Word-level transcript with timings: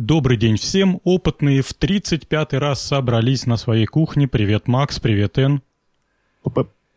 Добрый 0.00 0.36
день 0.36 0.56
всем. 0.58 1.00
Опытные 1.02 1.60
в 1.60 1.76
35-й 1.76 2.58
раз 2.58 2.80
собрались 2.80 3.46
на 3.46 3.56
своей 3.56 3.86
кухне. 3.86 4.28
Привет, 4.28 4.68
Макс, 4.68 5.00
привет, 5.00 5.36
Эн. 5.38 5.60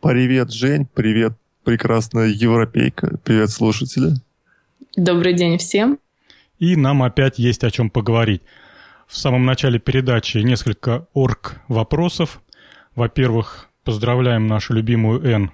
Привет, 0.01 0.51
Жень, 0.51 0.85
привет, 0.85 1.33
прекрасная 1.63 2.27
европейка, 2.27 3.17
привет, 3.23 3.49
слушатели. 3.49 4.11
Добрый 4.95 5.33
день 5.33 5.57
всем. 5.57 5.97
И 6.59 6.75
нам 6.75 7.01
опять 7.01 7.39
есть 7.39 7.63
о 7.63 7.71
чем 7.71 7.89
поговорить. 7.89 8.43
В 9.07 9.17
самом 9.17 9.47
начале 9.47 9.79
передачи 9.79 10.37
несколько 10.37 11.07
орг-вопросов. 11.15 12.39
Во-первых, 12.93 13.69
поздравляем 13.83 14.45
нашу 14.45 14.75
любимую 14.75 15.23
Н. 15.23 15.51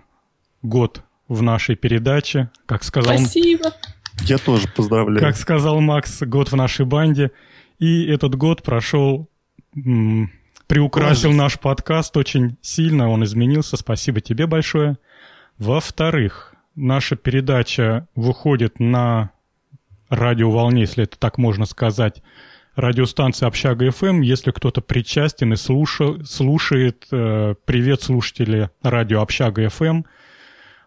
Год 0.63 1.01
в 1.29 1.41
нашей 1.41 1.77
передаче. 1.77 2.49
Как 2.65 2.83
сказал... 2.83 3.17
Спасибо. 3.17 3.73
Я 4.21 4.37
тоже 4.37 4.67
поздравляю. 4.75 5.19
Как 5.19 5.35
сказал 5.37 5.79
Макс, 5.79 6.21
год 6.21 6.51
в 6.51 6.55
нашей 6.55 6.85
банде. 6.85 7.31
И 7.79 8.05
этот 8.07 8.35
год 8.35 8.63
прошел, 8.63 9.29
м- 9.75 10.31
приукрасил 10.67 11.29
Класс. 11.29 11.37
наш 11.37 11.59
подкаст 11.59 12.17
очень 12.17 12.57
сильно, 12.61 13.09
он 13.09 13.23
изменился. 13.23 13.77
Спасибо 13.77 14.19
тебе 14.21 14.47
большое. 14.47 14.97
Во-вторых, 15.57 16.55
наша 16.75 17.15
передача 17.15 18.07
выходит 18.15 18.79
на 18.79 19.31
радиоволне, 20.09 20.81
если 20.81 21.03
это 21.03 21.17
так 21.17 21.37
можно 21.37 21.65
сказать, 21.65 22.21
радиостанции 22.75 23.45
«Общага 23.45 23.89
ФМ». 23.91 24.21
Если 24.21 24.51
кто-то 24.51 24.81
причастен 24.81 25.53
и 25.53 25.55
слуша, 25.55 26.23
слушает, 26.23 27.07
э, 27.11 27.55
привет, 27.65 28.03
слушатели 28.03 28.69
радио 28.83 29.21
«Общага 29.21 29.67
ФМ». 29.69 30.03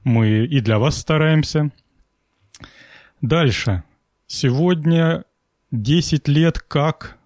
Мы 0.04 0.46
и 0.46 0.60
для 0.60 0.78
вас 0.78 0.96
стараемся. 0.98 1.70
Дальше. 3.20 3.84
Сегодня 4.26 5.24
10 5.72 6.28
лет 6.28 6.58
как 6.58 7.18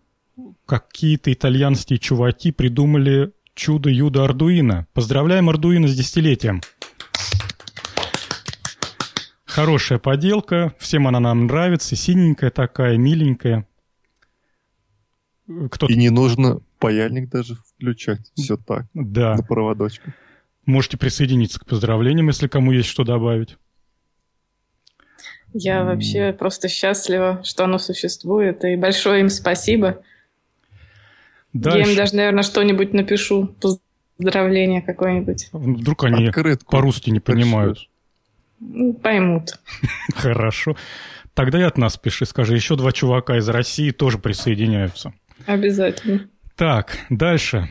какие-то 0.66 1.32
итальянские 1.32 1.98
чуваки 1.98 2.50
придумали 2.50 3.32
чудо-юдо 3.54 4.24
Ардуино. 4.24 4.86
Поздравляем 4.92 5.48
Ардуино 5.48 5.86
с 5.86 5.94
десятилетием. 5.94 6.60
Хорошая 9.44 10.00
поделка, 10.00 10.74
всем 10.78 11.06
она 11.06 11.20
нам 11.20 11.46
нравится, 11.46 11.94
синенькая 11.94 12.50
такая, 12.50 12.96
миленькая. 12.96 13.68
Кто 15.70 15.86
И 15.86 15.94
не 15.94 16.10
нужно 16.10 16.60
паяльник 16.80 17.28
даже 17.28 17.54
включать, 17.54 18.32
все 18.34 18.56
так, 18.56 18.86
да. 18.94 19.36
на 19.36 19.42
проводочку. 19.44 20.12
Можете 20.66 20.96
присоединиться 20.96 21.60
к 21.60 21.66
поздравлениям, 21.66 22.26
если 22.26 22.48
кому 22.48 22.72
есть 22.72 22.88
что 22.88 23.04
добавить. 23.04 23.56
Я 25.54 25.84
вообще 25.84 26.32
просто 26.32 26.68
счастлива, 26.68 27.40
что 27.44 27.64
оно 27.64 27.78
существует, 27.78 28.64
и 28.64 28.74
большое 28.74 29.20
им 29.20 29.28
спасибо. 29.28 30.02
Дальше. 31.52 31.78
Я 31.78 31.90
им 31.90 31.96
даже, 31.96 32.16
наверное, 32.16 32.42
что-нибудь 32.42 32.92
напишу, 32.92 33.54
поздравление 34.18 34.82
какое-нибудь. 34.82 35.50
Вдруг 35.52 36.04
они 36.04 36.26
Открытку. 36.26 36.72
по-русски 36.72 37.10
не 37.10 37.20
понимают. 37.20 37.88
Ну, 38.58 38.94
поймут. 38.94 39.60
Хорошо. 40.16 40.76
Тогда 41.34 41.60
и 41.60 41.62
от 41.62 41.78
нас 41.78 41.96
пиши, 41.96 42.26
скажи, 42.26 42.56
еще 42.56 42.74
два 42.74 42.90
чувака 42.90 43.38
из 43.38 43.48
России 43.48 43.92
тоже 43.92 44.18
присоединяются. 44.18 45.14
Обязательно. 45.46 46.28
Так, 46.56 46.98
дальше. 47.10 47.68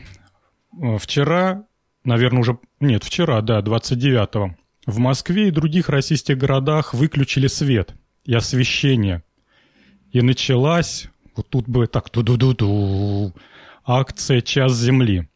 Вчера, 0.98 1.64
наверное, 2.04 2.40
уже... 2.40 2.58
Нет, 2.80 3.04
вчера, 3.04 3.42
да, 3.42 3.60
29-го. 3.60 4.54
В 4.86 4.98
Москве 4.98 5.48
и 5.48 5.50
других 5.50 5.88
российских 5.88 6.36
городах 6.36 6.92
выключили 6.92 7.46
свет 7.46 7.94
и 8.24 8.34
освещение. 8.34 9.22
И 10.12 10.20
началась, 10.20 11.08
вот 11.34 11.48
тут 11.48 11.68
бы 11.68 11.86
так, 11.86 12.10
ду-ду-ду-ду, 12.12 13.34
акция 13.84 14.40
«Час 14.40 14.74
земли». 14.74 15.28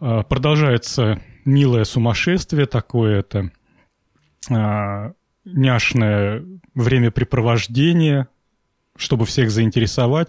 А, 0.00 0.22
продолжается 0.24 1.22
милое 1.44 1.84
сумасшествие 1.84 2.66
такое 2.66 3.20
это 3.20 3.50
а, 4.50 5.12
няшное 5.44 6.44
времяпрепровождение, 6.74 8.28
чтобы 8.96 9.24
всех 9.24 9.50
заинтересовать. 9.50 10.28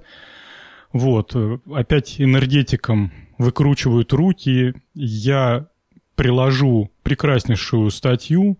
Вот, 0.93 1.35
опять 1.73 2.22
энергетикам 2.22 3.11
выкручивают 3.38 4.13
руки. 4.13 4.73
Я 4.93 5.67
приложу 6.17 6.91
прекраснейшую 7.03 7.91
статью, 7.91 8.57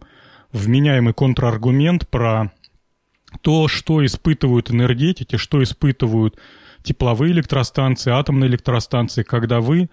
вменяемый 0.54 1.14
контраргумент 1.14 2.08
про 2.08 2.54
то, 3.42 3.68
что 3.68 4.06
испытывают 4.06 4.72
энергетики, 4.72 5.36
что 5.36 5.62
испытывают 5.62 6.40
тепловые 6.84 7.34
электростанции, 7.34 8.12
атомные 8.12 8.50
электростанции, 8.50 9.24
когда 9.24 9.60
вы 9.60 9.90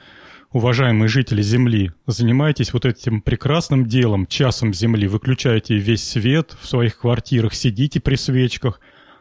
уважаемые 0.52 1.08
жители 1.08 1.42
Земли, 1.42 1.90
занимаетесь 2.06 2.72
вот 2.72 2.84
этим 2.84 3.22
прекрасным 3.22 3.86
делом, 3.86 4.26
часом 4.26 4.72
Земли, 4.72 5.08
выключаете 5.08 5.76
весь 5.76 6.08
свет 6.08 6.56
в 6.60 6.68
своих 6.68 6.98
квартирах, 6.98 7.54
сидите 7.54 7.98
при 7.98 8.14
свечках, 8.14 8.78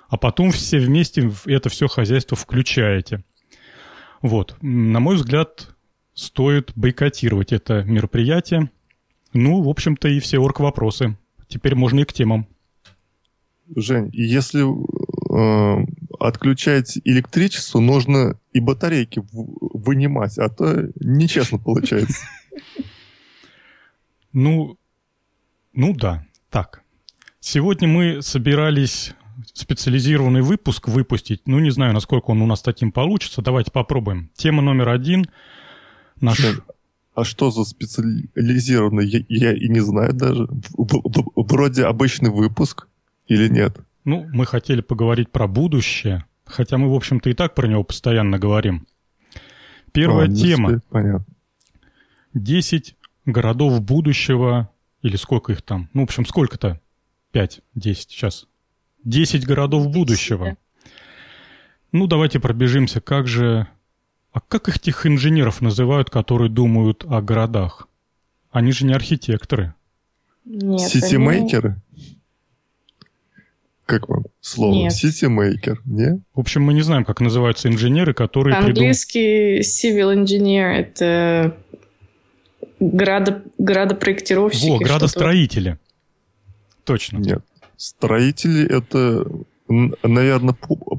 а 0.10 0.18
потом 0.18 0.52
все 0.52 0.78
вместе 0.78 1.32
это 1.46 1.70
все 1.70 1.88
хозяйство 1.88 2.38
включаете. 2.38 3.24
Вот, 4.22 4.56
на 4.62 5.00
мой 5.00 5.16
взгляд, 5.16 5.73
стоит 6.14 6.72
бойкотировать 6.76 7.54
это 7.54 7.84
мероприятие. 7.84 8.70
Ну, 9.34 9.62
в 9.62 9.70
общем-то, 9.70 10.08
и 10.08 10.20
все 10.20 10.40
орг-вопросы. 10.40 11.18
Теперь 11.48 11.76
можно 11.76 12.02
и 12.02 12.06
к 12.06 12.14
темам. 12.14 12.48
Жень, 13.76 14.10
если 14.14 14.64
э, 14.64 15.86
отключать 16.20 17.00
электричество, 17.04 17.80
нужно 17.80 18.40
и 18.52 18.60
батарейки 18.60 19.24
вынимать, 19.32 20.38
а 20.38 20.50
то 20.50 20.90
нечестно 21.00 21.58
получается. 21.58 22.26
Ну, 24.36 24.80
ну 25.74 25.96
да, 25.96 26.26
так. 26.50 26.82
Сегодня 27.40 27.88
мы 27.88 28.24
собирались 28.24 29.14
специализированный 29.54 30.42
выпуск 30.42 30.88
выпустить. 30.88 31.42
Ну, 31.46 31.60
не 31.60 31.70
знаю, 31.70 31.94
насколько 31.94 32.32
он 32.32 32.42
у 32.42 32.48
нас 32.48 32.64
таким 32.64 32.92
получится. 32.92 33.44
Давайте 33.44 33.72
попробуем. 33.72 34.32
Тема 34.36 34.64
номер 34.64 34.90
один. 34.90 35.28
Наш... 36.24 36.40
А 37.16 37.26
что 37.26 37.52
за 37.52 37.64
специализированный? 37.64 39.06
Я, 39.06 39.24
я 39.28 39.54
и 39.54 39.68
не 39.68 39.82
знаю 39.82 40.14
даже. 40.14 40.48
Вроде 41.36 41.86
обычный 41.86 42.32
выпуск 42.32 42.88
или 43.28 43.48
нет? 43.50 43.78
Ну, 44.06 44.28
мы 44.34 44.46
хотели 44.46 44.82
поговорить 44.82 45.30
про 45.30 45.48
будущее, 45.48 46.26
хотя 46.46 46.78
мы, 46.78 46.90
в 46.90 46.96
общем-то, 46.96 47.30
и 47.30 47.34
так 47.34 47.54
про 47.56 47.68
него 47.68 47.84
постоянно 47.84 48.40
говорим. 48.40 48.88
Первая 49.92 50.28
а, 50.28 50.34
тема. 50.34 50.82
Понятно. 50.90 51.26
10 52.34 52.96
городов 53.26 53.82
будущего, 53.82 54.70
или 55.02 55.18
сколько 55.18 55.52
их 55.52 55.62
там? 55.62 55.90
Ну, 55.94 56.02
в 56.02 56.04
общем, 56.06 56.26
сколько-то? 56.26 56.80
5, 57.32 57.62
10 57.76 58.10
сейчас. 58.10 58.48
10 59.04 59.46
городов 59.46 59.92
будущего. 59.92 60.58
Ну, 61.92 62.08
давайте 62.08 62.40
пробежимся. 62.40 63.02
Как 63.02 63.28
же... 63.28 63.68
А 64.34 64.40
как 64.42 64.68
их 64.68 64.80
тех 64.80 65.06
инженеров 65.06 65.62
называют, 65.62 66.10
которые 66.10 66.50
думают 66.50 67.06
о 67.08 67.22
городах? 67.22 67.88
Они 68.52 68.72
же 68.72 68.86
не 68.86 68.94
архитекторы. 68.94 69.76
Нет, 70.44 70.82
Ситимейкеры? 70.82 71.82
Они... 71.96 72.18
Как 73.86 74.10
вам 74.10 74.26
слово? 74.42 74.74
Нет. 74.74 74.94
Ситимейкер, 74.94 75.82
не? 75.86 76.22
В 76.34 76.40
общем, 76.40 76.64
мы 76.64 76.74
не 76.74 76.82
знаем, 76.82 77.06
как 77.06 77.22
называются 77.22 77.68
инженеры, 77.70 78.14
которые... 78.14 78.56
Английский 78.56 79.58
придум... 79.58 79.62
civil 79.62 80.24
engineer— 80.24 80.72
это 80.74 81.58
градо... 82.80 83.44
градопроектировщики. 83.60 84.70
Во, 84.70 84.80
градостроители. 84.80 85.78
Точно. 86.86 87.18
Нет. 87.18 87.44
Строители— 87.78 88.66
это, 88.70 89.28
наверное, 89.68 90.56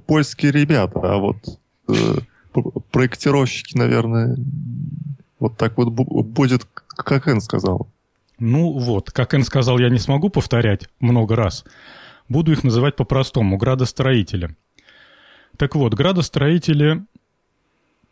польские 0.07 0.53
ребята, 0.53 1.01
а 1.03 1.17
вот 1.17 1.37
э, 1.89 2.19
проектировщики, 2.91 3.77
наверное, 3.77 4.37
вот 5.39 5.57
так 5.57 5.77
вот 5.77 5.91
будет, 5.91 6.65
как 6.89 7.29
Эн 7.29 7.41
сказал. 7.41 7.89
Ну 8.39 8.73
вот, 8.79 9.11
как 9.11 9.35
Эн 9.35 9.45
сказал, 9.45 9.79
я 9.79 9.91
не 9.91 9.99
смогу 9.99 10.29
повторять 10.29 10.89
много 11.01 11.37
раз. 11.37 11.65
Буду 12.29 12.53
их 12.53 12.65
называть 12.65 12.97
по-простому– 12.97 13.57
градостроители. 13.59 14.57
Так 15.57 15.75
вот, 15.75 15.95
градостроители 15.95 17.05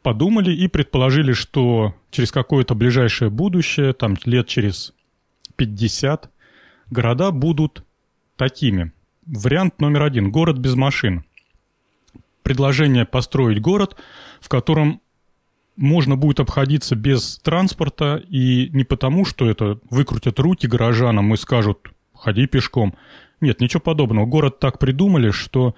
подумали 0.02 0.52
и 0.52 0.68
предположили, 0.68 1.32
что 1.32 1.94
через 2.10 2.30
какое-то 2.30 2.74
ближайшее 2.74 3.30
будущее, 3.30 3.92
там 3.94 4.16
лет 4.24 4.46
через 4.46 4.92
50, 5.56 6.30
города 6.90 7.30
будут 7.30 7.84
такими. 8.36 8.92
Вариант 9.26 9.80
номер 9.80 10.02
один– 10.02 10.30
город 10.32 10.58
без 10.58 10.74
машин. 10.74 11.24
Предложение 12.42 13.06
построить 13.06 13.60
город, 13.60 13.96
в 14.42 14.48
котором 14.48 15.00
можно 15.76 16.16
будет 16.16 16.40
обходиться 16.40 16.96
без 16.96 17.38
транспорта, 17.38 18.22
и 18.28 18.68
не 18.72 18.84
потому, 18.84 19.24
что 19.24 19.48
это 19.48 19.78
выкрутят 19.88 20.38
руки 20.38 20.66
горожанам 20.66 21.32
и 21.32 21.36
скажут 21.36 21.90
«ходи 22.14 22.46
пешком», 22.46 22.94
нет, 23.40 23.60
ничего 23.60 23.80
подобного. 23.80 24.24
Город 24.24 24.60
так 24.60 24.78
придумали, 24.78 25.32
что 25.32 25.74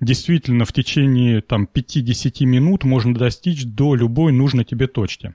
действительно 0.00 0.66
в 0.66 0.72
течение 0.74 1.40
там 1.40 1.66
5-10 1.72 2.44
минут 2.44 2.84
можно 2.84 3.14
достичь 3.14 3.64
до 3.64 3.94
любой 3.94 4.32
нужной 4.32 4.64
тебе 4.64 4.86
точки. 4.86 5.34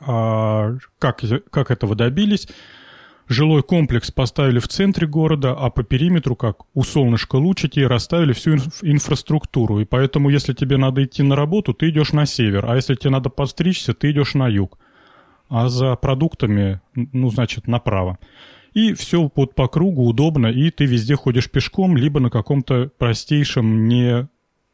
А 0.00 0.74
как, 0.98 1.22
как 1.50 1.70
этого 1.70 1.94
добились? 1.94 2.48
Жилой 3.26 3.62
комплекс 3.62 4.10
поставили 4.10 4.58
в 4.58 4.68
центре 4.68 5.06
города, 5.06 5.52
а 5.52 5.70
по 5.70 5.82
периметру, 5.82 6.36
как 6.36 6.58
у 6.74 6.82
солнышка 6.82 7.36
лучики, 7.36 7.80
расставили 7.80 8.34
всю 8.34 8.56
инф- 8.56 8.80
инфраструктуру. 8.82 9.80
И 9.80 9.86
поэтому, 9.86 10.28
если 10.28 10.52
тебе 10.52 10.76
надо 10.76 11.04
идти 11.04 11.22
на 11.22 11.34
работу, 11.34 11.72
ты 11.72 11.88
идешь 11.88 12.12
на 12.12 12.26
север, 12.26 12.66
а 12.68 12.76
если 12.76 12.94
тебе 12.94 13.10
надо 13.10 13.30
подстричься, 13.30 13.94
ты 13.94 14.10
идешь 14.10 14.34
на 14.34 14.46
юг. 14.48 14.78
А 15.48 15.68
за 15.68 15.96
продуктами, 15.96 16.80
ну, 16.94 17.30
значит, 17.30 17.66
направо. 17.66 18.18
И 18.74 18.92
все 18.92 19.30
вот 19.34 19.54
по 19.54 19.68
кругу 19.68 20.06
удобно, 20.06 20.48
и 20.48 20.70
ты 20.70 20.84
везде 20.84 21.16
ходишь 21.16 21.50
пешком, 21.50 21.96
либо 21.96 22.20
на 22.20 22.28
каком-то 22.28 22.90
простейшем, 22.98 23.88
не, 23.88 24.28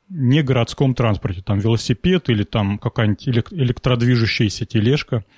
не 0.08 0.43
городском 0.43 0.94
транспорте. 0.94 1.43
Там 1.43 1.61
велосипед 1.61 2.29
или 2.31 2.43
там 2.43 2.79
какая-нибудь 2.79 3.52
электродвижущаяся 3.52 4.67
тележка– 4.67 5.25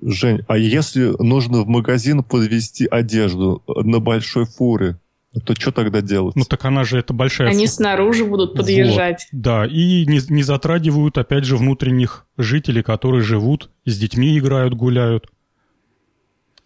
Жень, 0.00 0.40
а 0.48 0.56
если 0.56 1.14
нужно 1.22 1.62
в 1.62 1.68
магазин 1.68 2.22
подвести 2.22 2.86
одежду 2.86 3.62
на 3.66 4.00
большой 4.00 4.46
фуре, 4.46 4.98
то 5.44 5.54
что 5.54 5.72
тогда 5.72 6.00
делать? 6.00 6.36
Ну 6.36 6.44
так 6.44 6.64
она 6.64 6.84
же 6.84 6.98
это 6.98 7.12
большая... 7.12 7.48
Они 7.48 7.66
фу... 7.66 7.72
снаружи 7.72 8.24
будут 8.24 8.54
подъезжать. 8.54 9.28
Вот, 9.32 9.42
да, 9.42 9.66
и 9.66 10.06
не, 10.06 10.20
не 10.28 10.42
затрагивают, 10.42 11.18
опять 11.18 11.44
же, 11.44 11.56
внутренних 11.56 12.26
жителей, 12.36 12.82
которые 12.82 13.22
живут, 13.22 13.70
с 13.84 13.98
детьми 13.98 14.38
играют, 14.38 14.74
гуляют. 14.74 15.30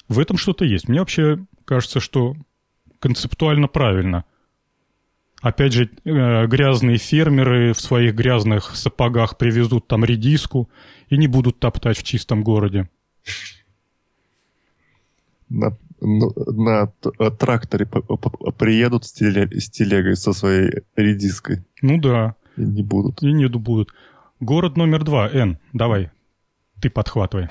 В 0.09 0.19
этом 0.19 0.37
что-то 0.37 0.65
есть. 0.65 0.89
Мне 0.89 1.01
вообще 1.01 1.39
кажется, 1.65 2.01
что 2.01 2.35
концептуально 2.99 3.69
правильно. 3.69 4.25
Опять 5.43 5.73
же, 5.73 5.91
э, 6.05 6.47
грязные 6.47 6.99
фермеры 6.99 7.73
в 7.73 7.81
своих 7.81 8.15
грязных 8.15 8.75
сапогах 8.75 9.39
привезут 9.39 9.87
там 9.87 10.05
редиску 10.05 10.69
и 11.09 11.17
не 11.17 11.29
будут 11.29 11.61
топтать 11.61 11.99
в 11.99 12.03
чистом 12.03 12.43
городе 12.43 12.89
на, 15.49 15.77
ну, 16.01 16.33
на, 16.37 16.93
на 17.19 17.31
тракторе 17.31 17.87
приедут 18.59 19.05
с, 19.05 19.13
теле, 19.13 19.49
с 19.59 19.71
телегой 19.71 20.17
со 20.17 20.33
своей 20.33 20.83
редиской. 20.97 21.65
Ну 21.83 21.99
да. 21.99 22.35
И 22.57 22.63
не 22.63 22.83
будут. 22.83 23.23
И 23.23 23.33
не 23.33 23.49
будут. 23.49 23.91
Город 24.41 24.77
номер 24.77 25.05
два, 25.05 25.31
Н, 25.31 25.59
давай, 25.73 26.11
ты 26.81 26.91
подхватывай. 26.91 27.49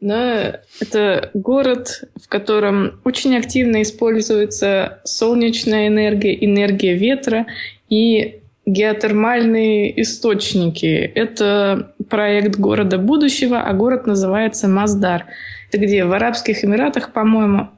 Да, 0.00 0.60
это 0.80 1.30
город, 1.34 2.04
в 2.16 2.28
котором 2.28 3.00
очень 3.04 3.36
активно 3.36 3.82
используется 3.82 5.00
солнечная 5.04 5.88
энергия, 5.88 6.42
энергия 6.42 6.94
ветра 6.94 7.46
и 7.90 8.39
геотермальные 8.72 10.00
источники. 10.02 11.10
Это 11.14 11.92
проект 12.08 12.56
города 12.56 12.98
будущего, 12.98 13.60
а 13.60 13.72
город 13.72 14.06
называется 14.06 14.68
Маздар. 14.68 15.26
Это 15.68 15.78
где? 15.78 16.04
В 16.04 16.12
Арабских 16.12 16.64
Эмиратах, 16.64 17.12
по-моему. 17.12 17.68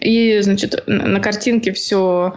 И, 0.00 0.38
значит, 0.40 0.84
на 0.86 1.20
картинке 1.20 1.72
все 1.72 2.34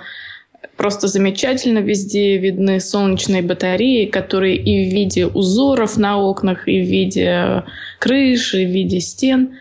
просто 0.77 1.07
замечательно. 1.07 1.79
Везде 1.79 2.37
видны 2.37 2.79
солнечные 2.79 3.41
батареи, 3.41 4.05
которые 4.05 4.55
и 4.55 4.89
в 4.89 4.93
виде 4.93 5.27
узоров 5.27 5.97
на 5.97 6.19
окнах, 6.19 6.67
и 6.67 6.81
в 6.81 6.85
виде 6.85 7.63
крыши, 7.99 8.63
и 8.63 8.65
в 8.65 8.69
виде 8.69 8.99
стен. 8.99 9.55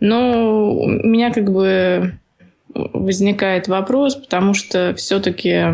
Но 0.00 0.72
у 0.72 0.88
меня 0.88 1.32
как 1.32 1.52
бы 1.52 2.18
возникает 2.74 3.68
вопрос, 3.68 4.14
потому 4.14 4.54
что 4.54 4.94
все-таки 4.96 5.64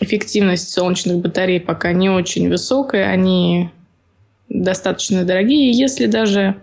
эффективность 0.00 0.70
солнечных 0.70 1.18
батарей 1.18 1.60
пока 1.60 1.92
не 1.92 2.10
очень 2.10 2.48
высокая, 2.48 3.10
они 3.10 3.70
достаточно 4.48 5.24
дорогие. 5.24 5.70
Если 5.70 6.06
даже 6.06 6.56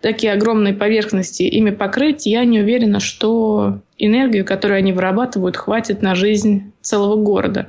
такие 0.00 0.32
огромные 0.32 0.74
поверхности 0.74 1.44
ими 1.44 1.70
покрыть, 1.70 2.26
я 2.26 2.44
не 2.44 2.60
уверена, 2.60 3.00
что 3.00 3.80
энергию, 3.96 4.44
которую 4.44 4.78
они 4.78 4.92
вырабатывают, 4.92 5.56
хватит 5.56 6.02
на 6.02 6.14
жизнь 6.14 6.72
целого 6.82 7.16
города. 7.22 7.68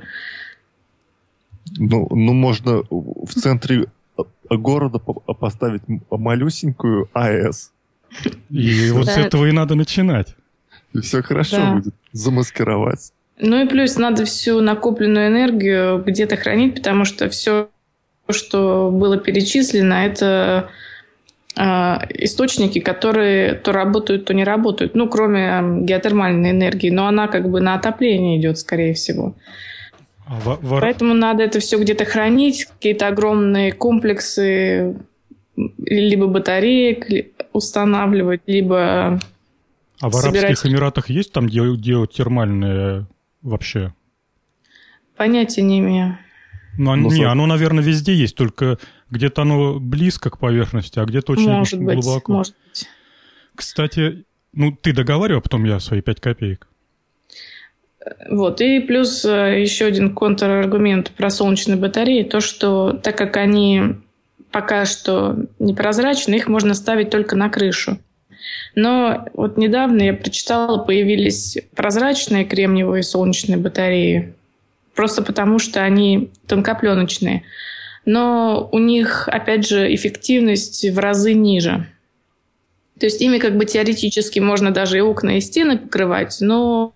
Ну, 1.78 2.06
ну 2.10 2.34
можно 2.34 2.82
в 2.90 3.32
центре 3.32 3.86
города 4.50 4.98
поставить 4.98 5.82
малюсенькую 6.10 7.08
АЭС. 7.12 7.72
И 8.50 8.90
вот 8.90 9.06
с 9.06 9.16
этого 9.16 9.46
и 9.46 9.52
надо 9.52 9.74
начинать. 9.74 10.34
И 10.92 11.00
все 11.00 11.22
хорошо 11.22 11.74
будет. 11.74 11.94
Замаскировать. 12.12 13.12
Ну 13.38 13.62
и 13.62 13.68
плюс 13.68 13.96
надо 13.96 14.24
всю 14.24 14.60
накопленную 14.60 15.28
энергию 15.28 16.02
где-то 16.04 16.36
хранить, 16.36 16.76
потому 16.76 17.04
что 17.04 17.28
все, 17.28 17.68
что 18.30 18.90
было 18.90 19.18
перечислено, 19.18 20.06
это 20.06 20.70
э, 21.54 21.62
источники, 22.24 22.78
которые 22.78 23.54
то 23.54 23.72
работают, 23.72 24.24
то 24.24 24.34
не 24.34 24.44
работают. 24.44 24.94
Ну, 24.94 25.08
кроме 25.08 25.84
геотермальной 25.84 26.52
энергии. 26.52 26.90
Но 26.90 27.06
она 27.06 27.28
как 27.28 27.50
бы 27.50 27.60
на 27.60 27.74
отопление 27.74 28.38
идет, 28.38 28.58
скорее 28.58 28.94
всего. 28.94 29.34
А 30.26 30.40
в, 30.40 30.58
в... 30.62 30.80
Поэтому 30.80 31.12
надо 31.12 31.42
это 31.42 31.60
все 31.60 31.78
где-то 31.78 32.04
хранить, 32.06 32.64
какие-то 32.64 33.08
огромные 33.08 33.72
комплексы 33.72 34.96
либо 35.78 36.26
батареек 36.26 37.32
устанавливать, 37.52 38.42
либо 38.46 39.20
а 40.00 40.08
в 40.08 40.14
собирать... 40.14 40.44
Арабских 40.44 40.70
Эмиратах 40.70 41.10
есть 41.10 41.32
там 41.32 41.46
геотермальные 41.48 43.06
вообще? 43.46 43.94
Понятия 45.16 45.62
не 45.62 45.78
имею. 45.78 46.18
Ну, 46.78 46.94
ну 46.94 47.10
не, 47.10 47.24
оно, 47.24 47.46
наверное, 47.46 47.82
везде 47.82 48.14
есть, 48.14 48.36
только 48.36 48.78
где-то 49.10 49.42
оно 49.42 49.80
близко 49.80 50.28
к 50.28 50.38
поверхности, 50.38 50.98
а 50.98 51.06
где-то 51.06 51.32
очень 51.32 51.50
может 51.50 51.80
глубоко. 51.80 52.14
Быть, 52.14 52.28
может 52.28 52.54
быть. 52.68 52.88
Кстати, 53.54 54.24
ну, 54.52 54.72
ты 54.72 54.92
договаривал, 54.92 55.38
а 55.38 55.42
потом 55.42 55.64
я 55.64 55.80
свои 55.80 56.02
пять 56.02 56.20
копеек. 56.20 56.68
Вот, 58.30 58.60
и 58.60 58.80
плюс 58.80 59.24
э, 59.24 59.60
еще 59.60 59.86
один 59.86 60.14
контраргумент 60.14 61.10
про 61.10 61.30
солнечные 61.30 61.76
батареи, 61.76 62.22
то, 62.22 62.40
что 62.40 62.92
так 62.92 63.18
как 63.18 63.36
они 63.36 63.96
пока 64.52 64.84
что 64.84 65.36
непрозрачны, 65.58 66.34
их 66.36 66.46
можно 66.46 66.74
ставить 66.74 67.10
только 67.10 67.36
на 67.36 67.48
крышу. 67.48 67.98
Но 68.74 69.26
вот 69.34 69.56
недавно 69.56 70.02
я 70.02 70.14
прочитала, 70.14 70.78
появились 70.78 71.58
прозрачные 71.74 72.44
кремниевые 72.44 73.02
солнечные 73.02 73.56
батареи, 73.56 74.34
просто 74.94 75.22
потому 75.22 75.58
что 75.58 75.82
они 75.82 76.30
тонкопленочные. 76.46 77.42
Но 78.04 78.68
у 78.72 78.78
них, 78.78 79.28
опять 79.28 79.66
же, 79.66 79.92
эффективность 79.94 80.84
в 80.88 80.98
разы 80.98 81.34
ниже. 81.34 81.86
То 82.98 83.06
есть 83.06 83.20
ими 83.20 83.38
как 83.38 83.56
бы 83.56 83.64
теоретически 83.64 84.38
можно 84.38 84.70
даже 84.70 84.98
и 84.98 85.00
окна, 85.00 85.36
и 85.36 85.40
стены 85.40 85.76
покрывать, 85.76 86.38
но 86.40 86.94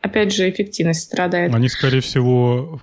опять 0.00 0.34
же 0.34 0.48
эффективность 0.48 1.02
страдает. 1.02 1.54
Они, 1.54 1.68
скорее 1.68 2.00
всего, 2.00 2.80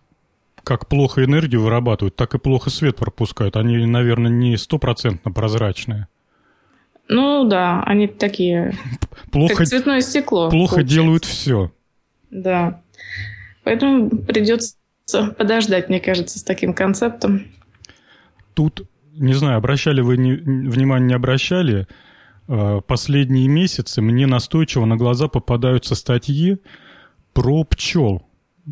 как 0.63 0.87
плохо 0.87 1.23
энергию 1.23 1.61
вырабатывают, 1.61 2.15
так 2.15 2.35
и 2.35 2.39
плохо 2.39 2.69
свет 2.69 2.95
пропускают. 2.97 3.55
Они, 3.55 3.77
наверное, 3.85 4.31
не 4.31 4.55
стопроцентно 4.57 5.31
прозрачные. 5.31 6.07
Ну 7.07 7.45
да, 7.47 7.83
они 7.83 8.07
такие. 8.07 8.75
Плохо, 9.31 9.55
как 9.57 9.67
цветное 9.67 10.01
стекло. 10.01 10.49
Плохо 10.49 10.75
получается. 10.75 10.95
делают 10.95 11.25
все. 11.25 11.71
Да. 12.31 12.81
Поэтому 13.63 14.09
придется 14.09 14.75
подождать, 15.37 15.89
мне 15.89 15.99
кажется, 15.99 16.39
с 16.39 16.43
таким 16.43 16.73
концептом. 16.73 17.43
Тут, 18.53 18.87
не 19.13 19.33
знаю, 19.33 19.57
обращали 19.57 20.01
вы 20.01 20.17
не, 20.17 20.33
внимание, 20.33 21.09
не 21.09 21.13
обращали. 21.13 21.87
А, 22.47 22.81
последние 22.81 23.47
месяцы 23.47 24.01
мне 24.01 24.27
настойчиво 24.27 24.85
на 24.85 24.97
глаза 24.97 25.27
попадаются 25.27 25.95
статьи 25.95 26.57
про 27.33 27.63
пчел. 27.63 28.23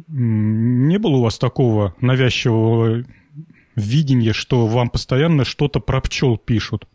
Не 0.07 0.97
было 0.97 1.17
у 1.17 1.21
вас 1.21 1.37
такого 1.37 1.93
навязчивого 2.01 3.03
видения, 3.75 4.33
что 4.33 4.65
вам 4.67 4.89
постоянно 4.89 5.45
что-то 5.45 5.79
про 5.79 6.01
пчел 6.01 6.37
пишут? 6.37 6.87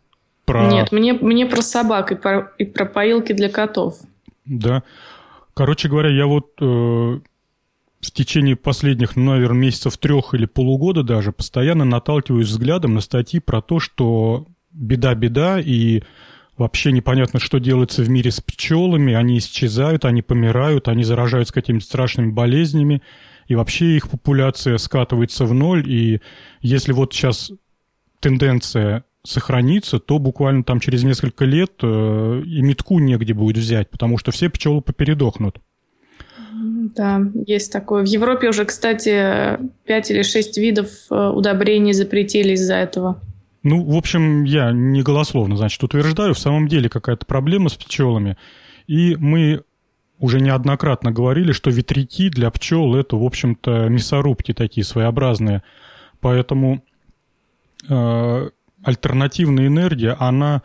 Про... 0.49 0.67
Нет, 0.67 0.91
мне, 0.91 1.13
мне 1.13 1.45
про 1.45 1.61
собак 1.61 2.11
и 2.11 2.15
про, 2.15 2.51
и 2.57 2.65
про 2.65 2.85
поилки 2.85 3.33
для 3.33 3.49
котов. 3.49 3.99
Да. 4.45 4.83
Короче 5.53 5.89
говоря, 5.89 6.09
я 6.09 6.25
вот 6.25 6.53
э, 6.59 6.63
в 6.63 8.11
течение 8.11 8.55
последних, 8.55 9.15
ну, 9.15 9.31
наверное, 9.31 9.59
месяцев 9.59 9.97
трех 9.97 10.33
или 10.33 10.47
полугода 10.47 11.03
даже 11.03 11.31
постоянно 11.31 11.85
наталкиваюсь 11.85 12.47
взглядом 12.47 12.95
на 12.95 13.01
статьи 13.01 13.39
про 13.39 13.61
то, 13.61 13.79
что 13.79 14.47
беда-беда 14.71 15.59
и 15.59 16.01
вообще 16.57 16.91
непонятно, 16.91 17.39
что 17.39 17.59
делается 17.59 18.01
в 18.01 18.09
мире 18.09 18.31
с 18.31 18.41
пчелами, 18.41 19.13
они 19.13 19.37
исчезают, 19.37 20.03
они 20.03 20.23
помирают, 20.23 20.87
они 20.87 21.03
заражаются 21.03 21.53
какими-то 21.53 21.85
страшными 21.85 22.31
болезнями, 22.31 23.03
и 23.47 23.55
вообще 23.55 23.95
их 23.95 24.09
популяция 24.09 24.77
скатывается 24.77 25.45
в 25.45 25.53
ноль, 25.53 25.87
и 25.87 26.21
если 26.61 26.91
вот 26.91 27.13
сейчас 27.13 27.51
тенденция 28.19 29.03
сохранится, 29.25 29.99
то 29.99 30.19
буквально 30.19 30.63
там 30.63 30.79
через 30.79 31.03
несколько 31.03 31.45
лет 31.45 31.73
э, 31.81 32.41
и 32.45 32.61
метку 32.61 32.99
негде 32.99 33.33
будет 33.33 33.57
взять, 33.57 33.89
потому 33.89 34.17
что 34.17 34.31
все 34.31 34.49
пчелы 34.49 34.81
попередохнут. 34.81 35.59
Да, 36.95 37.21
есть 37.45 37.71
такое. 37.71 38.03
В 38.03 38.07
Европе 38.07 38.49
уже, 38.49 38.65
кстати, 38.65 39.59
5 39.85 40.11
или 40.11 40.23
6 40.23 40.57
видов 40.57 40.89
э, 41.09 41.15
удобрений 41.29 41.93
запретили 41.93 42.53
из-за 42.53 42.75
этого. 42.75 43.21
Ну, 43.63 43.83
в 43.83 43.95
общем, 43.95 44.43
я 44.45 44.71
не 44.71 45.01
голословно, 45.01 45.57
значит, 45.57 45.83
утверждаю, 45.83 46.33
в 46.33 46.39
самом 46.39 46.67
деле 46.67 46.89
какая-то 46.89 47.25
проблема 47.25 47.69
с 47.69 47.75
пчелами. 47.75 48.37
И 48.87 49.15
мы 49.17 49.63
уже 50.17 50.39
неоднократно 50.39 51.11
говорили, 51.11 51.51
что 51.51 51.69
ветряки 51.69 52.29
для 52.29 52.49
пчел 52.51 52.95
это, 52.95 53.15
в 53.15 53.23
общем-то, 53.23 53.87
мясорубки 53.89 54.53
такие 54.53 54.83
своеобразные. 54.83 55.63
Поэтому 56.19 56.83
э, 57.87 58.49
альтернативная 58.83 59.67
энергия, 59.67 60.15
она, 60.19 60.61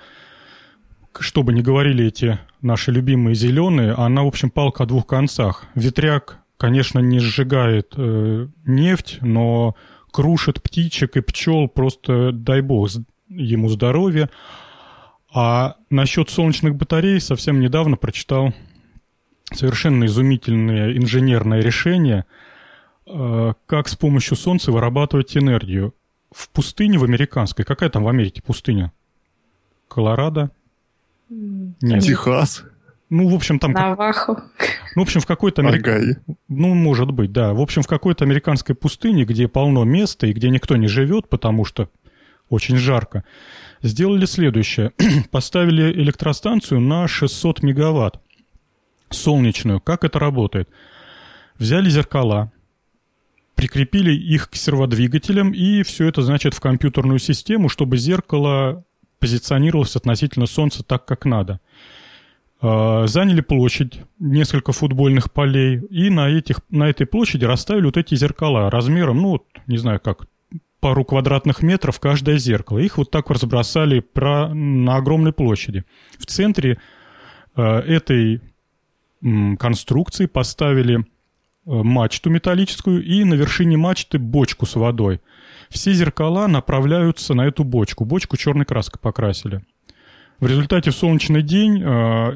что 1.19 1.43
бы 1.43 1.53
ни 1.53 1.61
говорили 1.61 2.07
эти 2.07 2.39
наши 2.61 2.91
любимые 2.91 3.35
зеленые, 3.35 3.93
она, 3.93 4.23
в 4.23 4.29
общем, 4.29 4.51
палка 4.51 4.85
о 4.85 4.87
двух 4.87 5.07
концах. 5.07 5.65
Ветряк, 5.75 6.39
конечно, 6.57 6.99
не 6.99 7.19
сжигает 7.19 7.95
э, 7.97 8.49
нефть, 8.65 9.19
но 9.21 9.77
крушит 10.13 10.63
птичек 10.63 11.17
и 11.17 11.21
пчел, 11.21 11.69
просто 11.69 12.33
дай 12.33 12.61
бог 12.61 12.89
ему 13.29 13.69
здоровья. 13.69 14.31
А 15.33 15.77
насчет 15.91 16.31
солнечных 16.31 16.77
батарей 16.77 17.21
совсем 17.21 17.59
недавно 17.59 17.97
прочитал 17.97 18.55
совершенно 19.53 20.05
изумительное 20.05 20.97
инженерное 20.97 21.61
решение, 21.61 22.25
э, 23.07 23.53
как 23.67 23.89
с 23.89 23.97
помощью 23.97 24.37
солнца 24.37 24.71
вырабатывать 24.71 25.37
энергию. 25.37 25.95
В 26.35 26.49
пустыне 26.49 26.99
в 26.99 27.05
американской, 27.05 27.65
какая 27.65 27.89
там 27.91 28.03
в 28.03 28.09
Америке 28.09 28.43
пустыня? 28.43 28.93
Колорадо? 29.87 30.51
Нет. 31.31 32.03
Техас? 32.03 32.65
Ну, 33.09 33.29
в 33.29 33.35
общем, 33.35 33.61
там... 33.61 33.71
Навахо. 33.71 34.43
Ну, 34.97 35.03
в 35.03 35.05
общем, 35.05 35.21
в 35.21 35.27
какой-то... 35.27 35.63
Америк... 35.63 36.21
Ну, 36.49 36.75
может 36.75 37.13
быть, 37.13 37.31
да. 37.31 37.55
В 37.55 37.61
общем, 37.61 37.83
в 37.83 37.87
какой-то 37.87 38.25
американской 38.25 38.75
пустыне, 38.75 39.25
где 39.25 39.47
полно 39.47 39.85
места 39.85 40.27
и 40.27 40.33
где 40.33 40.51
никто 40.51 40.77
не 40.77 40.89
живет, 40.89 41.29
потому 41.29 41.65
что 41.65 41.89
очень 42.49 42.77
жарко, 42.77 43.23
сделали 43.83 44.27
следующее. 44.27 44.93
Поставили 45.31 45.93
электростанцию 45.93 46.81
на 46.81 47.07
600 47.07 47.63
мегаватт 47.63 48.21
солнечную. 49.11 49.81
Как 49.81 50.03
это 50.03 50.19
работает? 50.19 50.69
Взяли 51.59 51.89
зеркала, 51.89 52.51
прикрепили 53.65 54.13
их 54.13 54.51
к 54.51 54.57
серводвигателям, 54.57 55.53
и 55.53 55.83
все 55.85 56.07
это, 56.07 56.21
значит, 56.21 56.53
в 56.53 56.61
компьютерную 56.61 57.19
систему, 57.19 57.71
чтобы 57.71 57.97
зеркало 57.97 58.85
позиционировалось 59.19 59.97
относительно 59.97 60.45
Солнца 60.45 60.83
так, 60.83 61.07
как 61.07 61.25
надо. 61.25 61.61
А, 62.61 63.07
заняли 63.07 63.41
площадь, 63.41 64.03
несколько 64.19 64.73
футбольных 64.73 65.33
полей, 65.33 65.79
и 65.79 66.11
на, 66.11 66.29
этих, 66.29 66.61
на 66.69 66.91
этой 66.91 67.07
площади 67.07 67.47
расставили 67.47 67.87
вот 67.87 67.97
эти 67.97 68.15
зеркала 68.15 68.71
размером, 68.71 69.23
ну, 69.23 69.47
не 69.67 69.79
знаю 69.79 69.99
как, 69.99 70.27
пару 70.81 71.07
квадратных 71.07 71.63
метров 71.63 71.99
каждое 72.01 72.37
зеркало. 72.37 72.81
Их 72.81 72.99
вот 72.99 73.11
так 73.11 73.31
разбросали 73.31 74.01
про, 74.01 74.53
на 74.53 74.97
огромной 74.97 75.33
площади. 75.33 75.85
В 76.19 76.27
центре 76.27 76.79
э, 77.57 77.63
этой 77.63 78.43
конструкции 79.59 80.27
поставили 80.27 81.07
мачту 81.65 82.31
металлическую 82.31 83.05
и 83.05 83.25
на 83.25 83.35
вершине 83.35 83.77
мачты 83.77 84.19
бочку 84.19 84.67
с 84.67 84.77
водой. 84.77 85.21
Все 85.69 85.93
зеркала 85.93 86.47
направляются 86.47 87.35
на 87.35 87.47
эту 87.47 87.65
бочку. 87.65 88.05
Бочку 88.05 88.37
черной 88.37 88.65
краской 88.65 89.01
покрасили. 89.01 89.63
В 90.41 90.47
результате 90.47 90.91
в 90.91 90.95
солнечный 90.95 91.43
день 91.43 91.83
э, 91.83 91.87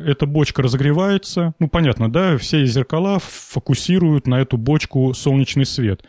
эта 0.06 0.26
бочка 0.26 0.62
разогревается. 0.62 1.54
Ну, 1.58 1.68
понятно, 1.68 2.10
да, 2.10 2.38
все 2.38 2.64
зеркала 2.64 3.18
фокусируют 3.18 4.26
на 4.26 4.40
эту 4.40 4.56
бочку 4.56 5.12
солнечный 5.14 5.66
свет. 5.66 6.04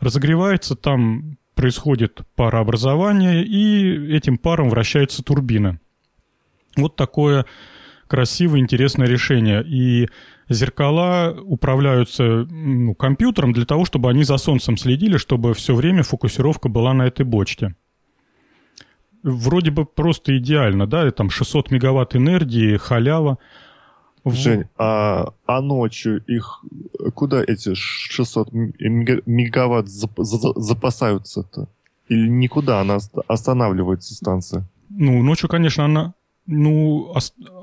Разогревается, 0.00 0.76
там 0.76 1.36
происходит 1.54 2.22
парообразование, 2.36 3.44
и 3.44 4.14
этим 4.14 4.38
паром 4.38 4.70
вращается 4.70 5.22
турбина. 5.22 5.78
Вот 6.76 6.96
такое 6.96 7.44
красивое, 8.06 8.60
интересное 8.60 9.06
решение. 9.06 9.64
И 9.66 10.08
зеркала 10.52 11.36
управляются 11.42 12.46
ну, 12.50 12.94
компьютером 12.94 13.52
для 13.52 13.64
того, 13.64 13.84
чтобы 13.84 14.10
они 14.10 14.24
за 14.24 14.36
солнцем 14.36 14.76
следили, 14.76 15.16
чтобы 15.16 15.54
все 15.54 15.74
время 15.74 16.02
фокусировка 16.02 16.68
была 16.68 16.94
на 16.94 17.06
этой 17.06 17.24
бочке. 17.24 17.74
Вроде 19.22 19.70
бы 19.70 19.84
просто 19.84 20.36
идеально, 20.38 20.86
да, 20.86 21.10
там 21.10 21.30
600 21.30 21.70
мегаватт 21.70 22.16
энергии, 22.16 22.76
халява. 22.76 23.38
Жень, 24.24 24.64
а, 24.78 25.32
а 25.46 25.60
ночью 25.60 26.24
их 26.26 26.64
куда 27.14 27.42
эти 27.42 27.74
600 27.74 28.52
мегаватт 28.52 29.88
запасаются-то? 29.88 31.68
Или 32.08 32.28
никуда 32.28 32.80
она 32.80 32.98
останавливается 33.26 34.14
станция? 34.14 34.64
Ну, 34.90 35.22
ночью, 35.22 35.48
конечно, 35.48 35.84
она 35.84 36.14
ну, 36.46 37.14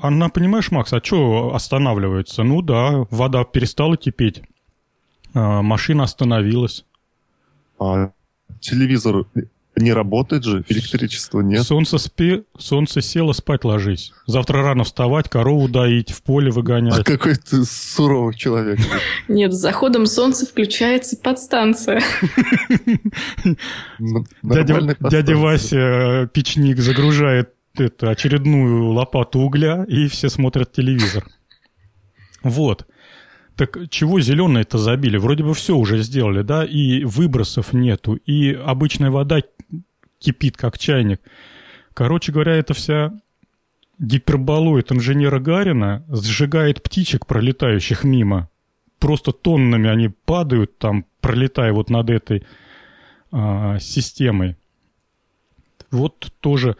она, 0.01 0.29
понимаешь, 0.29 0.71
Макс, 0.71 0.93
а 0.93 1.01
что 1.03 1.53
останавливается? 1.53 2.43
Ну 2.43 2.61
да, 2.61 3.05
вода 3.09 3.43
перестала 3.43 3.97
кипеть, 3.97 4.41
а, 5.33 5.61
машина 5.61 6.03
остановилась. 6.03 6.85
А 7.79 8.11
телевизор 8.59 9.25
не 9.75 9.93
работает 9.93 10.43
же, 10.43 10.63
электричества 10.67 11.41
нет. 11.41 11.63
Солнце, 11.63 11.97
спи, 11.97 12.43
солнце 12.57 13.01
село, 13.01 13.33
спать 13.33 13.63
ложись. 13.63 14.11
Завтра 14.25 14.61
рано 14.61 14.83
вставать, 14.83 15.29
корову 15.29 15.69
доить, 15.69 16.11
в 16.11 16.21
поле 16.21 16.51
выгонять. 16.51 16.99
А 16.99 17.03
какой 17.03 17.35
ты 17.35 17.63
суровый 17.63 18.35
человек. 18.35 18.79
Нет, 19.27 19.53
с 19.53 19.57
заходом 19.57 20.05
солнца 20.05 20.45
включается 20.45 21.17
подстанция. 21.17 22.01
Дядя 24.43 25.37
Вася 25.37 25.77
э, 25.77 26.27
печник 26.27 26.79
загружает 26.79 27.53
это, 27.75 28.09
очередную 28.09 28.91
лопату 28.91 29.39
угля, 29.39 29.85
и 29.87 30.07
все 30.07 30.29
смотрят 30.29 30.71
телевизор. 30.71 31.25
Вот. 32.43 32.87
Так 33.55 33.89
чего 33.89 34.21
зеленые-то 34.21 34.77
забили? 34.77 35.17
Вроде 35.17 35.43
бы 35.43 35.53
все 35.53 35.75
уже 35.75 35.97
сделали, 35.99 36.43
да, 36.43 36.63
и 36.63 37.03
выбросов 37.03 37.73
нету, 37.73 38.15
и 38.15 38.53
обычная 38.53 39.11
вода 39.11 39.41
кипит, 40.19 40.55
как 40.55 40.77
чайник. 40.77 41.21
Короче 41.93 42.31
говоря, 42.31 42.55
это 42.55 42.73
вся 42.73 43.11
гиперболоид 43.99 44.91
инженера 44.91 45.39
Гарина 45.39 46.05
сжигает 46.09 46.81
птичек, 46.81 47.25
пролетающих 47.25 48.03
мимо. 48.03 48.49
Просто 48.97 49.31
тоннами 49.31 49.89
они 49.89 50.09
падают 50.09 50.77
там, 50.77 51.05
пролетая 51.21 51.73
вот 51.73 51.89
над 51.89 52.09
этой 52.09 52.45
а, 53.31 53.79
системой. 53.79 54.55
Вот 55.91 56.31
тоже 56.39 56.77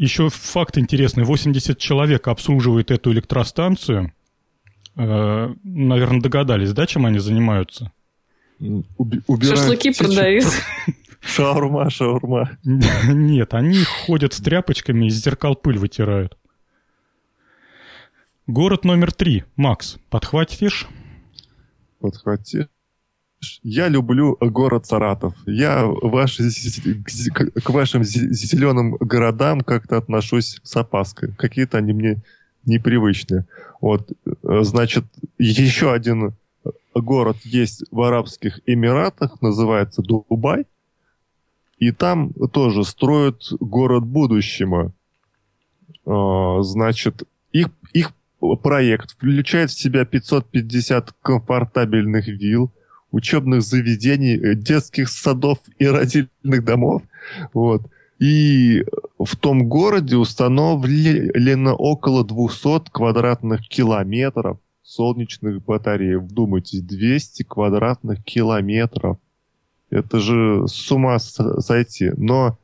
еще 0.00 0.30
факт 0.30 0.78
интересный. 0.78 1.24
80 1.24 1.78
человек 1.78 2.26
обслуживает 2.28 2.90
эту 2.90 3.12
электростанцию. 3.12 4.12
Э, 4.96 5.54
наверное, 5.62 6.22
догадались, 6.22 6.72
да, 6.72 6.86
чем 6.86 7.04
они 7.04 7.18
занимаются? 7.18 7.92
убирают 8.96 9.58
Шашлыки 9.58 9.92
продают. 9.92 10.46
Шаурма, 11.20 11.90
шаурма. 11.90 12.58
Нет, 12.64 13.52
они 13.52 13.84
ходят 14.06 14.32
с 14.32 14.38
тряпочками 14.40 15.06
и 15.06 15.10
зеркал 15.10 15.54
пыль 15.54 15.78
вытирают. 15.78 16.38
Город 18.46 18.86
номер 18.86 19.12
три. 19.12 19.44
Макс, 19.54 19.98
подхватишь? 20.08 20.88
Подхватишь. 22.00 22.68
Я 23.62 23.88
люблю 23.88 24.36
город 24.40 24.86
Саратов. 24.86 25.34
Я 25.46 25.86
ваши, 25.86 26.50
к 27.64 27.70
вашим 27.70 28.04
зеленым 28.04 28.96
городам 29.00 29.62
как-то 29.62 29.96
отношусь 29.96 30.60
с 30.62 30.76
опаской. 30.76 31.32
Какие-то 31.32 31.78
они 31.78 31.92
мне 31.92 32.22
непривычные. 32.64 33.46
Вот, 33.80 34.10
э, 34.10 34.62
значит, 34.62 35.04
еще 35.38 35.92
один 35.92 36.34
город 36.94 37.38
есть 37.44 37.84
в 37.90 38.02
Арабских 38.02 38.60
Эмиратах, 38.66 39.40
называется 39.40 40.02
Дубай. 40.02 40.66
И 41.78 41.92
там 41.92 42.32
тоже 42.52 42.84
строят 42.84 43.42
город 43.58 44.04
будущего. 44.04 44.92
А, 46.04 46.62
значит, 46.62 47.22
их, 47.52 47.68
их 47.94 48.12
проект 48.62 49.12
включает 49.12 49.70
в 49.70 49.80
себя 49.80 50.04
550 50.04 51.12
комфортабельных 51.22 52.26
вилл, 52.28 52.70
учебных 53.10 53.62
заведений, 53.62 54.36
э, 54.36 54.54
детских 54.54 55.08
садов 55.08 55.58
и 55.78 55.86
родительных 55.86 56.64
домов. 56.64 57.02
Вот. 57.52 57.82
И 58.18 58.84
в 59.18 59.36
том 59.36 59.68
городе 59.68 60.16
установлено 60.16 61.74
около 61.74 62.24
200 62.24 62.90
квадратных 62.90 63.66
километров 63.66 64.58
солнечных 64.82 65.64
батарей. 65.64 66.16
Вдумайтесь, 66.16 66.82
200 66.82 67.44
квадратных 67.44 68.22
километров. 68.24 69.18
Это 69.88 70.20
же 70.20 70.66
с 70.66 70.90
ума 70.92 71.18
сойти. 71.18 72.12
Но 72.16 72.58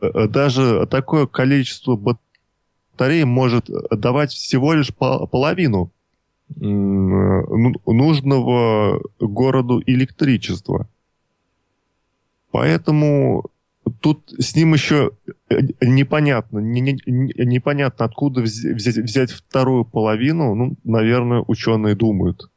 э, 0.00 0.28
даже 0.28 0.86
такое 0.86 1.26
количество 1.26 1.96
батарей 1.96 3.24
может 3.24 3.68
давать 3.90 4.32
всего 4.32 4.72
лишь 4.74 4.94
половину 4.94 5.78
ну, 5.78 5.90
нужного 7.86 9.00
городу 9.18 9.82
электричества. 9.86 10.88
Поэтому 12.50 13.50
тут 14.00 14.32
с 14.38 14.54
ним 14.56 14.74
еще 14.74 15.12
непонятно, 15.80 16.58
не, 16.58 16.80
не, 16.80 17.00
непонятно, 17.06 18.04
откуда 18.04 18.42
взять, 18.42 18.96
взять 18.96 19.30
вторую 19.30 19.84
половину. 19.84 20.54
Ну, 20.54 20.76
наверное, 20.84 21.44
ученые 21.46 21.94
думают. 21.94 22.50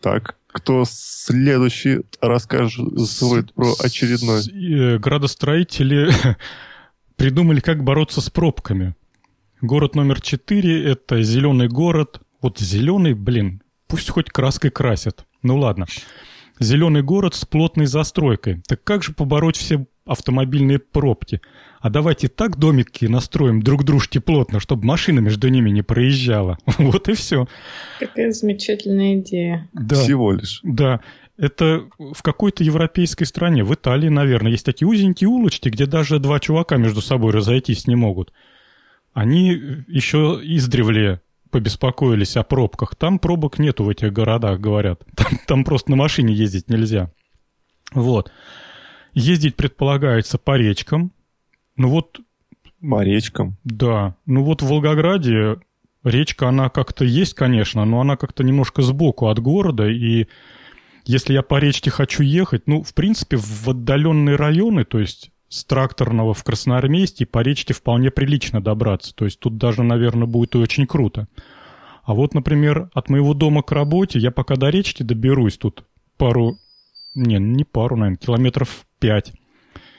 Так, 0.00 0.36
кто 0.46 0.84
следующий 0.86 2.02
рассказывает 2.20 3.52
про 3.54 3.74
очередной? 3.80 4.42
Э, 4.42 4.98
градостроители 4.98 6.10
придумали, 7.16 7.60
как 7.60 7.82
бороться 7.82 8.20
с 8.20 8.30
пробками. 8.30 8.94
Город 9.62 9.94
номер 9.94 10.20
четыре– 10.20 10.84
это 10.92 11.22
зеленый 11.22 11.68
город. 11.68 12.20
Вот 12.42 12.58
зеленый, 12.58 13.14
блин, 13.14 13.62
пусть 13.88 14.10
хоть 14.10 14.28
краской 14.28 14.70
красят. 14.70 15.24
Ну 15.42 15.56
ладно. 15.56 15.86
Зеленый 16.60 17.02
город 17.02 17.34
с 17.34 17.46
плотной 17.46 17.86
застройкой. 17.86 18.60
Так 18.68 18.84
как 18.84 19.02
же 19.02 19.12
побороть 19.12 19.56
все 19.56 19.86
автомобильные 20.04 20.78
пробки? 20.78 21.40
А 21.80 21.88
давайте 21.88 22.28
так 22.28 22.58
домики 22.58 23.06
настроим 23.06 23.62
друг 23.62 23.84
дружке 23.84 24.20
плотно, 24.20 24.60
чтобы 24.60 24.84
машина 24.84 25.20
между 25.20 25.48
ними 25.48 25.70
не 25.70 25.82
проезжала. 25.82 26.58
Вот 26.78 27.08
и 27.08 27.14
все. 27.14 27.48
Какая 27.98 28.32
замечательная 28.32 29.16
идея. 29.16 29.70
Да. 29.72 29.96
Всего 29.96 30.32
лишь. 30.32 30.60
Да. 30.64 31.00
Это 31.38 31.86
в 31.98 32.22
какой-то 32.22 32.62
европейской 32.62 33.24
стране, 33.24 33.64
в 33.64 33.72
Италии, 33.74 34.08
наверное, 34.08 34.52
есть 34.52 34.66
такие 34.66 34.86
узенькие 34.86 35.28
улочки, 35.28 35.70
где 35.70 35.86
даже 35.86 36.18
два 36.18 36.40
чувака 36.40 36.76
между 36.76 37.00
собой 37.00 37.32
разойтись 37.32 37.86
не 37.86 37.94
могут. 37.94 38.32
Они 39.16 39.48
еще 39.88 40.38
издревле 40.42 41.22
побеспокоились 41.50 42.36
о 42.36 42.42
пробках. 42.42 42.94
Там 42.96 43.18
пробок 43.18 43.58
нету 43.58 43.84
в 43.84 43.88
этих 43.88 44.12
городах, 44.12 44.60
говорят. 44.60 45.04
Там, 45.16 45.38
там 45.46 45.64
просто 45.64 45.90
на 45.90 45.96
машине 45.96 46.34
ездить 46.34 46.68
нельзя. 46.68 47.10
Вот. 47.94 48.30
Ездить 49.14 49.56
предполагается 49.56 50.36
по 50.36 50.58
речкам. 50.58 51.12
Ну 51.78 51.88
вот... 51.88 52.20
По 52.82 53.02
речкам? 53.02 53.56
Да. 53.64 54.16
Ну 54.26 54.44
вот 54.44 54.60
в 54.60 54.68
Волгограде 54.68 55.60
речка, 56.04 56.48
она 56.48 56.68
как-то 56.68 57.06
есть, 57.06 57.32
конечно, 57.32 57.86
но 57.86 58.02
она 58.02 58.18
как-то 58.18 58.44
немножко 58.44 58.82
сбоку 58.82 59.28
от 59.28 59.38
города, 59.38 59.88
и 59.88 60.26
если 61.06 61.32
я 61.32 61.42
по 61.42 61.58
речке 61.58 61.88
хочу 61.88 62.22
ехать, 62.22 62.66
ну, 62.66 62.82
в 62.82 62.92
принципе, 62.92 63.38
в 63.38 63.66
отдаленные 63.66 64.36
районы, 64.36 64.84
то 64.84 65.00
есть 65.00 65.30
с 65.48 65.64
тракторного 65.64 66.34
в 66.34 66.42
Красноармейске 66.44 67.26
по 67.26 67.40
речке 67.40 67.72
вполне 67.72 68.10
прилично 68.10 68.60
добраться. 68.60 69.14
То 69.14 69.24
есть 69.24 69.38
тут 69.40 69.58
даже, 69.58 69.82
наверное, 69.82 70.26
будет 70.26 70.54
и 70.54 70.58
очень 70.58 70.86
круто. 70.86 71.28
А 72.02 72.14
вот, 72.14 72.34
например, 72.34 72.90
от 72.94 73.08
моего 73.08 73.34
дома 73.34 73.62
к 73.62 73.72
работе 73.72 74.18
я 74.18 74.30
пока 74.30 74.56
до 74.56 74.68
речки 74.70 75.02
доберусь 75.02 75.58
тут 75.58 75.84
пару... 76.16 76.56
Не, 77.14 77.38
не 77.38 77.64
пару, 77.64 77.96
наверное, 77.96 78.18
километров 78.18 78.86
пять. 78.98 79.32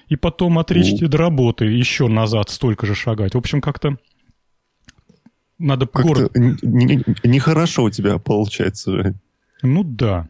И 0.08 0.16
потом 0.16 0.60
от 0.60 0.72
речки 0.72 1.04
У. 1.04 1.08
до 1.08 1.18
работы 1.18 1.66
еще 1.66 2.08
назад 2.08 2.50
столько 2.50 2.86
же 2.86 2.96
шагать. 2.96 3.34
В 3.34 3.38
общем, 3.38 3.60
как-то 3.60 3.98
надо 5.58 5.88
как 5.88 6.06
город... 6.06 6.32
Нехорошо 6.36 7.82
не, 7.82 7.86
не 7.86 7.90
у 7.90 7.92
тебя 7.92 8.18
получается, 8.20 8.92
Жень. 8.92 9.16
Ну 9.64 9.84
да. 9.84 10.30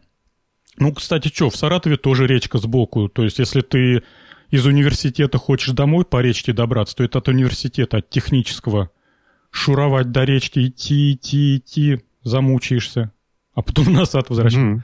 Ну, 0.78 0.92
кстати, 0.92 1.28
что, 1.28 1.50
в 1.50 1.56
Саратове 1.56 1.96
тоже 1.96 2.26
речка 2.26 2.58
сбоку. 2.58 3.08
То 3.08 3.24
есть, 3.24 3.38
если 3.38 3.60
ты 3.60 4.02
из 4.50 4.66
университета 4.66 5.38
хочешь 5.38 5.74
домой 5.74 6.04
по 6.04 6.20
речке 6.20 6.52
добраться, 6.52 6.96
то 6.96 7.04
это 7.04 7.18
от 7.18 7.28
университета, 7.28 7.98
от 7.98 8.10
технического. 8.10 8.90
Шуровать 9.50 10.10
до 10.10 10.24
речки, 10.24 10.66
идти, 10.66 11.12
идти, 11.12 11.56
идти, 11.56 12.00
замучаешься, 12.22 13.12
а 13.54 13.62
потом 13.62 13.92
назад 13.92 14.30
возвращаться. 14.30 14.66
Mm. 14.66 14.80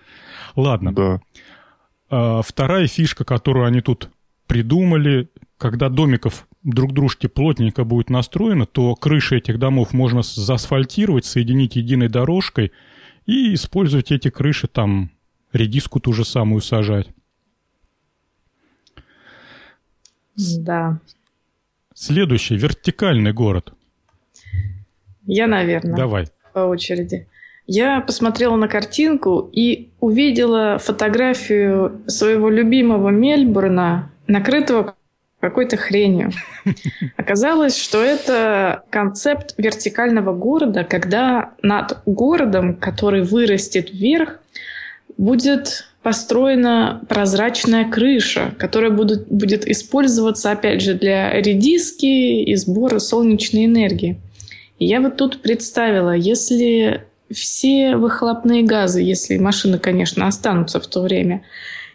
Ладно. 0.56 0.94
Да. 0.94 1.21
А, 2.11 2.42
вторая 2.42 2.87
фишка, 2.87 3.25
которую 3.25 3.67
они 3.67 3.80
тут 3.80 4.10
придумали, 4.47 5.28
когда 5.58 5.88
домиков 5.88 6.47
друг 6.62 6.93
дружке 6.93 7.28
плотненько 7.28 7.84
будет 7.84 8.10
настроено, 8.10 8.67
то 8.67 8.95
крыши 8.95 9.38
этих 9.38 9.58
домов 9.58 9.93
можно 9.93 10.23
заасфальтировать, 10.23 11.25
соединить 11.25 11.76
единой 11.76 12.08
дорожкой 12.08 12.73
и 13.26 13.54
использовать 13.54 14.12
эти 14.12 14.30
крыши 14.30 14.67
там, 14.67 15.10
редиску 15.52 16.00
ту 16.00 16.12
же 16.12 16.25
самую 16.25 16.60
сажать. 16.60 17.08
Да. 20.36 21.00
Следующий, 21.94 22.56
вертикальный 22.56 23.32
город. 23.32 23.73
Я, 25.26 25.47
наверное. 25.47 25.97
Давай. 25.97 26.26
По 26.52 26.60
очереди. 26.60 27.26
Я 27.66 28.00
посмотрела 28.00 28.56
на 28.56 28.68
картинку 28.68 29.49
и 29.52 29.90
увидела 30.00 30.78
фотографию 30.78 32.02
своего 32.06 32.50
любимого 32.50 33.08
Мельбурна, 33.08 34.10
накрытого 34.26 34.94
какой-то 35.40 35.76
хренью. 35.76 36.30
Оказалось, 37.16 37.76
что 37.76 38.02
это 38.02 38.84
концепт 38.90 39.54
вертикального 39.56 40.34
города, 40.34 40.84
когда 40.84 41.52
над 41.62 42.02
городом, 42.06 42.75
который 42.75 43.23
вырастет 43.23 43.90
вверх, 43.90 44.40
будет 45.16 45.88
построена 46.04 47.02
прозрачная 47.08 47.90
крыша, 47.90 48.54
которая 48.58 48.90
будет, 48.90 49.26
будет 49.28 49.67
использоваться, 49.67 50.50
опять 50.50 50.82
же, 50.82 50.93
для 50.93 51.32
редиски 51.40 52.43
и 52.43 52.54
сбора 52.56 52.99
солнечной 52.99 53.64
энергии. 53.64 54.21
И 54.78 54.84
я 54.84 55.00
вот 55.00 55.17
тут 55.17 55.40
представила, 55.40 56.14
если 56.14 57.04
все 57.32 57.97
выхлопные 57.97 58.62
газы, 58.62 59.00
если 59.00 59.38
машины, 59.38 59.78
конечно, 59.78 60.26
останутся 60.26 60.78
в 60.78 60.86
то 60.86 61.00
время, 61.00 61.43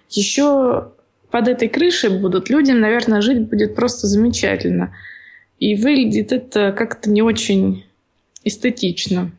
еще 0.10 0.91
под 1.30 1.48
этой 1.48 1.69
крышей 1.69 2.10
будут, 2.10 2.50
людям, 2.50 2.80
наверное, 2.80 3.22
жить 3.22 3.48
будет 3.48 3.76
просто 3.76 4.08
замечательно. 4.08 4.91
И 5.60 5.76
выглядит 5.76 6.32
это 6.32 6.72
как-то 6.72 7.12
не 7.12 7.22
очень 7.22 7.86
эстетично. 8.43 9.32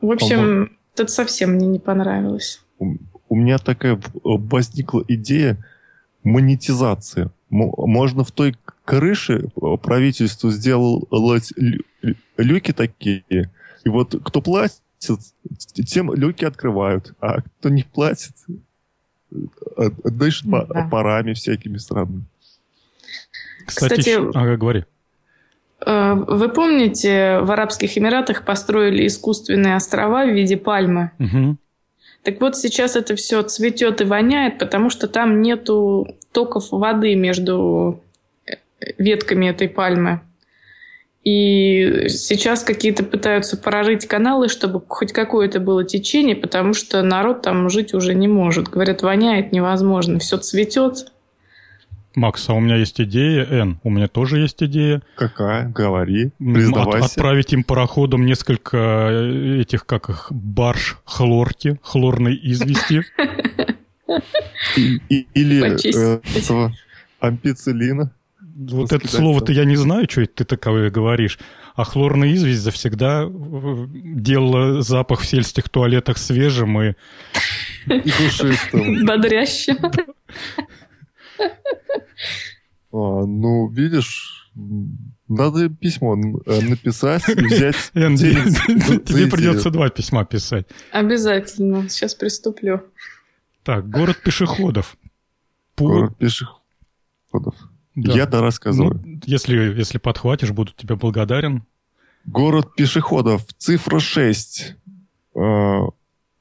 В 0.00 0.10
общем, 0.10 0.76
это 0.96 1.06
совсем 1.06 1.52
мне 1.52 1.68
не 1.68 1.78
понравилось 1.78 2.60
у 2.80 3.36
меня 3.36 3.58
такая 3.58 4.00
возникла 4.24 5.04
идея 5.06 5.56
монетизации. 6.24 7.30
Можно 7.48 8.24
в 8.24 8.32
той 8.32 8.56
крыше 8.84 9.48
правительство 9.82 10.50
сделать 10.50 11.52
люки 12.36 12.72
такие, 12.72 13.24
и 13.84 13.88
вот 13.88 14.14
кто 14.24 14.40
платит, 14.40 14.80
тем 15.86 16.12
люки 16.14 16.44
открывают, 16.44 17.14
а 17.20 17.40
кто 17.40 17.68
не 17.68 17.82
платит, 17.82 18.34
э, 19.32 19.90
дышит 20.04 20.46
да. 20.46 20.88
парами 20.90 21.32
всякими 21.32 21.78
странными. 21.78 22.24
Кстати, 23.66 24.00
Кстати 24.00 24.36
ага, 24.36 24.56
говори. 24.56 24.84
Э, 25.84 26.14
вы 26.14 26.48
помните, 26.50 27.40
в 27.40 27.50
Арабских 27.50 27.96
Эмиратах 27.96 28.44
построили 28.44 29.06
искусственные 29.06 29.76
острова 29.76 30.26
в 30.26 30.34
виде 30.34 30.56
пальмы? 30.56 31.12
Угу. 31.18 31.56
Так 32.22 32.40
вот 32.40 32.56
сейчас 32.56 32.96
это 32.96 33.16
все 33.16 33.42
цветет 33.42 34.00
и 34.00 34.04
воняет, 34.04 34.58
потому 34.58 34.90
что 34.90 35.08
там 35.08 35.40
нету 35.40 36.16
токов 36.32 36.70
воды 36.70 37.14
между 37.14 38.00
э, 38.46 38.54
ветками 38.98 39.46
этой 39.46 39.68
пальмы. 39.68 40.20
И 41.24 42.08
сейчас 42.08 42.62
какие-то 42.62 43.04
пытаются 43.04 43.56
прорыть 43.58 44.06
каналы, 44.06 44.48
чтобы 44.48 44.82
хоть 44.86 45.12
какое-то 45.12 45.60
было 45.60 45.84
течение, 45.84 46.34
потому 46.34 46.72
что 46.72 47.02
народ 47.02 47.42
там 47.42 47.68
жить 47.68 47.92
уже 47.92 48.14
не 48.14 48.26
может. 48.26 48.68
Говорят, 48.68 49.02
воняет 49.02 49.52
невозможно, 49.52 50.18
все 50.18 50.38
цветет, 50.38 51.12
Макс, 52.14 52.48
а 52.48 52.54
у 52.54 52.60
меня 52.60 52.76
есть 52.76 53.00
идея, 53.00 53.44
Н, 53.44 53.78
у 53.84 53.90
меня 53.90 54.08
тоже 54.08 54.38
есть 54.38 54.62
идея. 54.62 55.02
Какая? 55.16 55.68
Говори, 55.68 56.30
признавайся. 56.38 57.06
От, 57.06 57.12
отправить 57.12 57.52
им 57.52 57.62
пароходом 57.62 58.26
несколько 58.26 58.76
э, 58.76 59.60
этих, 59.60 59.86
как 59.86 60.10
их, 60.10 60.26
барж 60.30 60.98
хлорки, 61.04 61.78
хлорной 61.82 62.38
извести. 62.42 63.02
Или 64.76 65.62
э, 65.96 66.20
этого 66.36 66.72
ампицилина. 67.20 68.12
Вот 68.56 68.92
это 68.92 69.08
слово-то 69.08 69.52
я 69.52 69.64
не 69.64 69.76
знаю, 69.76 70.06
что 70.10 70.26
ты 70.26 70.44
таковое 70.44 70.90
говоришь. 70.90 71.38
А 71.76 71.84
хлорная 71.84 72.34
известь 72.34 72.60
завсегда 72.60 73.22
э, 73.22 73.86
делала 73.92 74.82
запах 74.82 75.20
в 75.20 75.26
сельских 75.26 75.68
туалетах 75.68 76.18
свежим 76.18 76.80
и... 76.82 76.94
И 77.86 78.10
душистым. 78.18 79.06
Бодрящим. 79.06 79.78
А, 82.92 83.24
ну, 83.24 83.68
видишь, 83.68 84.50
надо 85.28 85.68
письмо 85.68 86.16
э, 86.16 86.60
написать 86.60 87.28
и 87.28 87.34
взять 87.44 87.76
Тебе 87.94 89.30
придется 89.30 89.70
два 89.70 89.90
письма 89.90 90.24
писать. 90.24 90.66
Обязательно. 90.90 91.88
Сейчас 91.88 92.16
приступлю. 92.16 92.82
Так, 93.62 93.88
город 93.88 94.20
пешеходов. 94.24 94.96
Город 95.76 96.16
пешеходов. 96.18 97.54
Я-то 97.94 98.40
рассказываю. 98.40 99.00
Ну, 99.04 99.20
если, 99.24 99.56
если 99.56 99.98
подхватишь, 99.98 100.50
буду 100.50 100.72
тебе 100.72 100.96
благодарен. 100.96 101.64
Город 102.26 102.74
пешеходов. 102.74 103.44
Цифра 103.56 104.00
6. 104.00 104.76
А, 105.36 105.88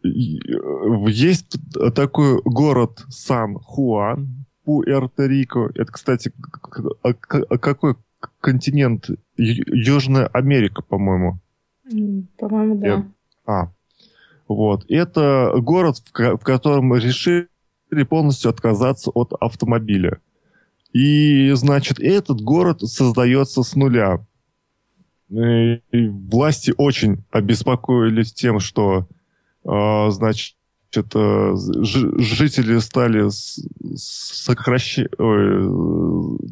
есть 0.04 1.58
такой 1.96 2.42
город 2.44 3.04
Сан-Хуан, 3.10 4.39
Пуэрто-Рико. 4.70 5.72
Это, 5.74 5.92
кстати, 5.92 6.32
а, 7.02 7.14
какой 7.14 7.96
континент? 8.40 9.10
Южная 9.36 10.28
Америка, 10.28 10.84
по-моему. 10.84 11.40
По-моему, 12.38 12.76
да. 12.76 13.06
А, 13.46 13.72
вот. 14.48 14.86
Это 14.90 15.54
город, 15.58 16.04
в 16.14 16.38
котором 16.38 16.94
решили 16.96 17.48
полностью 18.08 18.50
отказаться 18.52 19.10
от 19.10 19.34
автомобиля. 19.40 20.20
И, 20.94 21.52
значит, 21.54 22.00
этот 22.00 22.42
город 22.42 22.82
создается 22.82 23.64
с 23.64 23.76
нуля. 23.76 24.26
И 25.32 26.08
власти 26.08 26.74
очень 26.78 27.24
обеспокоились 27.32 28.34
тем, 28.34 28.60
что, 28.60 29.08
э, 29.64 30.10
значит, 30.10 30.56
жители 30.92 32.80
стали 32.80 33.30
сокращать... 33.96 35.12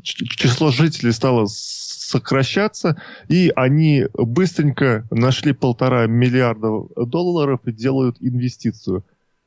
Число 0.04 0.72
жителей 0.72 1.12
стало 1.12 1.48
сокращаться, 1.48 3.02
и 3.28 3.52
они 3.56 4.06
быстренько 4.14 5.06
нашли 5.12 5.54
полтора 5.54 6.08
миллиарда 6.08 6.88
долларов 7.06 7.60
и 7.66 7.72
делают 7.72 8.18
инвестицию, 8.22 9.04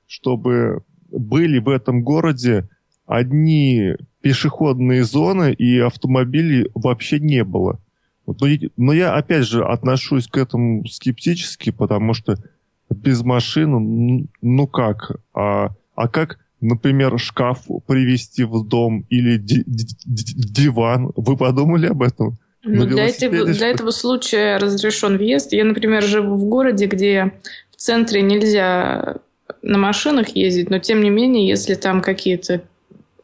чтобы 0.07 0.83
были 1.11 1.59
в 1.59 1.69
этом 1.69 2.03
городе 2.03 2.69
одни 3.07 3.97
пешеходные 4.21 5.05
зоны, 5.05 5.53
и 5.53 5.79
автомобилей 5.79 6.71
вообще 6.75 7.19
не 7.19 7.45
было. 7.45 7.81
Но 8.77 8.93
я, 8.93 9.15
опять 9.15 9.47
же, 9.47 9.65
отношусь 9.65 10.29
к 10.29 10.37
этому 10.37 10.87
скептически, 10.87 11.71
потому 11.71 12.13
что 12.15 12.37
без 12.91 13.23
машины, 13.23 14.29
ну 14.43 14.67
как? 14.67 15.13
А, 15.35 15.71
а 15.95 16.09
как, 16.09 16.39
например, 16.61 17.19
шкаф 17.19 17.67
привезти 17.87 18.45
в 18.45 18.67
дом 18.67 19.07
или 19.09 19.39
диван? 19.39 21.13
Вы 21.17 21.37
подумали 21.37 21.87
об 21.87 22.03
этом? 22.03 22.37
Ну, 22.63 22.85
для, 22.85 23.07
этого, 23.07 23.47
для 23.47 23.69
этого 23.69 23.91
случая 23.91 24.59
разрешен 24.59 25.17
въезд. 25.17 25.53
Я, 25.53 25.65
например, 25.65 26.03
живу 26.03 26.35
в 26.35 26.45
городе, 26.45 26.87
где 26.87 27.33
в 27.71 27.77
центре 27.77 28.21
нельзя 28.21 29.17
на 29.63 29.79
машинах 29.79 30.31
ездить, 30.31 30.69
но 30.69 30.79
тем 30.79 31.03
не 31.03 31.11
менее, 31.11 31.49
если 31.49 31.75
там 31.75 32.03
какие-то 32.03 32.63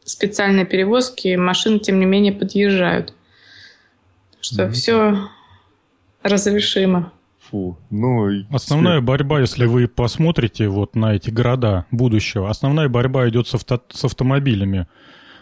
специальные 0.03 0.65
перевозки, 0.65 1.35
машины, 1.35 1.79
тем 1.79 1.99
не 1.99 2.05
менее, 2.05 2.33
подъезжают. 2.33 3.13
Что 4.41 4.63
mm-hmm. 4.63 4.71
все 4.71 5.29
разрешимо. 6.23 7.11
Фу. 7.49 7.77
Ну, 7.89 8.45
основная 8.51 9.01
борьба, 9.01 9.39
если 9.39 9.65
вы 9.65 9.87
посмотрите 9.87 10.67
вот 10.67 10.95
на 10.95 11.15
эти 11.15 11.29
города 11.29 11.85
будущего, 11.91 12.49
основная 12.49 12.89
борьба 12.89 13.29
идет 13.29 13.47
с, 13.47 13.53
авто, 13.55 13.81
с 13.89 14.03
автомобилями. 14.05 14.87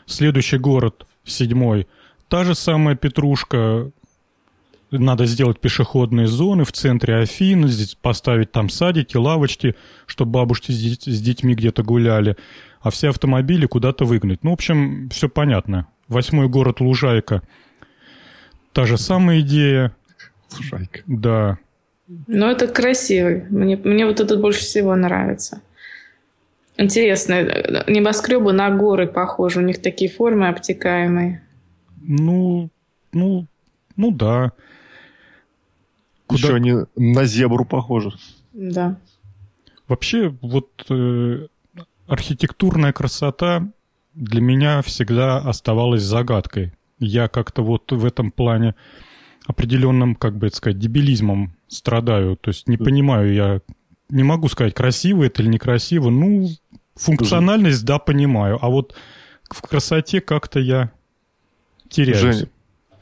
Следующий 0.06 0.58
город, 0.58 1.08
седьмой, 1.24 1.88
та 2.28 2.44
же 2.44 2.54
самая 2.54 2.96
Петрушка, 2.96 3.92
надо 4.92 5.26
сделать 5.26 5.60
пешеходные 5.60 6.28
зоны 6.28 6.64
в 6.64 6.72
центре 6.72 7.18
Афин, 7.18 7.68
здесь 7.68 7.96
поставить 7.96 8.52
там 8.52 8.70
садики, 8.70 9.18
лавочки, 9.18 9.76
чтобы 10.06 10.32
бабушки 10.32 10.72
с 10.72 11.22
детьми 11.22 11.56
где-то 11.56 11.84
гуляли, 11.84 12.38
а 12.82 12.92
все 12.92 13.10
автомобили 13.10 13.66
куда-то 13.66 14.06
выгнать. 14.06 14.44
Ну, 14.44 14.52
в 14.52 14.54
общем, 14.54 15.10
все 15.10 15.28
понятно. 15.28 15.88
Восьмой 16.08 16.48
город 16.50 16.82
Лужайка. 16.82 17.42
Та 18.74 18.86
же 18.86 18.98
самая 18.98 19.40
идея. 19.40 19.96
Лужайка. 20.56 21.02
Да. 21.08 21.58
Ну, 22.08 22.46
это 22.48 22.68
красивый. 22.68 23.46
Мне, 23.50 23.78
мне 23.78 24.06
вот 24.06 24.20
этот 24.20 24.40
больше 24.40 24.62
всего 24.62 24.96
нравится. 24.96 25.62
Интересно, 26.78 27.36
небоскребы 27.88 28.52
на 28.52 28.70
горы 28.70 29.08
похожи, 29.08 29.60
у 29.60 29.64
них 29.64 29.82
такие 29.82 30.12
формы 30.12 30.50
обтекаемые. 30.50 31.42
Ну, 32.02 32.70
ну, 33.14 33.48
ну 33.96 34.12
да. 34.12 34.52
Куда... 36.28 36.40
Еще 36.40 36.56
они 36.56 36.74
на 36.96 37.26
зебру 37.26 37.66
похожи. 37.66 38.12
Да. 38.54 38.98
Вообще, 39.88 40.36
вот 40.42 40.70
э, 40.90 41.48
архитектурная 42.08 42.92
красота 42.92 43.68
для 44.14 44.42
меня 44.42 44.82
всегда 44.82 45.38
оставалась 45.38 46.04
загадкой. 46.04 46.74
Я 47.00 47.28
как-то 47.28 47.64
вот 47.64 47.92
в 47.92 48.06
этом 48.06 48.32
плане 48.32 48.76
определенным, 49.46 50.16
как 50.16 50.38
бы 50.38 50.48
это 50.48 50.56
сказать, 50.56 50.80
дебилизмом 50.80 51.55
страдаю. 51.68 52.38
То 52.38 52.50
есть 52.50 52.68
не 52.68 52.78
понимаю 52.78 53.34
я, 53.34 53.62
не 54.10 54.24
могу 54.24 54.50
сказать, 54.50 54.74
красиво 54.74 55.24
это 55.24 55.42
или 55.42 55.50
некрасиво. 55.50 56.10
Ну, 56.10 56.50
функциональность, 56.96 57.86
да, 57.86 58.00
понимаю. 58.00 58.58
А 58.62 58.70
вот 58.70 58.96
в 59.50 59.62
красоте 59.62 60.22
как-то 60.22 60.60
я 60.60 60.92
теряюсь. 61.90 62.38
Жень, 62.38 62.50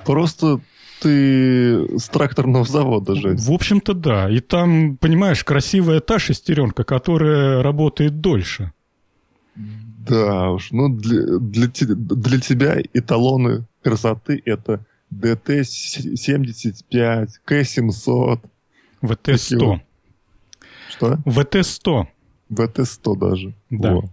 просто 0.05 0.59
ты 1.01 1.99
с 1.99 2.09
тракторного 2.09 2.65
завода, 2.65 3.15
Жень. 3.15 3.37
В 3.37 3.51
общем-то, 3.51 3.93
да. 3.93 4.29
И 4.29 4.39
там, 4.39 4.97
понимаешь, 4.97 5.43
красивая 5.43 5.99
та 5.99 6.19
шестеренка, 6.19 6.83
которая 6.83 7.61
работает 7.61 8.21
дольше. 8.21 8.71
Да 9.55 10.51
уж, 10.51 10.71
ну 10.71 10.89
для, 10.89 11.37
для, 11.39 11.67
для 11.67 12.39
тебя 12.39 12.81
эталоны 12.93 13.65
красоты 13.81 14.41
это 14.43 14.85
DT-75, 15.13 17.29
К-700. 17.45 18.39
ВТ-100. 19.03 19.79
Что? 20.89 21.17
ВТ-100. 21.25 22.07
ВТ-100 22.49 23.17
даже. 23.17 23.53
Да. 23.69 23.93
Во. 23.93 24.03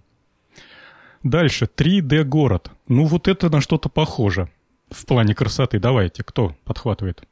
Дальше, 1.22 1.68
3D-город. 1.74 2.70
Ну, 2.88 3.04
вот 3.04 3.28
это 3.28 3.50
на 3.50 3.60
что-то 3.60 3.88
похоже 3.88 4.48
в 4.90 5.06
плане 5.06 5.34
красоты. 5.34 5.78
Давайте, 5.78 6.24
кто 6.24 6.54
подхватывает? 6.64 7.22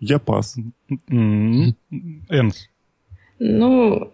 Я 0.00 0.18
пас. 0.18 0.56
Энс. 1.08 2.68
Ну, 3.38 4.12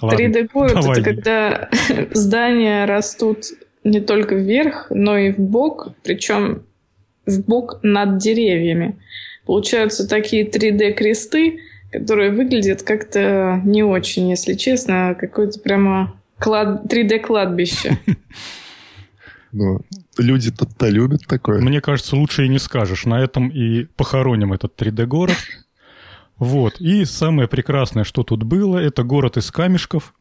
3D-город— 0.00 0.72
это 0.76 1.02
когда 1.02 1.70
здания 2.12 2.86
растут 2.86 3.44
не 3.84 4.00
только 4.00 4.34
вверх, 4.36 4.86
но 4.90 5.18
и 5.18 5.32
в 5.32 5.38
бок, 5.38 5.92
причем 6.02 6.62
в 7.26 7.40
бок 7.44 7.80
над 7.82 8.18
деревьями. 8.18 8.98
Получаются 9.46 10.08
такие 10.08 10.48
3D-кресты, 10.48 11.60
которые 11.92 12.30
выглядят 12.30 12.82
как-то 12.82 13.60
не 13.64 13.82
очень, 13.82 14.30
если 14.30 14.54
честно, 14.54 15.16
какое-то 15.18 15.60
прямо 15.60 16.20
клад... 16.38 16.84
3D-кладбище. 16.92 17.98
Ну, 19.52 19.80
люди-то 20.16 20.88
любят 20.88 21.26
такое. 21.26 21.60
Мне 21.60 21.80
кажется, 21.80 22.14
лучше 22.14 22.46
и 22.46 22.48
не 22.48 22.60
скажешь. 22.60 23.04
На 23.04 23.20
этом 23.20 23.48
и 23.48 23.84
похороним 23.96 24.52
этот 24.52 24.80
3D-город. 24.80 25.36
Вот. 26.36 26.80
И 26.80 27.04
самое 27.04 27.48
прекрасное, 27.48 28.04
что 28.04 28.22
тут 28.22 28.44
было, 28.44 28.78
это 28.78 29.02
город 29.02 29.36
из 29.36 29.50
камешков. 29.50 30.14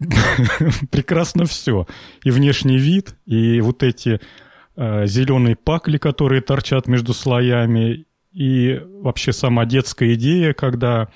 Прекрасно 0.90 1.44
все. 1.44 1.86
И 2.24 2.30
внешний 2.30 2.78
вид, 2.78 3.14
и 3.24 3.60
вот 3.60 3.82
эти 3.82 4.20
зеленые 4.78 5.56
пакли, 5.56 5.98
которые 5.98 6.40
торчат 6.40 6.86
между 6.86 7.12
слоями, 7.12 8.06
и 8.32 8.80
вообще 9.02 9.32
сама 9.32 9.64
детская 9.64 10.14
идея, 10.14 10.52
когда 10.52 11.08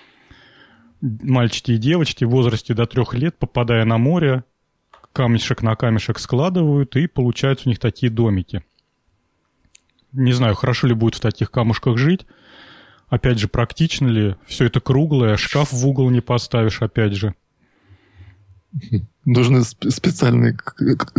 мальчики 1.01 1.73
и 1.73 1.79
девочки 1.79 2.25
в 2.25 2.31
возрасте 2.31 2.75
до 2.75 2.87
трех 2.87 3.15
лет, 3.15 3.39
попадая 3.39 3.85
на 3.85 3.99
море, 3.99 4.45
камешек 5.13 5.63
на 5.63 5.77
камешек 5.77 6.19
складывают, 6.19 6.97
и 6.97 7.07
получаются 7.07 7.69
у 7.69 7.71
них 7.71 7.79
такие 7.79 8.11
домики. 8.11 8.65
Не 10.13 10.33
знаю, 10.33 10.55
хорошо 10.55 10.89
ли 10.89 10.95
будет 10.95 11.15
в 11.15 11.21
таких 11.21 11.51
камушках 11.51 11.97
жить. 11.97 12.27
Опять 13.09 13.39
же, 13.39 13.49
практично 13.49 14.09
ли? 14.09 14.37
Все 14.47 14.67
это 14.67 14.81
круглое, 14.81 15.37
шкаф 15.37 15.73
в 15.73 15.87
угол 15.87 16.11
не 16.11 16.21
поставишь, 16.21 16.83
опять 16.83 17.15
же. 17.15 17.35
Нужны 19.25 19.63
специальные 19.63 20.57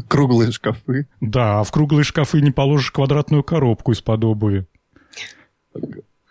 круглые 0.07 0.51
шкафы. 0.51 1.07
Да, 1.21 1.59
а 1.59 1.63
в 1.63 1.71
круглые 1.71 2.03
шкафы 2.03 2.41
не 2.41 2.51
положишь 2.51 2.91
квадратную 2.91 3.43
коробку 3.43 3.91
из-под 3.91 4.23
обуви. 4.23 4.65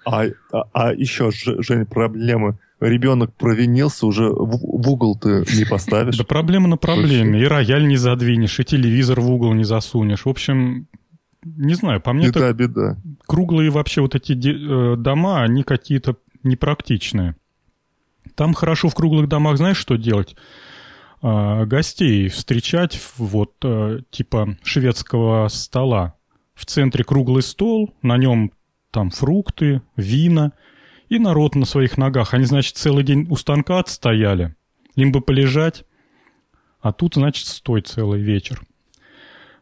А, 0.04 0.24
а, 0.52 0.64
а 0.72 0.92
еще, 0.92 1.30
Жень, 1.30 1.87
проблема. 1.87 2.58
Ребенок 2.80 3.32
провинился, 3.35 4.06
уже 4.06 4.28
в, 4.28 4.58
в 4.58 4.90
угол 4.90 5.16
ты 5.16 5.44
не 5.56 5.64
поставишь. 5.64 6.18
Да 6.18 6.24
проблема 6.24 6.66
на 6.68 6.76
проблеме. 6.76 7.40
И 7.40 7.44
рояль 7.44 7.87
не 7.87 7.96
задвинешь, 7.96 8.58
и 8.58 8.64
телевизор 8.64 9.20
в 9.20 9.30
угол 9.30 9.54
не 9.54 9.62
засунешь. 9.62 10.24
В 10.24 10.28
общем, 10.28 10.88
не 11.44 11.74
знаю, 11.74 12.00
по 12.00 12.12
мне 12.12 12.28
беда, 12.28 12.52
беда. 12.52 12.96
круглые 13.26 13.70
вообще 13.70 14.00
вот 14.00 14.16
эти 14.16 14.32
э, 14.32 14.96
дома, 14.96 15.42
они 15.42 15.62
какие-то 15.62 16.16
непрактичные. 16.42 17.37
Там 18.35 18.54
хорошо 18.54 18.88
в 18.88 18.94
круглых 18.94 19.28
домах, 19.28 19.58
знаешь, 19.58 19.76
что 19.76 19.96
делать? 19.96 20.37
Э, 21.22 21.64
гостей 21.66 22.28
встречать 22.28 23.00
вот 23.16 23.54
э, 23.64 24.00
типа 24.11 24.58
шведского 24.64 25.46
стола. 25.48 26.16
В 26.54 26.66
центре 26.66 27.04
круглый 27.04 27.42
стол, 27.42 27.94
на 28.02 28.16
нем 28.16 28.52
там 28.90 29.11
фрукты, 29.11 29.82
вина 29.96 30.52
и 31.08 31.18
народ 31.18 31.54
на 31.54 31.64
своих 31.64 31.96
ногах. 31.96 32.35
Они, 32.35 32.44
значит, 32.44 32.76
целый 32.76 33.04
день 33.04 33.26
у 33.30 33.37
станка 33.37 33.78
отстояли. 33.78 34.56
Им 34.96 35.12
бы 35.12 35.20
полежать, 35.20 35.85
а 36.80 36.92
тут, 36.92 37.14
значит, 37.14 37.46
стой 37.46 37.82
целый 37.82 38.20
вечер. 38.20 38.61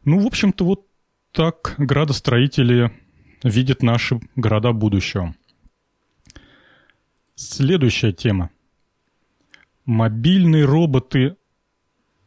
Ну, 0.05 0.18
в 0.18 0.27
общем-то, 0.27 0.64
вот 0.64 0.87
так 1.33 1.75
градостроители 1.77 2.90
видят 3.44 3.83
наши 3.83 4.18
города 4.35 4.73
будущего. 4.73 5.35
Следующая 7.35 8.12
тема. 8.12 8.51
Мобильные 9.85 10.64
роботы 10.64 11.37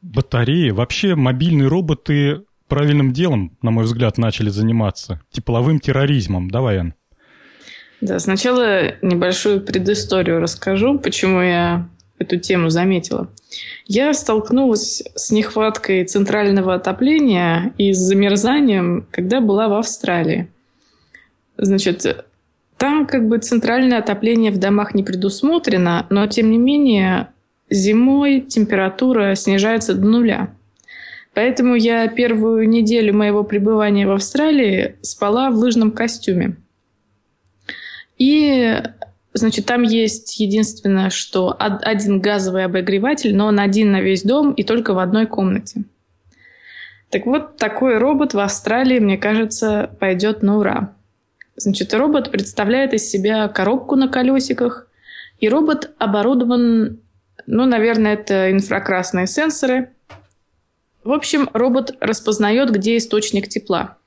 батареи. 0.04 0.70
Вообще 0.70 1.16
мобильные 1.16 1.68
роботы 1.68 2.44
правильным 2.68 3.13
делом, 3.13 3.58
на 3.62 3.72
мой 3.72 3.86
взгляд, 3.86 4.18
начали 4.18 4.50
заниматься. 4.50 5.22
Тепловым 5.32 5.80
терроризмом. 5.80 6.50
Давай, 6.52 6.78
Ан. 6.78 6.94
Да, 8.02 8.20
сначала 8.20 8.96
небольшую 9.02 9.62
предысторию 9.62 10.39
расскажу, 10.39 11.00
почему 11.00 11.42
я 11.42 11.88
эту 12.20 12.38
тему 12.38 12.70
заметила. 12.70 13.30
Я 13.86 14.13
столкнулась 14.13 15.04
с 15.16 15.32
нехваткой 15.32 16.06
центрального 16.06 16.74
отопления 16.76 17.74
и 17.78 17.94
с 17.94 17.98
замерзанием, 17.98 19.08
когда 19.12 19.39
была 19.39 19.68
в 19.68 19.74
Австралии. 19.74 20.50
Значит, 21.58 22.26
там 22.78 23.06
как 23.06 23.28
бы 23.28 23.38
центральное 23.38 24.00
отопление 24.00 24.52
в 24.52 24.58
домах 24.58 24.94
не 24.94 25.04
предусмотрено, 25.04 26.06
но 26.10 26.28
тем 26.28 26.52
не 26.52 26.58
менее 26.58 27.30
зимой 27.69 28.41
температура 28.41 29.36
снижается 29.36 29.93
до 29.93 30.06
нуля. 30.06 30.54
Поэтому 31.34 31.76
я 31.76 32.08
первую 32.08 32.69
неделю 32.69 33.13
моего 33.15 33.43
пребывания 33.43 34.06
в 34.06 34.12
Австралии 34.12 34.95
спала 35.02 35.49
в 35.49 35.56
лыжном 35.56 35.91
костюме. 35.91 36.58
И, 38.19 38.82
значит, 39.34 39.65
там 39.65 39.82
есть 39.82 40.39
единственное, 40.39 41.10
что 41.10 41.56
один 41.58 42.19
газовый 42.19 42.65
обогреватель, 42.65 43.36
но 43.36 43.47
он 43.47 43.60
один 43.60 43.91
на 43.91 44.02
весь 44.02 44.23
дом 44.23 44.54
и 44.54 44.63
только 44.63 44.93
в 44.93 44.99
одной 44.99 45.26
комнате. 45.26 45.84
Так 47.10 47.26
вот, 47.26 47.58
такой 47.58 47.97
робот 47.97 48.34
в 48.34 48.39
Австралии, 48.39 48.99
мне 48.99 49.17
кажется, 49.17 49.95
пойдет 49.99 50.43
на 50.43 50.58
ура. 50.58 50.93
Значит, 51.56 51.93
робот 51.93 52.32
представляет 52.32 52.93
из 52.93 53.10
себя 53.10 53.47
коробку 53.47 53.95
на 53.95 54.08
колесиках, 54.08 54.88
и 55.39 55.49
робот 55.49 55.91
оборудован, 55.99 56.99
ну, 57.48 57.65
наверное, 57.65 58.13
это 58.13 58.52
инфракрасные 58.52 59.28
сенсоры. 59.28 59.89
В 61.04 61.12
общем, 61.12 61.50
робот 61.54 61.96
распознает, 62.00 62.72
где 62.72 62.98
источник 62.98 63.50
тепла. 63.50 63.98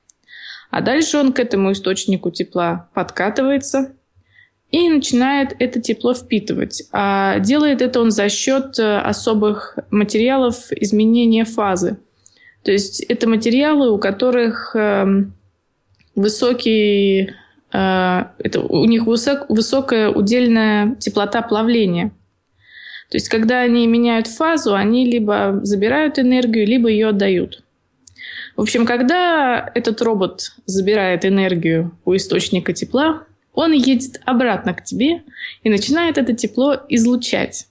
А 0.69 0.81
дальше 0.81 1.17
он 1.17 1.31
к 1.33 1.39
этому 1.39 1.71
источнику 1.71 2.31
тепла 2.31 2.89
подкатывается 2.93 3.93
и 4.71 4.89
начинает 4.89 5.55
это 5.59 5.79
тепло 5.79 6.13
впитывать. 6.13 6.83
А 6.91 7.39
делает 7.39 7.81
это 7.81 8.01
он 8.01 8.11
за 8.11 8.29
счет 8.29 8.77
э, 8.79 8.97
особых 8.99 9.77
материалов 9.91 10.71
изменения 10.71 11.45
фазы. 11.45 11.97
То 12.63 12.71
есть 12.71 13.01
это 13.01 13.29
материалы, 13.29 13.91
у 13.91 13.97
которых 13.97 14.75
эм, 14.75 15.33
высокий, 16.15 17.31
э, 17.71 18.23
это, 18.39 18.59
у 18.59 18.83
них 18.85 19.05
высок, 19.05 19.49
высокая 19.49 20.09
удельная 20.09 20.95
теплота 20.95 21.41
плавления. 21.43 22.11
То 23.09 23.15
есть, 23.15 23.29
когда 23.29 23.61
они 23.61 23.87
меняют 23.87 24.27
фазу, 24.27 24.75
они 24.75 25.05
либо 25.09 25.59
забирают 25.63 26.19
энергию, 26.19 26.67
либо 26.67 26.89
ее 26.89 27.09
отдают. 27.09 27.63
В 28.55 28.61
общем, 28.61 28.85
когда 28.85 29.71
этот 29.75 30.01
робот 30.01 30.55
забирает 30.65 31.23
энергию 31.25 31.97
у 32.05 32.15
источника 32.15 32.73
тепла, 32.73 33.23
он 33.53 33.71
едет 33.71 34.19
обратно 34.25 34.73
к 34.73 34.83
тебе 34.83 35.23
и 35.63 35.69
начинает 35.69 36.17
это 36.17 36.33
тепло 36.33 36.75
излучать. 36.89 37.67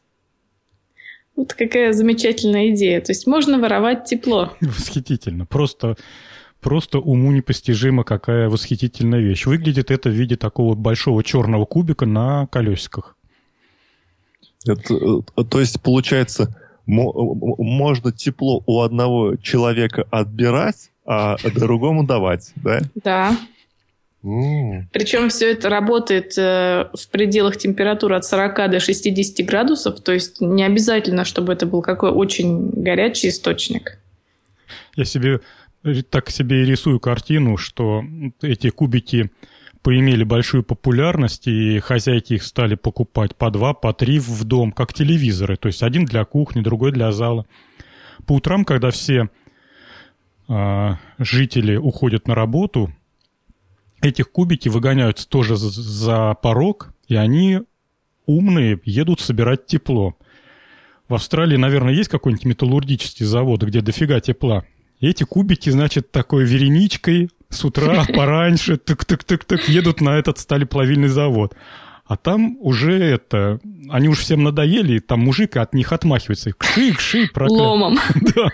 Вот 1.35 1.53
какая 1.53 1.93
замечательная 1.93 2.71
идея. 2.71 3.01
То 3.01 3.13
есть 3.13 3.27
можно 3.27 3.59
воровать 3.59 4.05
тепло. 4.05 4.57
Восхитительно. 4.61 5.45
Просто 5.45 5.97
Просто 6.61 6.99
уму 6.99 7.31
непостижимо, 7.31 8.03
какая 8.03 8.49
восхитительная 8.49 9.21
вещь. 9.21 9.47
Выглядит 9.47 9.93
это 9.93 10.09
в 10.09 10.13
виде 10.13 10.37
такого 10.37 10.75
большого 10.75 11.23
черного 11.23 11.65
кубика 11.65 12.07
на 12.07 12.49
колесиках. 12.49 13.16
Это, 14.67 14.95
э, 14.95 15.45
то 15.45 15.61
есть, 15.61 15.81
получается, 15.81 16.55
можно 16.87 18.13
тепло 18.13 18.63
у 18.67 18.81
одного 18.81 19.37
человека 19.37 20.07
отбирать, 20.11 20.91
а 21.05 21.37
другому 21.55 22.05
давать, 22.05 22.53
да? 22.57 22.81
Да. 22.95 23.37
Mm. 24.23 24.85
Причем 24.93 25.29
все 25.29 25.53
это 25.53 25.69
работает 25.69 26.37
э, 26.37 26.89
в 26.93 27.09
пределах 27.11 27.57
температуры 27.59 28.17
от 28.17 28.25
40 28.25 28.71
до 28.71 28.81
60 28.81 29.47
градусов, 29.47 30.01
то 30.01 30.13
есть 30.13 30.41
не 30.41 30.65
обязательно, 30.65 31.25
чтобы 31.25 31.53
это 31.53 31.67
был 31.67 31.81
какой 31.81 32.11
очень 32.11 32.71
горячий 32.71 33.29
источник. 33.29 33.99
Я 34.97 35.05
себе 35.05 35.41
так 36.11 36.31
себе 36.31 36.63
и 36.63 36.67
рисую 36.67 36.99
картину, 36.99 37.57
что 37.57 38.03
эти 38.43 38.71
кубики 38.71 39.31
поимели 39.87 40.25
большую 40.25 40.65
популярность, 40.65 41.47
и 41.47 41.79
хозяйки 41.79 42.33
их 42.35 42.43
стали 42.43 42.75
покупать 42.75 43.37
по 43.37 43.53
два, 43.53 43.73
по 43.73 43.93
три 43.93 44.19
в 44.19 44.43
дом, 44.43 44.73
как 44.73 44.93
телевизоры. 44.93 45.57
То 45.57 45.69
есть 45.69 45.81
один 45.85 46.07
для 46.07 46.25
кухни, 46.25 46.61
другой 46.61 46.91
для 46.91 47.13
зала. 47.13 47.47
По 48.27 48.33
утрам, 48.33 48.65
когда 48.65 48.91
все 48.91 49.31
э, 50.49 50.95
жители 51.19 51.77
уходят 51.77 52.27
на 52.27 52.35
работу, 52.35 52.93
этих 54.03 54.33
кубики 54.33 54.69
выгоняются 54.69 55.29
тоже 55.29 55.55
за, 55.57 56.35
порог, 56.35 56.93
и 57.07 57.15
они 57.15 57.61
умные 58.27 58.81
едут 58.85 59.21
собирать 59.21 59.67
тепло. 59.67 60.17
В 61.07 61.15
Австралии, 61.15 61.57
наверное, 61.57 61.95
есть 61.95 62.09
какой-нибудь 62.09 62.45
металлургический 62.45 63.25
завод, 63.25 63.63
где 63.63 63.83
дофига 63.83 64.19
тепла. 64.19 64.65
И 64.99 65.07
эти 65.07 65.23
кубики, 65.23 65.71
значит, 65.71 66.11
такой 66.11 66.45
вереничкой 66.45 67.31
с 67.49 67.65
утра 67.65 68.05
пораньше 68.13 68.75
тык-тык-тык-тык 68.75 69.71
едут 69.71 70.01
на 70.01 70.19
этот 70.19 70.39
сталеплавильный 70.39 71.09
завод. 71.09 71.55
А 72.07 72.17
там 72.17 72.57
уже 72.61 72.99
это... 72.99 73.59
Они 73.89 74.09
уж 74.09 74.21
всем 74.21 74.45
надоели, 74.45 74.95
и 74.95 75.01
там 75.01 75.21
мужик 75.21 75.57
от 75.57 75.75
них 75.75 75.93
отмахивается. 75.93 76.53
Кши, 76.53 76.95
кши, 76.95 77.29
проклят. 77.33 77.59
Ломом. 77.59 77.99
Да. 78.35 78.49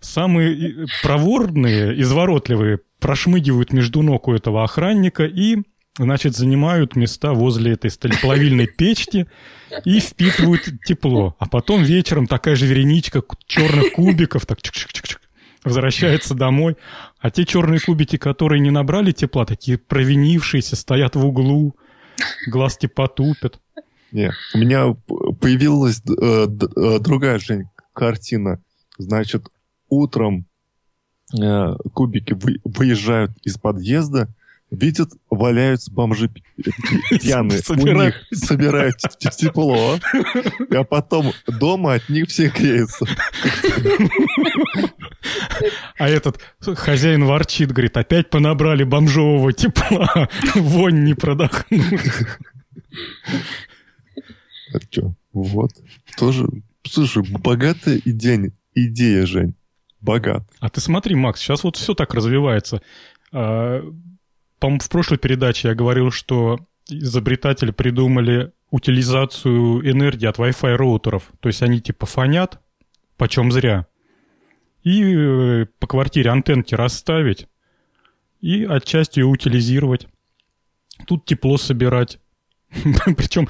Самые 0.00 0.86
проворные, 1.02 2.00
изворотливые 2.00 2.80
прошмыгивают 2.98 3.72
между 3.72 4.02
ног 4.02 4.26
у 4.26 4.34
этого 4.34 4.64
охранника 4.64 5.24
и, 5.24 5.58
значит, 5.96 6.34
занимают 6.34 6.96
места 6.96 7.34
возле 7.34 7.72
этой 7.72 7.90
сталеплавильной 7.90 8.66
печки 8.66 9.28
и 9.84 10.00
впитывают 10.00 10.62
тепло. 10.84 11.36
А 11.38 11.46
потом 11.46 11.84
вечером 11.84 12.26
такая 12.26 12.56
же 12.56 12.66
вереничка 12.66 13.22
черных 13.46 13.92
кубиков, 13.92 14.44
так 14.44 14.58
чик-чик-чик, 14.58 15.18
возвращается 15.62 16.34
домой, 16.34 16.76
а 17.22 17.30
те 17.30 17.44
черные 17.44 17.78
кубики, 17.78 18.16
которые 18.18 18.60
не 18.60 18.72
набрали 18.72 19.12
тепла, 19.12 19.46
такие 19.46 19.78
провинившиеся, 19.78 20.74
стоят 20.74 21.14
в 21.14 21.24
углу, 21.24 21.76
глазки 22.48 22.86
потупят. 22.86 23.60
Не, 24.10 24.32
у 24.54 24.58
меня 24.58 24.94
появилась 25.40 26.02
э, 26.04 26.46
э, 26.48 26.98
другая 26.98 27.38
Жень, 27.38 27.68
картина. 27.92 28.60
Значит, 28.98 29.46
утром 29.88 30.46
э, 31.40 31.74
кубики 31.94 32.32
вы, 32.32 32.60
выезжают 32.64 33.30
из 33.44 33.56
подъезда, 33.56 34.28
видят, 34.72 35.12
валяются 35.30 35.92
бомжи 35.92 36.28
пьяные, 37.10 37.60
у 37.68 37.74
них 37.74 38.14
собирают 38.32 38.96
тепло, 39.36 39.98
а 40.70 40.84
потом 40.84 41.32
дома 41.46 41.94
от 41.94 42.08
них 42.08 42.28
все 42.28 42.48
греются. 42.48 43.06
А 45.98 46.08
этот 46.08 46.40
хозяин 46.60 47.24
ворчит, 47.24 47.70
говорит, 47.70 47.96
опять 47.96 48.30
понабрали 48.30 48.82
бомжового 48.84 49.52
тепла, 49.52 50.28
вонь 50.54 51.04
не 51.04 51.14
продохнуть. 51.14 52.00
А 54.74 54.80
что, 54.90 55.14
вот, 55.32 55.70
тоже, 56.16 56.46
слушай, 56.84 57.22
богатая 57.30 58.00
идея, 58.04 58.52
идея, 58.74 59.26
Жень, 59.26 59.54
богат. 60.00 60.44
А 60.60 60.70
ты 60.70 60.80
смотри, 60.80 61.14
Макс, 61.14 61.40
сейчас 61.40 61.62
вот 61.62 61.76
все 61.76 61.94
так 61.94 62.14
развивается. 62.14 62.80
По-моему, 64.62 64.78
в 64.78 64.88
прошлой 64.90 65.18
передаче 65.18 65.70
я 65.70 65.74
говорил, 65.74 66.12
что 66.12 66.60
изобретатели 66.88 67.72
придумали 67.72 68.52
утилизацию 68.70 69.80
энергии 69.90 70.26
от 70.26 70.38
Wi-Fi 70.38 70.76
роутеров. 70.76 71.32
То 71.40 71.48
есть 71.48 71.62
они 71.62 71.80
типа 71.80 72.06
фонят, 72.06 72.60
почем 73.16 73.50
зря. 73.50 73.88
И 74.84 75.02
э, 75.02 75.66
по 75.80 75.88
квартире 75.88 76.30
антенки 76.30 76.76
расставить 76.76 77.48
и 78.40 78.64
отчасти 78.64 79.18
ее 79.18 79.26
утилизировать. 79.26 80.06
Тут 81.08 81.24
тепло 81.24 81.58
собирать. 81.58 82.20
Причем, 83.16 83.48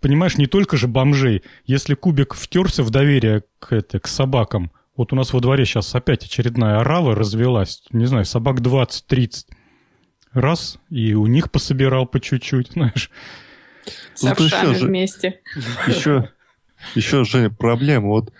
понимаешь, 0.00 0.38
не 0.38 0.46
только 0.46 0.78
же 0.78 0.88
бомжей. 0.88 1.42
Если 1.66 1.92
кубик 1.92 2.32
втерся 2.32 2.82
в 2.82 2.88
доверие 2.88 3.44
к, 3.58 3.74
это, 3.74 4.00
к 4.00 4.08
собакам, 4.08 4.72
вот 4.96 5.12
у 5.12 5.16
нас 5.16 5.34
во 5.34 5.40
дворе 5.40 5.66
сейчас 5.66 5.94
опять 5.94 6.24
очередная 6.24 6.78
орава 6.78 7.14
развелась, 7.14 7.82
не 7.90 8.06
знаю, 8.06 8.24
собак 8.24 8.60
20-30 8.60 9.48
раз, 10.36 10.78
и 10.90 11.14
у 11.14 11.26
них 11.26 11.50
пособирал 11.50 12.06
по 12.06 12.20
чуть-чуть, 12.20 12.70
знаешь. 12.72 13.10
С 14.14 14.24
овшами 14.24 14.74
еще 14.74 14.86
вместе. 14.86 15.40
Еще, 15.86 16.30
еще, 16.94 17.24
Женя, 17.24 17.50
проблема. 17.50 18.08
Вот 18.08 18.32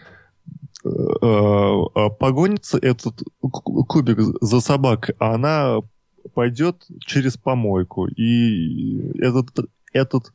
э, 0.85 0.89
э, 0.89 2.11
погонится 2.19 2.79
этот 2.79 3.23
кубик 3.41 4.19
за 4.41 4.61
собакой, 4.61 5.15
а 5.19 5.35
она 5.35 5.79
пойдет 6.35 6.85
через 7.01 7.37
помойку. 7.37 8.09
И 8.09 9.19
этот, 9.21 9.51
этот 9.93 10.33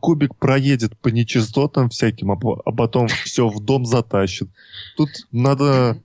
кубик 0.00 0.36
проедет 0.36 0.96
по 0.98 1.08
нечистотам 1.08 1.88
всяким, 1.90 2.32
а, 2.32 2.38
а 2.64 2.72
потом 2.72 3.08
все 3.08 3.48
в 3.48 3.60
дом 3.60 3.84
затащит. 3.84 4.48
Тут 4.96 5.10
надо 5.32 6.00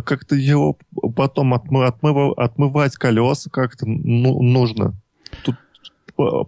как-то 0.00 0.34
его 0.34 0.78
потом 1.14 1.54
отмы, 1.54 1.86
отмыв, 1.86 2.38
отмывать 2.38 2.96
колеса 2.96 3.50
как-то 3.50 3.86
ну, 3.86 4.42
нужно. 4.42 4.94
Тут 5.44 5.56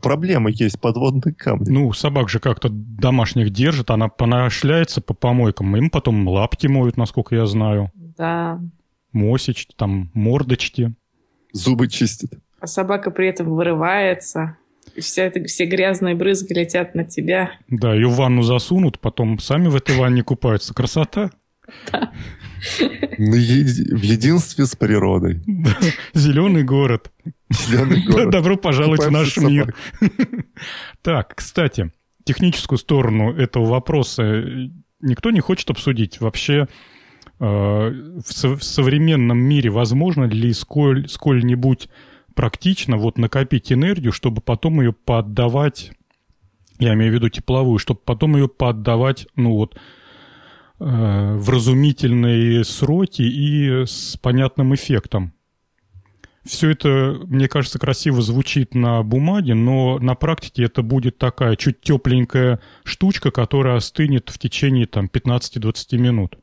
проблема 0.01 0.51
есть, 0.51 0.81
подводные 0.81 1.35
камни. 1.35 1.71
Ну, 1.71 1.93
собак 1.93 2.29
же 2.29 2.41
как-то 2.41 2.69
домашних 2.71 3.51
держит, 3.51 3.91
она 3.91 4.09
понашляется 4.09 5.01
по 5.01 5.15
помойкам, 5.15 5.77
им 5.77 5.91
потом 5.91 6.27
лапки 6.29 6.67
моют, 6.67 6.97
насколько 6.97 7.35
я 7.35 7.47
знаю. 7.47 7.91
Да. 7.95 8.61
Мосички, 9.13 9.75
там, 9.77 10.11
мордочки. 10.15 10.95
Зубы 11.53 11.89
чистит. 11.89 12.33
А 12.61 12.67
собака 12.67 13.11
при 13.11 13.29
этом 13.29 13.55
вырывается. 13.55 14.57
И 14.95 15.01
вся 15.01 15.25
это, 15.25 15.43
все 15.45 15.67
грязные 15.67 16.15
брызги 16.15 16.53
летят 16.53 16.95
на 16.95 17.05
тебя. 17.05 17.53
Да, 17.69 17.95
ее 17.95 18.09
в 18.09 18.17
ванну 18.17 18.43
засунут, 18.43 19.01
потом 19.01 19.39
сами 19.39 19.69
в 19.69 19.77
этой 19.77 19.97
ванне 19.97 20.23
купаются. 20.23 20.75
Красота. 20.75 21.31
Да. 21.93 22.13
В 23.19 24.03
единстве 24.03 24.67
с 24.67 24.77
природой. 24.77 25.43
Зеленый 26.15 26.63
город. 26.63 27.13
Зеленый 27.51 28.05
город. 28.05 28.31
Добро 28.31 28.57
пожаловать 28.57 29.05
в 29.05 29.11
наш 29.11 29.37
мир. 29.37 29.75
Так, 31.03 31.35
кстати, 31.37 31.93
техническую 32.25 32.79
сторону 32.79 33.35
этого 33.35 33.67
вопроса 33.67 34.43
никто 35.01 35.31
не 35.31 35.41
хочет 35.41 35.69
обсудить. 35.69 36.21
Вообще, 36.21 36.67
э, 37.41 37.45
в 37.45 38.63
современном 38.63 39.39
мире 39.39 39.69
возможно 39.69 40.25
ли 40.25 40.53
сколь, 40.55 41.09
сколь-нибудь 41.09 41.89
практично 42.35 42.97
вот 42.97 43.19
накопить 43.19 43.73
энергию, 43.73 44.13
чтобы 44.13 44.41
потом 44.41 44.81
ее 44.81 44.93
поддавать, 44.93 45.93
я 46.79 46.95
имею 46.95 47.13
в 47.13 47.15
виду 47.15 47.29
тепловую, 47.29 47.79
чтобы 47.79 48.01
потом 48.05 48.37
ее 48.37 48.49
поддавать, 48.49 49.27
ну 49.37 49.53
вот, 49.53 49.79
Э, 50.87 51.37
вразумительные 51.37 52.63
сроки 52.63 53.23
и 53.23 53.87
с 53.87 54.19
понятным 54.19 54.75
эффектом. 54.75 55.33
Все 56.45 56.73
это, 56.73 57.17
мне 57.25 57.49
кажется, 57.49 57.79
красиво 57.79 58.21
звучит 58.21 58.75
на 58.75 59.03
бумаге, 59.03 59.55
но 59.55 59.99
на 59.99 60.15
практике 60.15 60.65
это 60.65 60.83
будет 60.83 61.17
такая 61.17 61.57
чуть 61.57 61.81
тепленькая 61.81 62.61
штучка, 62.83 63.31
которая 63.31 63.77
остынет 63.77 64.29
в 64.29 64.39
течение 64.39 64.87
там, 64.87 65.09
15-20 65.11 65.97
минут. 65.97 66.37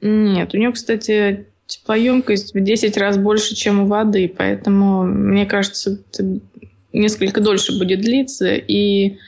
Нет, 0.00 0.54
у 0.54 0.58
нее, 0.58 0.70
кстати, 0.70 1.48
теплоемкость 1.66 2.54
в 2.54 2.60
10 2.60 2.96
раз 2.98 3.18
больше, 3.18 3.56
чем 3.56 3.80
у 3.80 3.86
воды, 3.86 4.32
поэтому, 4.38 5.02
мне 5.02 5.44
кажется, 5.44 5.98
это 6.12 6.38
несколько 6.92 7.40
дольше 7.40 7.76
будет 7.76 8.00
длиться, 8.00 8.54
и 8.54 9.18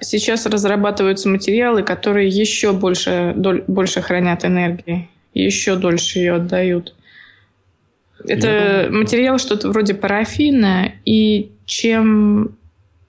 Сейчас 0.00 0.46
разрабатываются 0.46 1.28
материалы, 1.28 1.82
которые 1.82 2.28
еще 2.28 2.72
больше, 2.72 3.34
доль, 3.36 3.64
больше 3.66 4.02
хранят 4.02 4.44
энергии, 4.44 5.08
еще 5.34 5.76
дольше 5.76 6.18
ее 6.18 6.34
отдают. 6.34 6.94
Это 8.24 8.88
материал 8.90 9.38
что-то 9.38 9.68
вроде 9.68 9.94
парафина, 9.94 10.92
и 11.04 11.52
чем... 11.64 12.56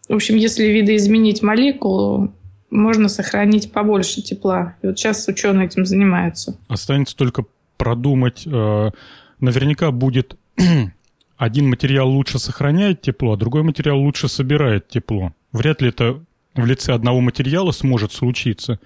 В 0.10 0.14
общем, 0.14 0.36
если 0.36 0.66
видоизменить 0.66 1.42
молекулу, 1.42 2.34
можно 2.70 3.10
сохранить 3.10 3.72
побольше 3.72 4.22
тепла. 4.22 4.76
И 4.82 4.88
вот 4.88 4.98
сейчас 4.98 5.28
ученые 5.28 5.68
этим 5.68 5.86
занимаются. 5.86 6.58
Останется 6.68 7.16
только 7.16 7.44
продумать. 7.78 8.44
Э, 8.46 8.92
наверняка 9.40 9.92
будет 9.92 10.38
один 11.38 11.70
материал 11.70 12.10
лучше 12.10 12.40
сохраняет 12.40 13.02
тепло, 13.02 13.34
а 13.34 13.38
другой 13.38 13.64
материал 13.64 14.00
лучше 14.00 14.28
собирает 14.28 14.88
тепло. 14.88 15.34
Вряд 15.52 15.82
ли 15.82 15.90
это 15.90 16.22
в 16.64 16.66
лице 16.66 16.94
одного 16.94 17.22
материала 17.22 17.72
сможет 17.72 18.12
случиться, 18.12 18.80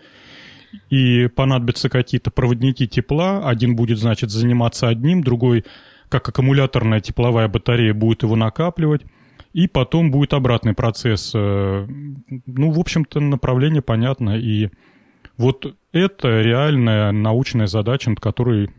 и 0.90 1.28
понадобятся 1.28 1.90
какие-то 1.90 2.32
проводники 2.32 2.88
тепла, 2.88 3.48
один 3.48 3.76
будет, 3.76 4.00
значит, 4.00 4.30
заниматься 4.30 4.88
одним, 4.88 5.24
другой, 5.24 5.66
как 6.10 6.28
аккумуляторная 6.28 7.02
тепловая 7.02 7.48
батарея, 7.48 7.94
будет 7.94 8.24
его 8.24 8.36
накапливать, 8.36 9.04
и 9.54 9.68
потом 9.68 10.12
будет 10.12 10.34
обратный 10.34 10.74
процесс. 10.74 11.32
Э, 11.34 11.86
ну, 12.46 12.72
в 12.72 12.80
общем-то, 12.80 13.20
направление 13.20 13.82
понятно, 13.82 14.38
и 14.38 14.70
вот 15.38 15.76
это 15.92 16.42
реальная 16.42 17.12
научная 17.12 17.68
задача, 17.68 18.10
над 18.10 18.20
которой 18.20 18.70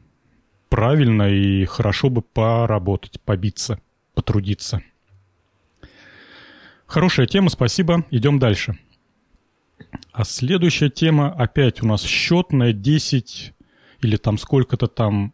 правильно 0.68 1.24
и 1.24 1.64
хорошо 1.64 2.09
бы 2.09 2.22
поработать, 2.22 3.20
побиться, 3.20 3.81
потрудиться. 4.14 4.83
Хорошая 6.92 7.24
тема, 7.24 7.48
спасибо. 7.48 8.05
Идем 8.11 8.38
дальше. 8.38 8.78
А 10.12 10.24
следующая 10.24 10.90
тема 10.90 11.33
опять 11.33 11.83
у 11.83 11.87
нас 11.87 12.02
счетная 12.02 12.74
10 12.74 13.55
или 14.02 14.16
там 14.18 14.37
сколько-то 14.37 14.88
там 14.88 15.33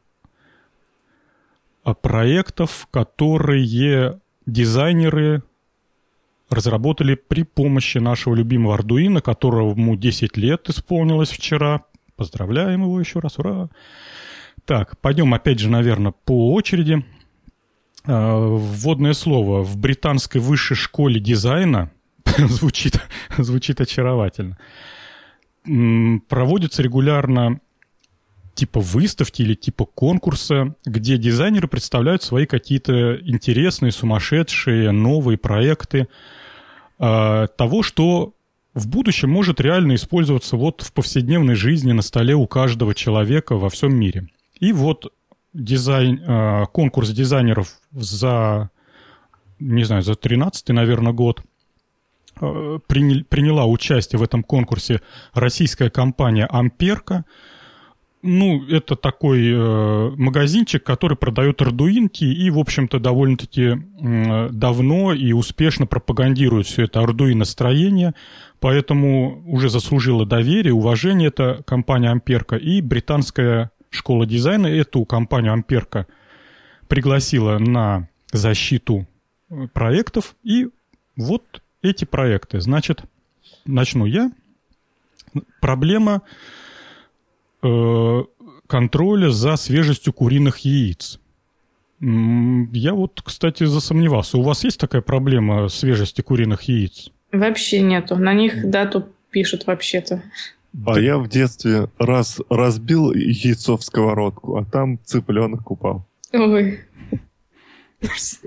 а, 1.83 1.95
проектов, 1.95 2.87
которые 2.93 4.21
дизайнеры 4.47 5.43
разработали 6.49 7.17
при 7.17 7.43
помощи 7.43 7.99
нашего 7.99 8.37
любимого 8.37 8.75
Ардуина, 8.75 9.21
которому 9.21 9.97
10 9.97 10.37
лет 10.37 10.69
исполнилось 10.69 11.31
вчера. 11.31 11.83
Поздравляем 12.15 12.83
его 12.83 13.01
еще 13.01 13.19
раз, 13.19 13.37
ура! 13.37 13.69
Так, 14.65 14.97
пойдем 15.01 15.35
опять 15.35 15.59
же, 15.59 15.69
наверное, 15.69 16.13
по 16.13 16.53
очереди. 16.55 17.05
Э, 18.09 18.37
вводное 18.41 19.13
слово. 19.13 19.63
В 19.63 19.77
британской 19.77 20.41
высшей 20.41 20.77
школе 20.77 21.21
дизайна 21.21 21.91
звучит, 22.39 22.99
звучит 23.37 23.83
очаровательно. 23.83 24.57
Проводятся 26.29 26.83
регулярно 26.83 27.61
типа 28.55 28.81
выставки 28.81 29.43
или 29.43 29.55
типа 29.55 29.85
конкурса, 29.85 30.75
где 30.87 31.19
дизайнеры 31.19 31.69
представляют 31.69 32.23
свои 32.23 32.47
какие-то 32.47 33.21
интересные, 33.21 33.93
сумасшедшие, 33.93 34.91
новые 34.91 35.37
проекты 35.37 36.09
э, 36.99 37.47
того, 37.59 37.83
что 37.83 38.33
в 38.73 38.89
будущем 38.89 39.29
может 39.29 39.61
реально 39.61 39.97
использоваться 39.97 40.57
вот 40.57 40.81
в 40.81 40.95
повседневной 40.95 41.57
жизни 41.57 41.93
на 41.93 42.01
столе 42.01 42.35
у 42.35 42.47
каждого 42.47 42.95
человека 42.95 43.57
во 43.57 43.69
всем 43.69 43.95
мире. 43.95 44.29
И 44.61 44.73
вот 44.73 45.13
дизайн, 45.53 46.21
э, 46.21 46.67
конкурс 46.73 47.11
дизайнеров 47.11 47.69
за, 47.93 48.71
не 49.59 49.85
знаю, 49.85 50.03
за 50.03 50.15
13 50.15 50.69
наверное, 50.71 51.13
год 51.13 51.43
э, 52.41 52.79
приняла 52.87 53.67
участие 53.67 54.19
в 54.19 54.23
этом 54.23 54.43
конкурсе 54.43 55.01
российская 55.33 55.91
компания 55.91 56.47
«Амперка». 56.47 57.25
Ну, 58.21 58.67
это 58.67 58.97
такой 58.97 59.49
э, 59.49 60.11
магазинчик, 60.17 60.83
который 60.83 61.17
продает 61.17 61.63
ардуинки 61.63 62.25
и, 62.25 62.51
в 62.51 62.59
общем-то, 62.59 62.99
довольно-таки 62.99 63.77
давно 64.51 65.13
и 65.13 65.33
успешно 65.33 65.87
пропагандирует 65.87 66.67
все 66.67 66.85
это 66.85 67.01
ардуиностроение, 67.01 68.15
поэтому 68.59 69.41
уже 69.47 69.71
заслужила 69.71 70.27
доверие, 70.27 70.75
уважение 70.75 71.29
эта 71.29 71.63
компания 71.65 72.11
«Амперка» 72.11 72.57
и 72.57 72.81
британская 72.81 73.71
школа 73.91 74.27
дизайна 74.27 74.67
эту 74.67 75.05
компанию 75.05 75.53
«Амперка» 75.53 76.07
пригласила 76.89 77.59
на 77.59 78.09
защиту 78.33 79.07
э, 79.51 79.67
проектов. 79.73 80.37
И 80.43 80.69
вот 81.17 81.63
эти 81.83 82.05
проекты. 82.05 82.61
Значит, 82.61 83.03
начну 83.65 84.07
я. 84.07 84.31
Проблема 85.61 86.23
э, 87.63 88.23
контроля 88.67 89.31
за 89.31 89.57
свежестью 89.57 90.13
куриных 90.13 90.59
яиц. 90.59 91.21
Я 92.01 92.95
вот, 92.95 93.21
кстати, 93.25 93.65
засомневался. 93.65 94.39
У 94.39 94.43
вас 94.43 94.63
есть 94.63 94.79
такая 94.79 95.03
проблема 95.03 95.69
свежести 95.69 96.21
куриных 96.21 96.63
яиц? 96.63 97.11
Вообще 97.33 97.81
нету. 97.81 98.17
На 98.17 98.35
них 98.35 98.71
дату 98.71 99.09
пишут 99.31 99.67
вообще-то. 99.67 100.23
А 100.75 100.95
да. 100.95 101.01
я 101.01 101.19
в 101.19 101.29
детстве 101.29 101.89
раз 101.99 102.41
разбил 102.51 103.13
яйцо 103.13 103.77
в 103.77 103.85
сковородку, 103.85 104.57
а 104.57 104.65
там 104.65 104.99
цыпленок 105.05 105.71
упал. 105.71 106.07
Ой. 106.33 106.81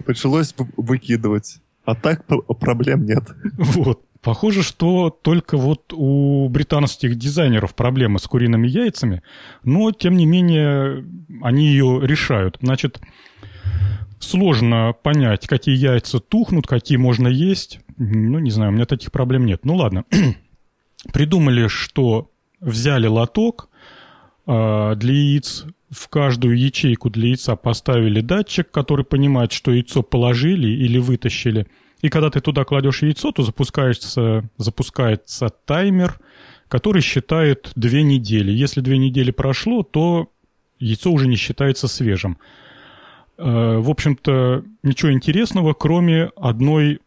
Пришлось 0.05 0.53
выкидывать. 0.77 1.61
А 1.83 1.95
так 1.95 2.25
проблем 2.59 3.05
нет. 3.05 3.23
Вот. 3.57 4.05
Похоже, 4.21 4.61
что 4.61 5.09
только 5.09 5.57
вот 5.57 5.93
у 5.93 6.47
британских 6.47 7.15
дизайнеров 7.15 7.73
проблемы 7.73 8.19
с 8.19 8.27
куриными 8.27 8.67
яйцами, 8.67 9.23
но, 9.63 9.91
тем 9.91 10.15
не 10.15 10.27
менее, 10.27 11.03
они 11.41 11.65
ее 11.65 11.99
решают. 12.03 12.59
Значит, 12.61 13.01
сложно 14.19 14.93
понять, 15.01 15.47
какие 15.47 15.75
яйца 15.75 16.19
тухнут, 16.19 16.67
какие 16.67 16.97
можно 16.97 17.27
есть. 17.27 17.79
Ну, 17.97 18.37
не 18.37 18.51
знаю, 18.51 18.71
у 18.71 18.75
меня 18.75 18.85
таких 18.85 19.11
проблем 19.11 19.47
нет. 19.47 19.65
Ну, 19.65 19.75
ладно. 19.75 20.05
Придумали, 21.13 21.67
что 21.67 22.29
взяли 22.59 23.07
лоток 23.07 23.69
э, 24.45 24.95
для 24.95 25.13
яиц, 25.13 25.65
в 25.89 26.07
каждую 26.07 26.57
ячейку 26.57 27.09
для 27.09 27.29
яйца 27.29 27.55
поставили 27.55 28.21
датчик, 28.21 28.71
который 28.71 29.03
понимает, 29.03 29.51
что 29.51 29.71
яйцо 29.71 30.03
положили 30.03 30.69
или 30.69 30.97
вытащили. 30.97 31.67
И 32.01 32.09
когда 32.09 32.29
ты 32.29 32.39
туда 32.39 32.63
кладешь 32.63 33.01
яйцо, 33.01 33.31
то 33.31 33.43
запускается, 33.43 34.49
запускается 34.57 35.49
таймер, 35.65 36.19
который 36.67 37.01
считает 37.01 37.71
две 37.75 38.03
недели. 38.03 38.51
Если 38.51 38.79
две 38.79 38.97
недели 38.97 39.31
прошло, 39.31 39.83
то 39.83 40.29
яйцо 40.79 41.11
уже 41.11 41.27
не 41.27 41.35
считается 41.35 41.87
свежим. 41.87 42.37
Э, 43.37 43.77
в 43.77 43.89
общем-то, 43.89 44.63
ничего 44.83 45.11
интересного, 45.11 45.73
кроме 45.73 46.31
одной, 46.37 46.99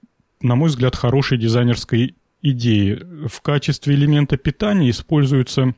на 0.43 0.57
мой 0.57 0.69
взгляд, 0.69 0.95
хорошей 0.95 1.39
дизайнерской 1.39 2.15
идеи. 2.45 3.01
В 3.27 3.41
качестве 3.41 3.95
элемента 3.95 4.37
питания 4.37 4.91
используется 4.91 5.75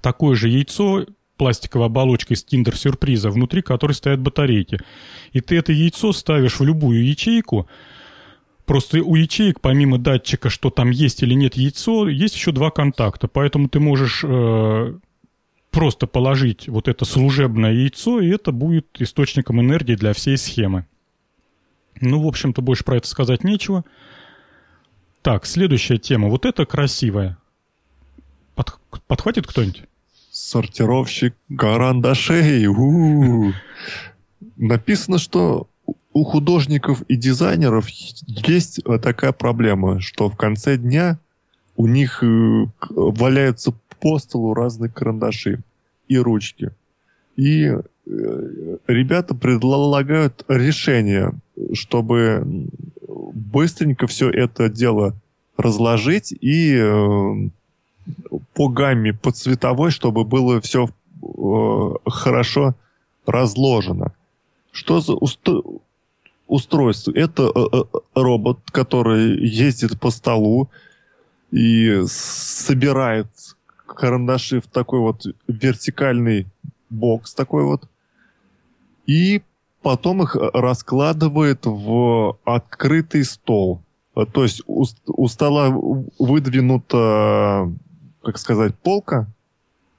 такое 0.00 0.34
же 0.34 0.48
яйцо, 0.48 1.06
пластиковая 1.36 1.86
оболочка 1.86 2.34
из 2.34 2.44
киндер-сюрприза, 2.44 3.30
внутри 3.30 3.62
которой 3.62 3.92
стоят 3.92 4.20
батарейки. 4.20 4.80
И 5.32 5.40
ты 5.40 5.56
это 5.56 5.72
яйцо 5.72 6.12
ставишь 6.12 6.58
в 6.58 6.64
любую 6.64 7.06
ячейку, 7.06 7.68
Просто 8.66 9.02
у 9.02 9.14
ячеек, 9.14 9.60
помимо 9.60 9.98
датчика, 9.98 10.48
что 10.48 10.70
там 10.70 10.90
есть 10.90 11.22
или 11.22 11.34
нет 11.34 11.54
яйцо, 11.54 12.08
есть 12.08 12.34
еще 12.34 12.50
два 12.50 12.70
контакта. 12.70 13.28
Поэтому 13.28 13.68
ты 13.68 13.78
можешь 13.78 14.24
э, 14.24 14.98
просто 15.70 16.06
положить 16.06 16.68
вот 16.68 16.88
это 16.88 17.04
служебное 17.04 17.72
яйцо, 17.72 18.20
и 18.20 18.28
это 18.30 18.52
будет 18.52 18.86
источником 18.98 19.60
энергии 19.60 19.96
для 19.96 20.14
всей 20.14 20.38
схемы. 20.38 20.86
Ну, 22.00 22.22
в 22.22 22.26
общем-то, 22.26 22.62
больше 22.62 22.84
про 22.84 22.96
это 22.96 23.06
сказать 23.06 23.44
нечего. 23.44 23.84
Так, 25.24 25.46
следующая 25.46 25.96
тема. 25.96 26.28
Вот 26.28 26.44
это 26.44 26.66
красивая. 26.66 27.38
Под, 28.54 28.78
подхватит 29.06 29.46
кто-нибудь? 29.46 29.84
Сортировщик 30.30 31.34
карандашей. 31.56 32.66
У-у-у. 32.66 33.54
Написано, 34.58 35.16
что 35.16 35.66
у 36.12 36.24
художников 36.24 37.00
и 37.08 37.16
дизайнеров 37.16 37.88
есть 37.88 38.82
такая 39.02 39.32
проблема, 39.32 39.98
что 40.02 40.28
в 40.28 40.36
конце 40.36 40.76
дня 40.76 41.18
у 41.74 41.86
них 41.86 42.22
э, 42.22 42.66
валяются 42.90 43.72
по 44.00 44.18
столу 44.18 44.52
разные 44.52 44.90
карандаши 44.90 45.60
и 46.06 46.18
ручки. 46.18 46.70
И 47.36 47.64
э, 47.64 47.80
ребята 48.86 49.34
предлагают 49.34 50.44
решение, 50.48 51.32
чтобы 51.72 52.68
быстренько 53.54 54.06
все 54.06 54.28
это 54.30 54.68
дело 54.68 55.14
разложить 55.56 56.32
и 56.32 56.76
э, 56.76 57.48
по 58.52 58.68
гамме, 58.68 59.12
по 59.14 59.30
цветовой, 59.30 59.92
чтобы 59.92 60.24
было 60.24 60.60
все 60.60 60.88
э, 60.88 62.10
хорошо 62.10 62.74
разложено. 63.26 64.12
Что 64.72 65.00
за 65.00 65.14
устройство? 66.48 67.12
Это 67.14 67.52
робот, 68.14 68.58
который 68.72 69.46
ездит 69.46 70.00
по 70.00 70.10
столу 70.10 70.68
и 71.52 72.02
собирает 72.08 73.28
карандаши 73.86 74.60
в 74.60 74.66
такой 74.66 74.98
вот 74.98 75.24
вертикальный 75.46 76.46
бокс 76.90 77.34
такой 77.34 77.62
вот. 77.62 77.88
И 79.06 79.42
потом 79.84 80.22
их 80.22 80.34
раскладывает 80.36 81.66
в 81.66 82.38
открытый 82.44 83.24
стол. 83.24 83.82
То 84.32 84.42
есть 84.42 84.62
у, 84.66 84.84
у 85.06 85.28
стола 85.28 85.68
выдвинута, 86.18 87.70
как 88.22 88.38
сказать, 88.38 88.74
полка, 88.74 89.28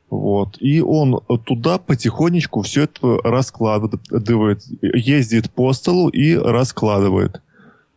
вот. 0.09 0.57
И 0.59 0.81
он 0.81 1.19
туда 1.45 1.77
потихонечку 1.77 2.61
все 2.61 2.83
это 2.83 3.17
раскладывает, 3.23 4.63
ездит 4.81 5.51
по 5.51 5.73
столу 5.73 6.09
и 6.09 6.35
раскладывает. 6.35 7.41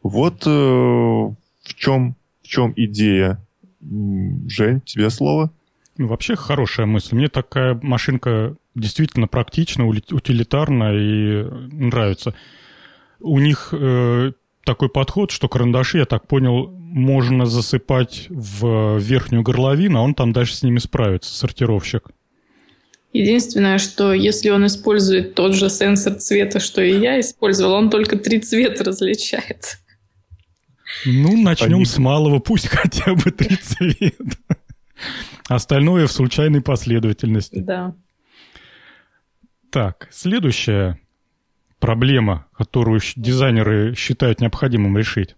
Вот 0.02 0.46
э, 0.46 0.50
в 0.50 1.74
чем 1.76 2.16
в 2.42 2.48
чем 2.48 2.72
идея. 2.76 3.38
Жень, 3.80 4.80
тебе 4.84 5.10
слово. 5.10 5.50
Вообще 5.98 6.36
хорошая 6.36 6.86
мысль. 6.86 7.14
Мне 7.16 7.28
такая 7.28 7.78
машинка 7.82 8.54
действительно 8.78 9.26
практична, 9.26 9.86
утилитарна 9.86 10.92
и 10.94 11.42
нравится. 11.72 12.34
У 13.20 13.38
них 13.38 13.70
э, 13.72 14.32
такой 14.64 14.88
подход, 14.88 15.30
что 15.30 15.48
карандаши, 15.48 15.98
я 15.98 16.04
так 16.04 16.26
понял, 16.28 16.68
можно 16.70 17.46
засыпать 17.46 18.26
в 18.28 18.98
верхнюю 18.98 19.42
горловину, 19.42 19.98
а 19.98 20.02
он 20.02 20.14
там 20.14 20.32
дальше 20.32 20.54
с 20.54 20.62
ними 20.62 20.78
справится, 20.78 21.34
сортировщик. 21.34 22.10
Единственное, 23.12 23.78
что 23.78 24.12
если 24.12 24.50
он 24.50 24.66
использует 24.66 25.34
тот 25.34 25.54
же 25.54 25.70
сенсор 25.70 26.14
цвета, 26.14 26.60
что 26.60 26.82
и 26.82 26.98
я 26.98 27.18
использовал, 27.20 27.72
он 27.72 27.90
только 27.90 28.18
три 28.18 28.38
цвета 28.40 28.84
различает. 28.84 29.78
Ну, 31.04 31.40
начнем 31.42 31.76
Они... 31.76 31.84
с 31.84 31.98
малого, 31.98 32.38
пусть 32.38 32.68
хотя 32.68 33.14
бы 33.14 33.30
три 33.30 33.56
цвета. 33.56 34.56
Остальное 35.48 36.06
в 36.06 36.12
случайной 36.12 36.60
последовательности. 36.60 37.58
Да. 37.58 37.94
Так, 39.70 40.08
следующая 40.10 40.98
проблема, 41.78 42.46
которую 42.56 43.00
дизайнеры 43.16 43.94
считают 43.94 44.40
необходимым 44.40 44.96
решить. 44.96 45.36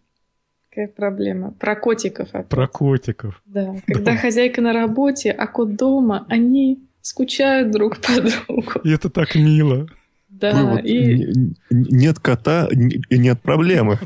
Какая 0.70 0.88
проблема? 0.88 1.52
Про 1.52 1.74
котиков. 1.74 2.28
Опять. 2.28 2.48
Про 2.48 2.68
котиков. 2.68 3.42
Да. 3.44 3.74
Когда 3.86 4.12
да. 4.12 4.16
хозяйка 4.16 4.60
на 4.60 4.72
работе, 4.72 5.32
а 5.32 5.46
кот 5.48 5.74
дома, 5.76 6.26
они 6.28 6.78
скучают 7.02 7.72
друг 7.72 8.00
по 8.00 8.20
другу. 8.20 8.78
И 8.84 8.90
это 8.90 9.10
так 9.10 9.34
мило. 9.34 9.88
Да, 10.28 10.52
Вывод. 10.52 10.84
и... 10.86 11.26
Нет 11.70 12.20
кота 12.20 12.68
и 12.70 13.18
нет 13.18 13.42
проблемы. 13.42 13.98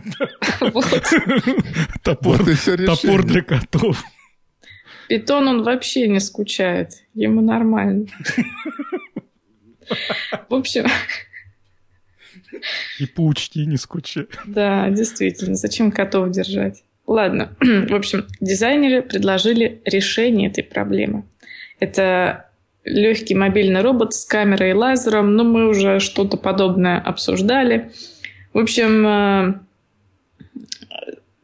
Топор 2.03 3.25
для 3.25 3.43
котов. 3.43 4.03
Питон, 5.09 5.49
он 5.49 5.63
вообще 5.63 6.09
не 6.09 6.19
скучает. 6.19 6.93
Ему 7.13 7.43
нормально. 7.43 8.07
В 10.49 10.55
общем... 10.55 10.87
И 12.99 13.07
по 13.07 13.23
учти 13.23 13.67
не 13.67 13.77
скучает. 13.77 14.39
Да, 14.47 14.89
действительно. 14.91 15.55
Зачем 15.57 15.91
котов 15.91 16.31
держать? 16.31 16.85
Ладно. 17.07 17.55
В 17.61 17.95
общем, 17.95 18.27
дизайнеры 18.41 19.03
предложили 19.03 19.83
решение 19.85 20.51
этой 20.51 20.65
проблемы. 20.65 21.25
Это 21.81 22.47
легкий 22.85 23.35
мобильный 23.35 23.83
робот 23.83 24.15
с 24.15 24.25
камерой 24.25 24.71
и 24.71 24.75
лазером, 24.75 25.35
но 25.35 25.45
мы 25.45 25.69
уже 25.69 26.01
что-то 26.01 26.37
подобное 26.37 27.01
обсуждали. 27.01 27.93
В 28.53 28.59
общем, 28.59 29.07
э, 29.07 29.55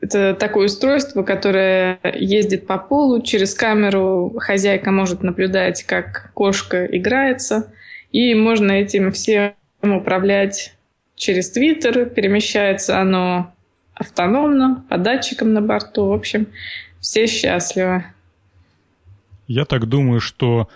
это 0.00 0.34
такое 0.34 0.66
устройство, 0.66 1.22
которое 1.22 1.98
ездит 2.14 2.66
по 2.66 2.78
полу. 2.78 3.22
Через 3.22 3.54
камеру 3.54 4.34
хозяйка 4.38 4.90
может 4.90 5.22
наблюдать, 5.22 5.82
как 5.84 6.32
кошка 6.34 6.86
играется. 6.86 7.72
И 8.12 8.34
можно 8.34 8.72
этим 8.72 9.12
всем 9.12 9.54
управлять 9.82 10.74
через 11.14 11.50
Твиттер. 11.50 12.06
Перемещается 12.06 13.00
оно 13.00 13.52
автономно, 13.94 14.84
по 14.88 14.96
датчикам 14.96 15.52
на 15.52 15.60
борту. 15.60 16.06
В 16.06 16.12
общем, 16.12 16.46
все 17.00 17.26
счастливы. 17.26 18.04
Я 19.46 19.64
так 19.64 19.86
думаю, 19.86 20.20
что 20.20 20.68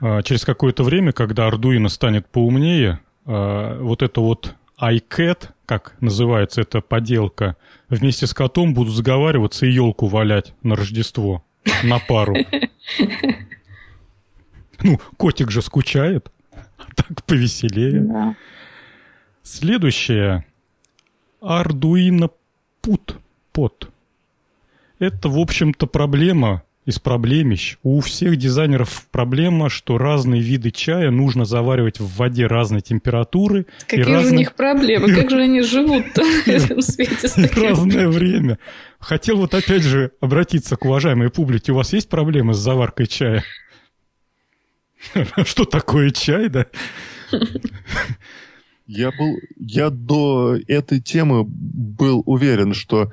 э, 0.00 0.22
через 0.22 0.44
какое-то 0.44 0.82
время, 0.82 1.12
когда 1.12 1.48
Arduino 1.48 1.88
станет 1.88 2.26
поумнее, 2.26 3.00
э, 3.26 3.78
вот 3.80 4.02
это 4.02 4.20
вот 4.20 4.54
iCat, 4.80 5.48
как 5.66 5.94
называется 6.00 6.62
эта 6.62 6.80
поделка, 6.80 7.56
вместе 7.88 8.26
с 8.26 8.34
котом 8.34 8.72
будут 8.72 8.94
заговариваться 8.94 9.66
и 9.66 9.70
елку 9.70 10.06
валять 10.06 10.54
на 10.62 10.76
Рождество 10.76 11.44
на 11.84 11.98
пару. 11.98 12.34
Ну, 14.82 15.00
котик 15.16 15.50
же 15.50 15.62
скучает, 15.62 16.30
так 16.96 17.24
повеселее. 17.24 18.00
Да. 18.00 18.36
Следующее. 19.42 20.44
Arduino 21.40 22.30
Put. 22.82 23.16
Pot. 23.52 23.88
Это, 24.98 25.28
в 25.28 25.38
общем-то, 25.38 25.86
проблема 25.86 26.62
из 26.84 26.98
проблемищ. 26.98 27.76
У 27.82 28.00
всех 28.00 28.36
дизайнеров 28.36 29.06
проблема, 29.10 29.68
что 29.68 29.98
разные 29.98 30.40
виды 30.40 30.70
чая 30.70 31.10
нужно 31.10 31.44
заваривать 31.44 32.00
в 32.00 32.16
воде 32.16 32.46
разной 32.46 32.80
температуры. 32.80 33.66
Какие 33.86 34.02
же 34.04 34.12
разные... 34.12 34.32
у 34.32 34.36
них 34.36 34.54
проблемы? 34.54 35.14
Как 35.14 35.30
же 35.30 35.42
они 35.42 35.62
живут 35.62 36.06
в 36.16 36.18
этом 36.48 36.82
свете 36.82 37.28
с 37.28 37.32
таким? 37.32 37.62
Разное 37.62 38.08
время. 38.08 38.58
Хотел 38.98 39.36
вот 39.36 39.54
опять 39.54 39.82
же 39.82 40.12
обратиться 40.20 40.76
к 40.76 40.84
уважаемой 40.84 41.30
публике. 41.30 41.72
У 41.72 41.76
вас 41.76 41.92
есть 41.92 42.08
проблемы 42.08 42.54
с 42.54 42.58
заваркой 42.58 43.06
чая? 43.06 43.44
Что 45.44 45.64
такое 45.64 46.10
чай, 46.10 46.48
да? 46.48 46.66
Я 48.86 49.10
был, 49.10 49.38
я 49.56 49.90
до 49.90 50.56
этой 50.66 51.00
темы 51.00 51.44
был 51.46 52.22
уверен, 52.26 52.74
что 52.74 53.12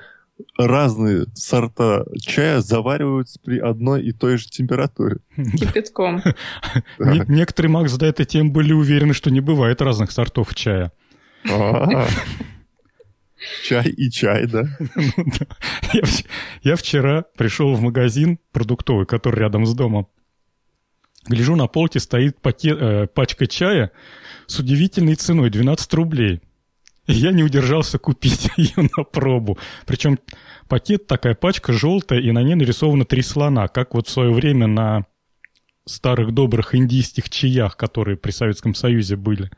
разные 0.58 1.26
сорта 1.36 2.06
чая 2.22 2.62
завариваются 2.62 3.40
при 3.44 3.60
одной 3.60 4.04
и 4.04 4.12
той 4.12 4.38
же 4.38 4.50
температуре. 4.50 5.18
Кипятком. 5.36 6.22
Некоторые, 7.00 7.72
Макс, 7.72 7.94
до 7.94 8.06
этой 8.06 8.26
темы 8.26 8.52
были 8.52 8.74
уверены, 8.74 9.14
что 9.14 9.32
не 9.32 9.42
бывает 9.42 9.82
разных 9.82 10.12
сортов 10.12 10.56
чая. 10.56 10.92
А. 11.50 12.08
Чай 13.64 13.90
и 13.90 14.10
чай, 14.10 14.48
да? 14.48 14.66
Ну 15.94 16.02
я 16.62 16.76
вчера 16.76 17.24
пришел 17.38 17.74
в 17.74 17.82
магазин 17.82 18.38
продуктовый, 18.52 19.06
который 19.06 19.40
рядом 19.40 19.66
с 19.66 19.74
домом. 19.74 20.08
Гляжу, 21.28 21.56
на 21.56 21.68
полке 21.68 22.00
стоит 22.00 22.38
э, 22.44 23.08
пачка 23.08 23.48
чая 23.48 23.92
с 24.48 24.60
удивительной 24.60 25.16
ценой 25.16 25.50
12 25.50 25.94
рублей. 25.94 26.42
И 27.08 27.14
я 27.14 27.32
не 27.32 27.44
удержался 27.44 27.98
купить 27.98 28.50
ее 28.58 28.90
на 28.96 29.04
пробу. 29.04 29.58
Причем 29.86 30.20
пакет, 30.68 31.08
такая 31.08 31.36
пачка 31.36 31.74
желтая, 31.74 32.20
и 32.20 32.32
на 32.32 32.44
ней 32.44 32.56
нарисовано 32.56 33.06
три 33.06 33.22
слона, 33.22 33.68
как 33.68 33.96
вот 33.96 34.08
в 34.08 34.12
свое 34.12 34.32
время 34.32 34.68
на 34.68 35.06
старых 35.86 36.34
добрых 36.34 36.76
индийских 36.76 37.30
чаях, 37.30 37.76
которые 37.76 38.16
при 38.16 38.32
Советском 38.32 38.76
Союзе 38.76 39.16
были. 39.16 39.50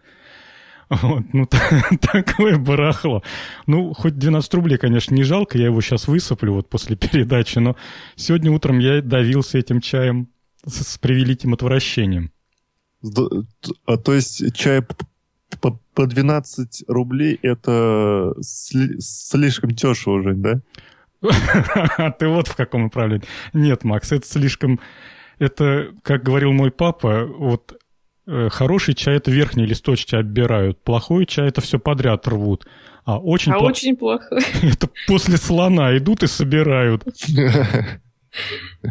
Вот, 0.90 1.24
ну, 1.32 1.48
такое 2.02 2.58
барахло. 2.58 3.24
Ну, 3.66 3.94
хоть 3.94 4.18
12 4.18 4.54
рублей, 4.56 4.78
конечно, 4.78 5.14
не 5.14 5.24
жалко, 5.24 5.58
я 5.58 5.66
его 5.66 5.80
сейчас 5.82 6.08
высыплю 6.08 6.54
вот 6.54 6.70
после 6.70 6.96
передачи, 6.98 7.60
но 7.60 7.78
сегодня 8.16 8.52
утром 8.52 8.80
я 8.80 9.02
давился 9.02 9.58
этим 9.58 9.80
чаем 9.80 10.28
с, 10.66 10.94
с 10.94 10.98
превеликим 10.98 11.54
отвращением. 11.54 12.32
А 13.86 13.98
то 13.98 14.14
есть 14.14 14.54
чай 14.56 14.84
по, 15.60 15.80
по 15.94 16.08
12 16.08 16.86
рублей 16.88 17.40
это 17.42 18.34
сли, 18.42 19.00
слишком 19.00 19.72
дешево 19.72 20.14
уже, 20.14 20.34
да? 20.34 20.62
Ты 22.20 22.28
вот 22.28 22.48
в 22.48 22.56
каком 22.56 22.84
направлении. 22.84 23.28
Нет, 23.54 23.84
Макс, 23.84 24.12
это 24.12 24.28
слишком... 24.28 24.80
Это, 25.40 25.92
как 26.04 26.24
говорил 26.24 26.52
мой 26.52 26.70
папа, 26.70 27.26
вот 27.26 27.76
э, 28.28 28.50
хороший 28.50 28.94
чай 28.94 29.18
это 29.18 29.32
верхние 29.32 29.66
листочки 29.66 30.14
отбирают, 30.14 30.84
плохой 30.84 31.26
чай 31.26 31.48
это 31.48 31.62
все 31.62 31.80
подряд 31.80 32.28
рвут. 32.28 32.68
А 33.06 33.18
очень, 33.18 33.52
а 33.52 33.58
плох... 33.58 33.72
очень 33.72 33.96
плохой. 33.98 34.44
Это 34.62 34.88
после 35.08 35.38
слона 35.38 35.98
идут 35.98 36.22
и 36.22 36.28
собирают. 36.28 37.04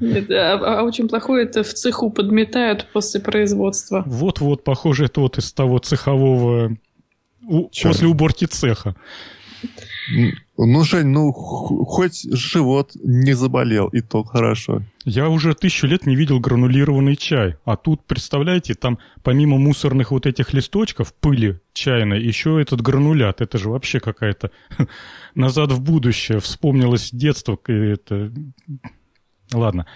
Нет, 0.01 0.31
а, 0.31 0.81
а 0.81 0.83
очень 0.83 1.09
плохое 1.09 1.45
это 1.45 1.63
в 1.63 1.73
цеху 1.73 2.11
подметают 2.11 2.87
после 2.93 3.21
производства. 3.21 4.03
Вот-вот, 4.07 4.65
похоже, 4.65 5.07
это 5.07 5.21
вот 5.21 5.39
из 5.39 5.53
того 5.53 5.79
цехового... 5.79 6.77
У, 7.43 7.69
после 7.83 8.07
уборки 8.07 8.45
цеха. 8.45 8.95
Ну, 10.57 10.85
Жень, 10.85 11.07
ну, 11.07 11.33
хоть 11.33 12.27
живот 12.31 12.93
не 12.95 13.33
заболел, 13.33 13.89
и 13.89 14.01
то 14.01 14.25
хорошо. 14.25 14.83
Я 15.05 15.29
уже 15.29 15.55
тысячу 15.55 15.87
лет 15.87 16.05
не 16.07 16.17
видел 16.17 16.39
гранулированный 16.39 17.17
чай. 17.17 17.57
А 17.65 17.77
тут, 17.77 18.05
представляете, 18.05 18.75
там 18.75 18.99
помимо 19.23 19.57
мусорных 19.57 20.11
вот 20.11 20.27
этих 20.27 20.53
листочков, 20.53 21.15
пыли 21.15 21.61
чайной, 21.73 22.23
еще 22.23 22.61
этот 22.61 22.83
гранулят. 22.83 23.41
Это 23.41 23.57
же 23.57 23.71
вообще 23.71 24.01
какая-то 24.01 24.51
назад 25.35 25.73
в 25.73 25.81
будущее. 25.81 26.41
Вспомнилось 26.41 27.11
детство. 27.11 27.59
Это 27.67 28.31
Ладно. 29.53 29.87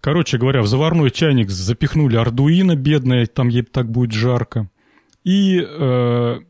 Короче 0.00 0.36
говоря, 0.36 0.60
в 0.60 0.66
заварной 0.66 1.10
чайник 1.10 1.48
запихнули 1.50 2.16
ардуино, 2.16 2.76
бедное, 2.76 3.26
там 3.26 3.48
ей 3.48 3.62
так 3.62 3.90
будет 3.90 4.12
жарко. 4.12 4.68
И, 5.24 5.66
э, 5.66 6.40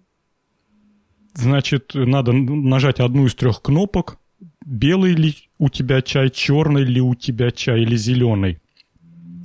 значит, 1.34 1.92
надо 1.94 2.32
нажать 2.32 2.98
одну 2.98 3.26
из 3.26 3.34
трех 3.36 3.62
кнопок. 3.62 4.18
Белый 4.66 5.12
ли 5.12 5.34
у 5.58 5.68
тебя 5.68 6.02
чай, 6.02 6.30
черный 6.30 6.82
ли 6.82 7.00
у 7.00 7.14
тебя 7.14 7.52
чай 7.52 7.82
или 7.82 7.96
зеленый. 7.96 8.60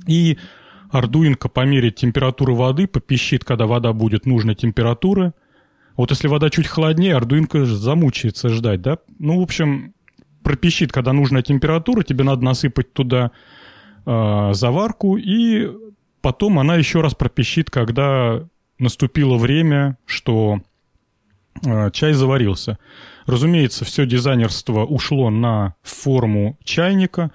И 0.08 0.38
ардуинка 0.90 1.48
померит 1.48 1.94
температуру 1.94 2.56
воды, 2.56 2.88
попищит, 2.88 3.44
когда 3.44 3.66
вода 3.66 3.92
будет 3.92 4.26
нужной 4.26 4.56
температуры. 4.56 5.34
Вот 5.96 6.10
если 6.10 6.26
вода 6.26 6.50
чуть 6.50 6.66
холоднее, 6.66 7.14
ардуинка 7.14 7.64
замучается 7.64 8.48
ждать, 8.48 8.82
да? 8.82 8.98
Ну, 9.18 9.38
в 9.38 9.42
общем, 9.42 9.94
пропищит, 10.42 10.92
когда 10.92 11.12
нужная 11.12 11.42
температура, 11.42 12.02
тебе 12.02 12.24
надо 12.24 12.44
насыпать 12.44 12.92
туда 12.92 13.30
э, 14.06 14.50
заварку, 14.52 15.16
и 15.16 15.68
потом 16.20 16.58
она 16.58 16.76
еще 16.76 17.00
раз 17.00 17.14
пропищит, 17.14 17.70
когда 17.70 18.44
наступило 18.78 19.36
время, 19.36 19.98
что 20.06 20.60
э, 21.64 21.90
чай 21.92 22.12
заварился. 22.12 22.78
Разумеется, 23.26 23.84
все 23.84 24.06
дизайнерство 24.06 24.84
ушло 24.84 25.30
на 25.30 25.74
форму 25.82 26.58
чайника. 26.64 27.30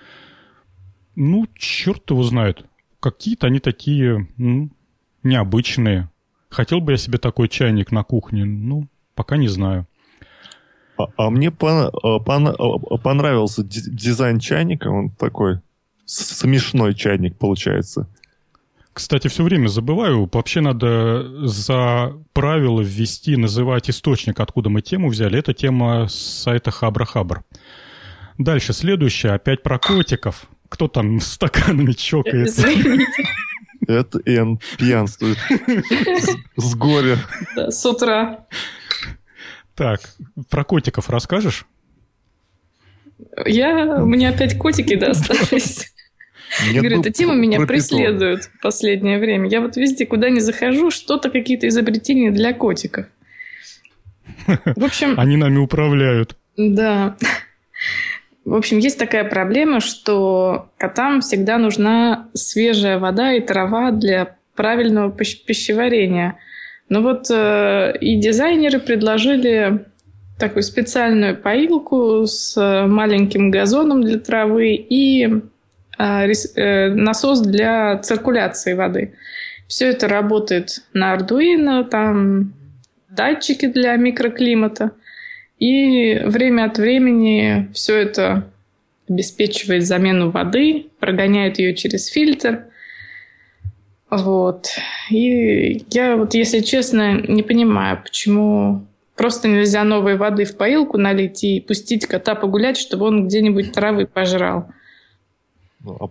Ну, 1.15 1.47
черт 1.55 2.09
его 2.09 2.23
знает. 2.23 2.65
Какие-то 2.99 3.47
они 3.47 3.59
такие 3.59 4.27
ну, 4.37 4.69
необычные. 5.23 6.09
Хотел 6.49 6.81
бы 6.81 6.93
я 6.93 6.97
себе 6.97 7.17
такой 7.17 7.47
чайник 7.47 7.91
на 7.91 8.03
кухне? 8.03 8.45
Ну, 8.45 8.87
пока 9.13 9.37
не 9.37 9.47
знаю. 9.47 9.87
А, 10.97 11.07
а 11.17 11.29
мне 11.29 11.51
пон, 11.51 11.91
а, 11.91 12.19
пон, 12.19 12.47
а, 12.47 12.97
понравился 12.97 13.63
дизайн 13.63 14.39
чайника, 14.39 14.87
он 14.87 15.09
такой 15.09 15.59
смешной 16.05 16.93
чайник 16.93 17.37
получается. 17.37 18.07
Кстати, 18.93 19.27
все 19.27 19.43
время 19.43 19.67
забываю, 19.67 20.29
вообще 20.31 20.61
надо 20.61 21.45
за 21.45 22.13
правило 22.31 22.79
ввести, 22.79 23.35
называть 23.35 23.89
источник, 23.89 24.39
откуда 24.39 24.69
мы 24.69 24.81
тему 24.81 25.09
взяли. 25.09 25.37
Это 25.37 25.53
тема 25.53 26.07
с 26.07 26.15
сайта 26.15 26.71
Хабра-Хабр. 26.71 27.41
Дальше, 28.37 28.71
следующее, 28.71 29.33
опять 29.33 29.63
про 29.63 29.79
котиков. 29.79 30.47
Кто 30.69 30.87
там 30.87 31.19
стаканами 31.21 31.91
чокается? 31.91 32.67
Это 33.85 34.19
Эн 34.25 34.59
пьянствует 34.77 35.37
с 36.55 36.75
горя. 36.75 37.17
С 37.55 37.85
утра. 37.85 38.45
Так, 39.76 39.99
про 40.49 40.63
котиков 40.63 41.09
расскажешь? 41.09 41.65
Я... 43.45 44.01
У 44.01 44.05
меня 44.05 44.30
опять 44.30 44.57
котики 44.57 44.95
достались. 44.95 45.91
Нет, 46.71 46.76
Говорю, 46.76 47.01
эта 47.01 47.11
тема 47.11 47.34
меня 47.34 47.59
преследует 47.65 48.45
в 48.45 48.61
последнее 48.61 49.19
время. 49.19 49.49
Я 49.49 49.61
вот 49.61 49.76
везде, 49.76 50.05
куда 50.05 50.30
не 50.30 50.39
захожу, 50.39 50.91
что-то 50.91 51.30
какие-то 51.30 51.67
изобретения 51.67 52.32
для 52.32 52.53
котиков. 52.53 53.07
В 54.47 54.84
общем... 54.84 55.15
Они 55.19 55.38
нами 55.38 55.57
управляют. 55.57 56.38
Да. 56.55 57.17
В 58.45 58.53
общем, 58.53 58.78
есть 58.78 58.99
такая 58.99 59.23
проблема, 59.23 59.80
что 59.82 60.69
котам 60.78 61.21
всегда 61.21 61.57
нужна 61.57 62.30
свежая 62.34 62.99
вода 62.99 63.34
и 63.34 63.41
трава 63.41 63.91
для 63.91 64.38
правильного 64.55 65.11
пищеварения. 65.11 66.38
Ну 66.89 67.01
вот 67.01 67.27
э, 67.31 67.97
и 67.99 68.17
дизайнеры 68.17 68.79
предложили 68.79 69.86
такую 70.38 70.63
специальную 70.63 71.36
поилку 71.36 72.25
с 72.25 72.55
э, 72.57 72.86
маленьким 72.86 73.49
газоном 73.49 74.03
для 74.03 74.19
травы 74.19 74.75
и 74.75 75.25
э, 75.97 76.31
э, 76.31 76.89
насос 76.89 77.41
для 77.41 77.97
циркуляции 77.97 78.73
воды. 78.73 79.15
Все 79.67 79.88
это 79.88 80.07
работает 80.07 80.83
на 80.93 81.15
Arduino, 81.15 81.83
там 81.83 82.53
датчики 83.09 83.65
для 83.65 83.95
микроклимата. 83.95 84.91
И 85.57 86.21
время 86.25 86.65
от 86.65 86.77
времени 86.77 87.69
все 87.73 87.97
это 87.97 88.47
обеспечивает 89.09 89.88
замену 89.88 90.29
воды, 90.29 90.88
прогоняет 90.99 91.57
ее 91.57 91.73
через 91.73 92.07
фильтр– 92.07 92.65
вот. 94.18 94.68
И 95.09 95.86
я 95.89 96.18
вот, 96.18 96.34
если 96.34 96.59
честно, 96.59 97.22
не 97.22 97.43
понимаю, 97.43 98.01
почему 98.01 98.86
просто 99.16 99.47
нельзя 99.47 99.84
новой 99.84 100.18
воды 100.18 100.45
в 100.45 100.57
поилку 100.57 100.97
налить 100.97 101.43
и 101.43 101.59
пустить 101.61 102.05
кота 102.05 102.36
погулять, 102.36 102.78
чтобы 102.78 103.05
он 103.05 103.28
где-нибудь 103.28 103.72
травы 103.72 104.05
пожрал. 104.05 104.68
Ну, 105.82 105.97
а, 105.99 106.09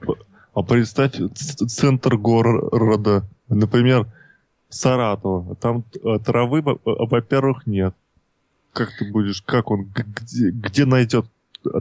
а 0.55 0.63
представь 0.63 1.13
центр 1.35 2.17
города, 2.17 3.25
например, 3.49 4.07
Саратова. 4.69 5.55
Там 5.57 5.85
э, 6.03 6.19
травы, 6.25 6.63
во-первых, 6.85 7.67
нет. 7.67 7.95
Как 8.73 8.91
ты 8.99 9.11
будешь, 9.11 9.43
как 9.43 9.71
он, 9.71 9.85
где, 9.95 10.51
где 10.51 10.85
найдет 10.85 11.27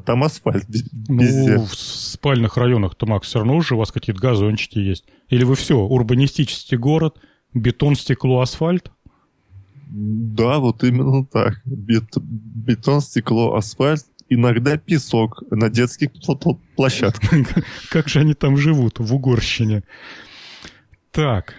там 0.05 0.23
асфальт 0.23 0.65
везде. 0.67 1.57
Ну, 1.57 1.65
в 1.65 1.75
спальных 1.75 2.57
районах-то, 2.57 3.05
Макс, 3.05 3.27
все 3.27 3.39
равно 3.39 3.55
уже 3.55 3.75
у 3.75 3.77
вас 3.77 3.91
какие-то 3.91 4.21
газончики 4.21 4.79
есть. 4.79 5.05
Или 5.29 5.43
вы 5.43 5.55
все, 5.55 5.77
урбанистический 5.77 6.77
город, 6.77 7.17
бетон, 7.53 7.95
стекло, 7.95 8.41
асфальт? 8.41 8.91
Да, 9.89 10.59
вот 10.59 10.83
именно 10.83 11.25
так. 11.25 11.61
Бет, 11.65 12.05
бетон, 12.15 13.01
стекло, 13.01 13.55
асфальт, 13.55 14.05
иногда 14.27 14.77
песок 14.77 15.43
на 15.51 15.69
детских 15.69 16.09
площадках. 16.75 17.31
Как 17.89 18.07
же 18.07 18.19
они 18.19 18.33
там 18.33 18.57
живут, 18.57 18.99
в 18.99 19.13
Угорщине? 19.13 19.83
Так, 21.11 21.53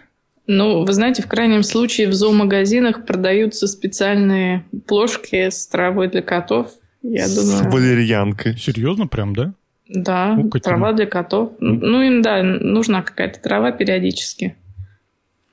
Ну, 0.47 0.85
вы 0.85 0.93
знаете, 0.93 1.23
в 1.23 1.29
крайнем 1.29 1.63
случае 1.63 2.09
в 2.09 2.13
зоомагазинах 2.13 3.07
продаются 3.07 3.69
специальные 3.69 4.65
плошки 4.87 5.49
с 5.49 5.67
травой 5.69 6.09
для 6.09 6.23
котов. 6.23 6.73
Я 7.07 7.29
с 7.29 7.35
думаю, 7.37 7.71
валерьянкой. 7.71 8.57
Серьезно, 8.57 9.07
прям, 9.07 9.35
да? 9.37 9.53
да, 9.89 10.35
Ну, 10.37 10.49
каким? 10.49 10.63
трава 10.73 10.93
для 10.95 11.07
котов. 11.07 11.53
Ну, 11.61 12.01
им, 12.03 12.23
да, 12.23 12.43
нужна 12.43 13.03
какая-то 13.03 13.41
трава 13.41 13.73
периодически. 13.73 14.57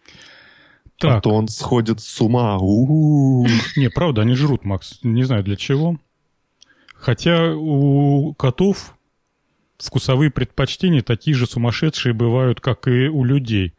А 0.08 0.10
Так, 0.98 1.24
то 1.24 1.32
он 1.32 1.48
сходит 1.50 2.00
с 2.00 2.22
ума. 2.22 2.58
У-у-у. 2.58 3.48
не, 3.76 3.90
правда, 3.90 4.22
они 4.22 4.34
жрут, 4.36 4.64
Макс. 4.66 5.00
Не 5.04 5.24
знаю 5.24 5.44
для 5.44 5.56
чего. 5.58 5.98
Хотя 6.96 7.54
у 7.56 8.34
котов 8.36 8.96
вкусовые 9.78 10.30
предпочтения 10.30 11.02
такие 11.02 11.36
же 11.36 11.48
сумасшедшие 11.48 12.14
бывают, 12.14 12.62
как 12.62 12.88
и 12.88 13.08
у 13.10 13.24
людей. 13.24 13.74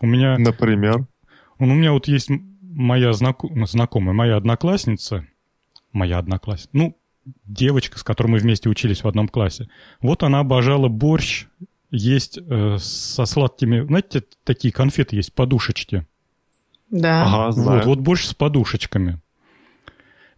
У 0.00 0.06
меня 0.06 0.36
Например. 0.38 1.06
Он, 1.58 1.70
у 1.70 1.74
меня 1.74 1.92
вот 1.92 2.08
есть 2.08 2.28
моя 2.62 3.10
знако- 3.12 3.48
ну, 3.54 3.66
знакомая, 3.66 4.14
моя 4.14 4.36
одноклассница, 4.36 5.26
моя 5.92 6.18
одноклассница, 6.18 6.70
ну, 6.72 6.96
девочка, 7.44 7.98
с 7.98 8.02
которой 8.02 8.28
мы 8.28 8.38
вместе 8.38 8.68
учились 8.68 9.04
в 9.04 9.08
одном 9.08 9.28
классе. 9.28 9.68
Вот 10.00 10.22
она 10.22 10.40
обожала 10.40 10.88
борщ 10.88 11.46
есть 11.90 12.38
э, 12.38 12.76
со 12.80 13.24
сладкими, 13.24 13.86
знаете, 13.86 14.24
такие 14.42 14.72
конфеты 14.72 15.16
есть, 15.16 15.32
подушечки. 15.32 16.06
Да. 16.90 17.24
Ага, 17.24 17.52
знаю. 17.52 17.78
Вот, 17.78 17.86
вот 17.86 17.98
борщ 18.00 18.24
с 18.24 18.34
подушечками. 18.34 19.20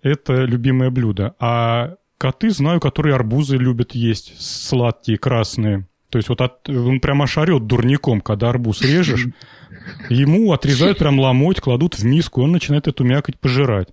Это 0.03 0.45
любимое 0.45 0.91
блюдо. 0.91 1.35
А 1.41 1.97
коты, 2.19 2.51
знаю, 2.51 2.81
которые 2.81 3.15
арбузы 3.15 3.57
любят 3.57 3.95
есть, 3.95 4.41
сладкие, 4.41 5.19
красные. 5.19 5.87
То 6.11 6.19
есть 6.19 6.29
вот 6.29 6.41
от- 6.41 6.69
он 6.69 7.01
прям 7.01 7.23
аж 7.23 7.37
орет 7.39 7.67
дурником, 7.67 8.21
когда 8.21 8.51
арбуз 8.51 8.81
режешь. 8.83 9.27
Ему 10.09 10.53
отрезают 10.53 10.99
прям 10.99 11.19
ломоть, 11.19 11.61
кладут 11.61 11.95
в 11.99 12.05
миску, 12.05 12.41
и 12.41 12.45
он 12.45 12.53
начинает 12.53 12.87
эту 12.87 13.03
мякоть 13.05 13.39
пожирать. 13.39 13.89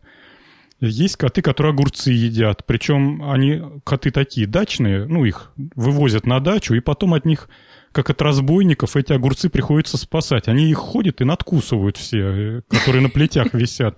Есть 0.86 1.16
коты, 1.16 1.42
которые 1.42 1.72
огурцы 1.72 2.12
едят. 2.12 2.66
Причем 2.66 3.24
они, 3.24 3.62
коты 3.86 4.12
такие 4.12 4.46
дачные, 4.48 5.06
ну, 5.06 5.24
их 5.24 5.54
вывозят 5.76 6.26
на 6.26 6.42
дачу, 6.42 6.74
и 6.74 6.82
потом 6.82 7.14
от 7.14 7.24
них, 7.24 7.48
как 7.94 8.10
от 8.10 8.22
разбойников, 8.22 8.98
эти 8.98 9.14
огурцы 9.14 9.50
приходится 9.50 9.98
спасать. 9.98 10.50
Они 10.50 10.70
их 10.70 10.78
ходят 10.78 11.22
и 11.22 11.24
надкусывают 11.24 11.96
все, 11.96 12.20
э, 12.20 12.62
которые 12.68 13.02
на 13.02 13.10
плетях 13.10 13.54
висят. 13.54 13.98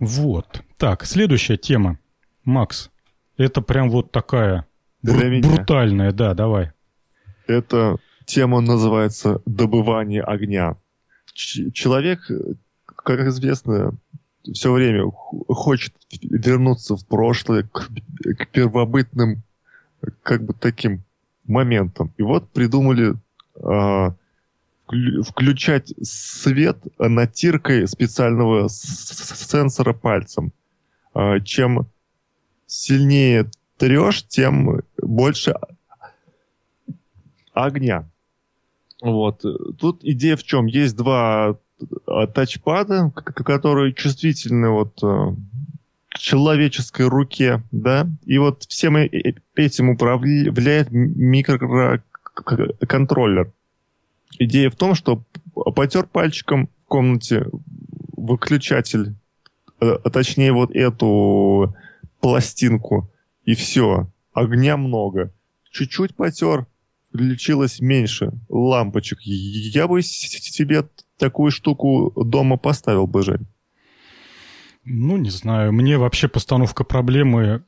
Вот. 0.00 0.62
Так, 0.76 1.06
следующая 1.06 1.56
тема. 1.56 1.98
Макс, 2.44 2.90
это 3.38 3.62
прям 3.62 3.88
вот 3.88 4.12
такая 4.12 4.66
бру- 5.02 5.40
брутальная, 5.40 6.12
да, 6.12 6.34
давай. 6.34 6.72
Эта 7.46 7.96
тема 8.26 8.60
называется 8.60 9.40
«Добывание 9.46 10.22
огня». 10.22 10.76
Ч- 11.32 11.70
человек, 11.70 12.30
как 12.86 13.20
известно, 13.28 13.92
все 14.52 14.72
время 14.72 15.10
хочет 15.48 15.94
вернуться 16.22 16.96
в 16.96 17.06
прошлое, 17.06 17.64
к, 17.64 17.88
к 18.38 18.48
первобытным 18.48 19.42
как 20.22 20.44
бы 20.44 20.52
таким 20.54 21.02
моментам. 21.44 22.12
И 22.16 22.22
вот 22.22 22.50
придумали 22.50 23.14
вклю- 23.54 25.22
включать 25.22 25.94
свет 26.02 26.78
натиркой 26.98 27.86
специального 27.86 28.68
сенсора 28.68 29.92
пальцем. 29.92 30.52
А, 31.14 31.40
чем 31.40 31.86
сильнее 32.66 33.50
трешь, 33.76 34.24
тем 34.26 34.82
больше 34.96 35.54
огня. 37.52 38.08
Вот. 39.00 39.44
Тут 39.78 40.04
идея 40.04 40.36
в 40.36 40.44
чем? 40.44 40.66
Есть 40.66 40.96
два 40.96 41.58
э, 42.06 42.26
тачпада, 42.32 43.10
к- 43.14 43.34
к- 43.34 43.44
которые 43.44 43.92
чувствительны 43.92 44.70
вот 44.70 44.98
э, 45.02 45.34
человеческой 46.10 47.08
руке, 47.08 47.62
да, 47.72 48.08
и 48.24 48.38
вот 48.38 48.64
всем 48.68 48.96
э- 48.96 49.34
этим 49.54 49.90
управляет 49.90 50.90
микроконтроллер. 50.90 53.52
Идея 54.38 54.70
в 54.70 54.76
том, 54.76 54.94
что 54.94 55.22
потер 55.74 56.06
пальчиком 56.06 56.66
в 56.66 56.88
комнате 56.88 57.46
выключатель, 58.16 59.14
а 59.78 60.10
точнее 60.10 60.52
вот 60.52 60.70
эту 60.74 61.74
пластинку, 62.20 63.10
и 63.44 63.54
все. 63.54 64.08
Огня 64.32 64.76
много. 64.76 65.32
Чуть-чуть 65.70 66.14
потер, 66.14 66.66
включилось 67.08 67.80
меньше 67.80 68.32
лампочек. 68.48 69.20
Я 69.22 69.88
бы 69.88 70.02
себе 70.02 70.84
такую 71.22 71.50
штуку 71.52 72.12
дома 72.16 72.56
поставил 72.56 73.06
бы, 73.06 73.22
Жень. 73.22 73.46
Ну, 74.84 75.16
не 75.16 75.30
знаю. 75.30 75.72
Мне 75.72 75.96
вообще 75.96 76.26
постановка 76.28 76.84
проблемы 76.84 77.62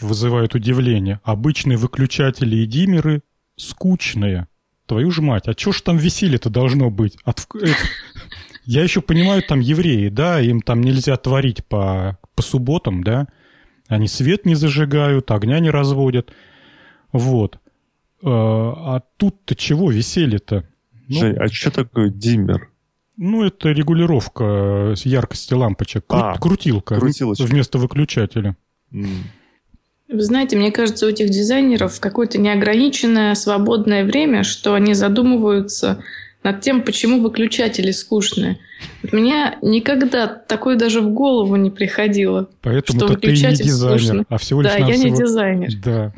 вызывает 0.00 0.54
удивление. 0.54 1.20
Обычные 1.22 1.76
выключатели 1.76 2.56
и 2.56 2.66
диммеры 2.66 3.20
скучные. 3.56 4.46
Твою 4.86 5.10
ж 5.10 5.20
мать, 5.20 5.46
а 5.48 5.54
чё 5.54 5.72
ж 5.72 5.82
там 5.82 5.98
веселье-то 5.98 6.48
должно 6.50 6.90
быть? 6.90 7.16
От 7.24 7.46
это- 7.54 7.76
Я 8.64 8.82
еще 8.82 9.00
понимаю, 9.02 9.42
там 9.42 9.60
евреи, 9.60 10.08
да, 10.08 10.40
им 10.40 10.60
там 10.62 10.80
нельзя 10.80 11.16
творить 11.16 11.64
по, 11.66 12.18
по 12.34 12.42
субботам, 12.42 13.02
да. 13.04 13.26
Они 13.88 14.08
свет 14.08 14.46
не 14.46 14.54
зажигают, 14.54 15.30
огня 15.30 15.60
не 15.60 15.70
разводят. 15.70 16.32
Вот. 17.12 17.56
Э, 18.22 18.28
А 18.28 19.02
тут-то 19.16 19.54
чего 19.54 19.90
веселье-то? 19.90 20.64
Ну, 21.10 21.20
Жень, 21.20 21.36
а 21.38 21.48
что 21.48 21.70
такое 21.70 22.08
диммер? 22.08 22.70
Ну, 23.16 23.44
это 23.44 23.68
регулировка 23.70 24.94
с 24.96 25.04
яркости 25.04 25.52
лампочек. 25.52 26.04
Кру- 26.08 26.18
А, 26.34 26.38
крутилка 26.38 26.94
крутилочка. 26.98 27.42
вместо 27.44 27.78
выключателя. 27.78 28.56
М. 28.92 29.08
Вы 30.08 30.22
знаете, 30.22 30.56
мне 30.56 30.72
кажется, 30.72 31.06
у 31.06 31.08
этих 31.10 31.28
дизайнеров 31.30 32.00
какое-то 32.00 32.38
неограниченное 32.38 33.34
свободное 33.34 34.04
время, 34.04 34.42
что 34.42 34.74
они 34.74 34.94
задумываются 34.94 36.02
над 36.42 36.62
тем, 36.62 36.82
почему 36.82 37.20
выключатели 37.20 37.90
скучные. 37.90 38.58
Вот 39.02 39.12
Мне 39.12 39.58
никогда 39.62 40.26
такое 40.26 40.76
даже 40.76 41.00
в 41.02 41.10
голову 41.10 41.56
не 41.56 41.70
приходило. 41.70 42.48
Поэтому 42.62 42.98
Что 43.00 43.16
ты 43.16 43.28
не 43.28 43.34
дизайнер, 43.34 43.98
скучно. 43.98 44.24
а 44.28 44.38
всего 44.38 44.62
лишь 44.62 44.72
Да, 44.72 44.78
я 44.78 44.96
не 44.96 45.10
навсего- 45.10 45.16
дизайнер. 45.18 45.70
Да. 45.84 46.12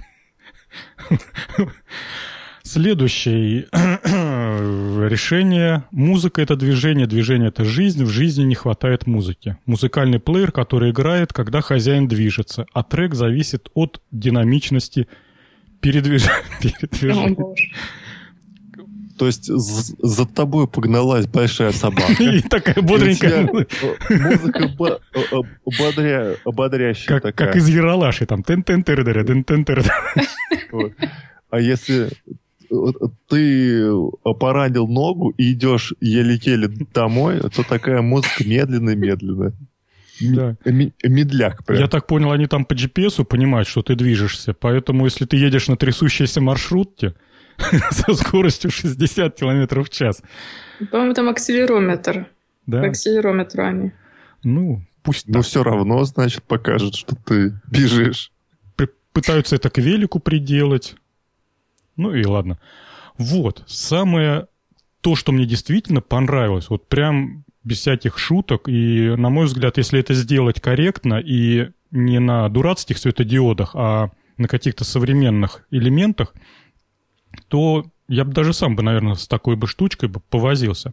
Следующее 2.73 3.67
решение. 5.11 5.85
Музыка— 5.91 6.41
это 6.43 6.57
движение, 6.57 7.07
движение— 7.07 7.49
это 7.51 7.67
жизнь, 7.67 8.03
в 8.03 8.09
жизни 8.09 8.45
не 8.45 8.55
хватает 8.55 9.07
музыки. 9.07 9.59
Музыкальный 9.67 10.19
плеер, 10.19 10.53
который 10.53 10.91
играет, 10.91 11.35
когда 11.35 11.61
хозяин 11.61 12.09
движется, 12.09 12.65
а 12.73 12.83
трек 12.83 13.15
зависит 13.15 13.69
от 13.75 14.01
динамичности 14.11 15.07
передвиж- 15.83 16.31
передвижения. 16.63 17.37
То 19.19 19.27
есть 19.27 19.45
з- 19.45 19.95
за 19.99 20.25
тобой 20.27 20.67
погналась 20.67 21.27
большая 21.27 21.73
собака. 21.73 22.11
И 22.23 22.41
такая 22.41 22.77
бодренькая, 22.77 23.49
э, 23.49 23.67
Музыка 24.09 24.63
э, 24.65 24.99
э, 25.31 25.43
бодря- 25.79 26.37
бодрящая 26.47 27.21
как, 27.21 27.23
такая. 27.23 27.49
как 27.49 27.57
из 27.57 27.69
Яралаши, 27.69 28.25
там 28.25 28.43
тен 28.43 28.63
тен 28.63 28.83
тен 28.83 29.45
тен 29.45 29.65
тен. 29.67 29.85
А 31.51 31.61
если 31.61 32.09
ты 33.29 33.91
поранил 34.39 34.87
ногу 34.89 35.31
и 35.37 35.53
идешь 35.53 35.95
еле-еле 36.01 36.69
домой, 36.95 37.41
то 37.41 37.63
такая 37.63 38.03
музыка 38.03 38.45
медленно-медленно. 38.45 39.53
Да. 40.21 40.57
М- 40.65 40.93
Медляк 41.03 41.65
прям. 41.65 41.81
Я 41.81 41.89
так 41.89 42.07
понял, 42.07 42.31
они 42.33 42.47
там 42.47 42.65
по 42.65 42.75
GPS 42.75 43.25
понимают, 43.25 43.67
что 43.69 43.83
ты 43.83 43.95
движешься. 43.97 44.53
Поэтому, 44.55 45.05
если 45.07 45.25
ты 45.25 45.37
едешь 45.37 45.69
на 45.69 45.77
трясущейся 45.77 46.41
маршрутке 46.41 47.15
со 47.91 48.15
скоростью 48.15 48.71
60 48.71 49.35
км 49.35 49.83
в 49.83 49.91
час, 49.91 50.23
По-моему, 50.91 51.15
там 51.15 51.29
акселерометр. 51.29 52.27
Да, 52.67 52.83
акселерометру 52.83 53.65
они. 53.65 53.93
ну, 54.45 54.83
пусть 55.03 55.27
Но 55.27 55.35
так. 55.41 55.45
все 55.45 55.65
равно, 55.65 56.05
значит, 56.05 56.45
покажет, 56.45 56.95
что 56.95 57.17
ты 57.17 57.55
бежишь. 57.69 58.31
Пытаются 59.13 59.57
это 59.57 59.69
к 59.69 59.79
велику 59.79 60.21
приделать. 60.21 60.95
Ну 62.03 62.15
и 62.15 62.25
ладно. 62.25 62.59
Вот, 63.19 63.63
самое 63.67 64.47
то, 65.01 65.17
что 65.17 65.33
мне 65.33 65.47
действительно 65.47 66.01
понравилось, 66.01 66.69
вот 66.69 66.89
прям 66.89 67.45
без 67.65 67.79
всяких 67.79 68.19
шуток, 68.19 68.69
и, 68.69 69.15
на 69.17 69.31
мой 69.31 69.47
взгляд, 69.47 69.79
если 69.79 70.01
это 70.01 70.15
сделать 70.15 70.61
корректно 70.61 71.21
и 71.21 71.71
не 71.91 72.19
на 72.19 72.49
дурацких 72.49 72.99
светодиодах, 72.99 73.73
а 73.75 74.11
на 74.37 74.49
каких-то 74.49 74.85
современных 74.85 75.65
элементах, 75.71 76.35
то 77.49 77.87
я 78.09 78.25
бы 78.25 78.33
даже 78.33 78.53
сам 78.53 78.77
бы, 78.77 78.83
наверное, 78.83 79.15
с 79.15 79.29
такой 79.29 79.57
бы 79.57 79.67
штучкой 79.67 80.09
бы 80.09 80.21
повозился. 80.21 80.93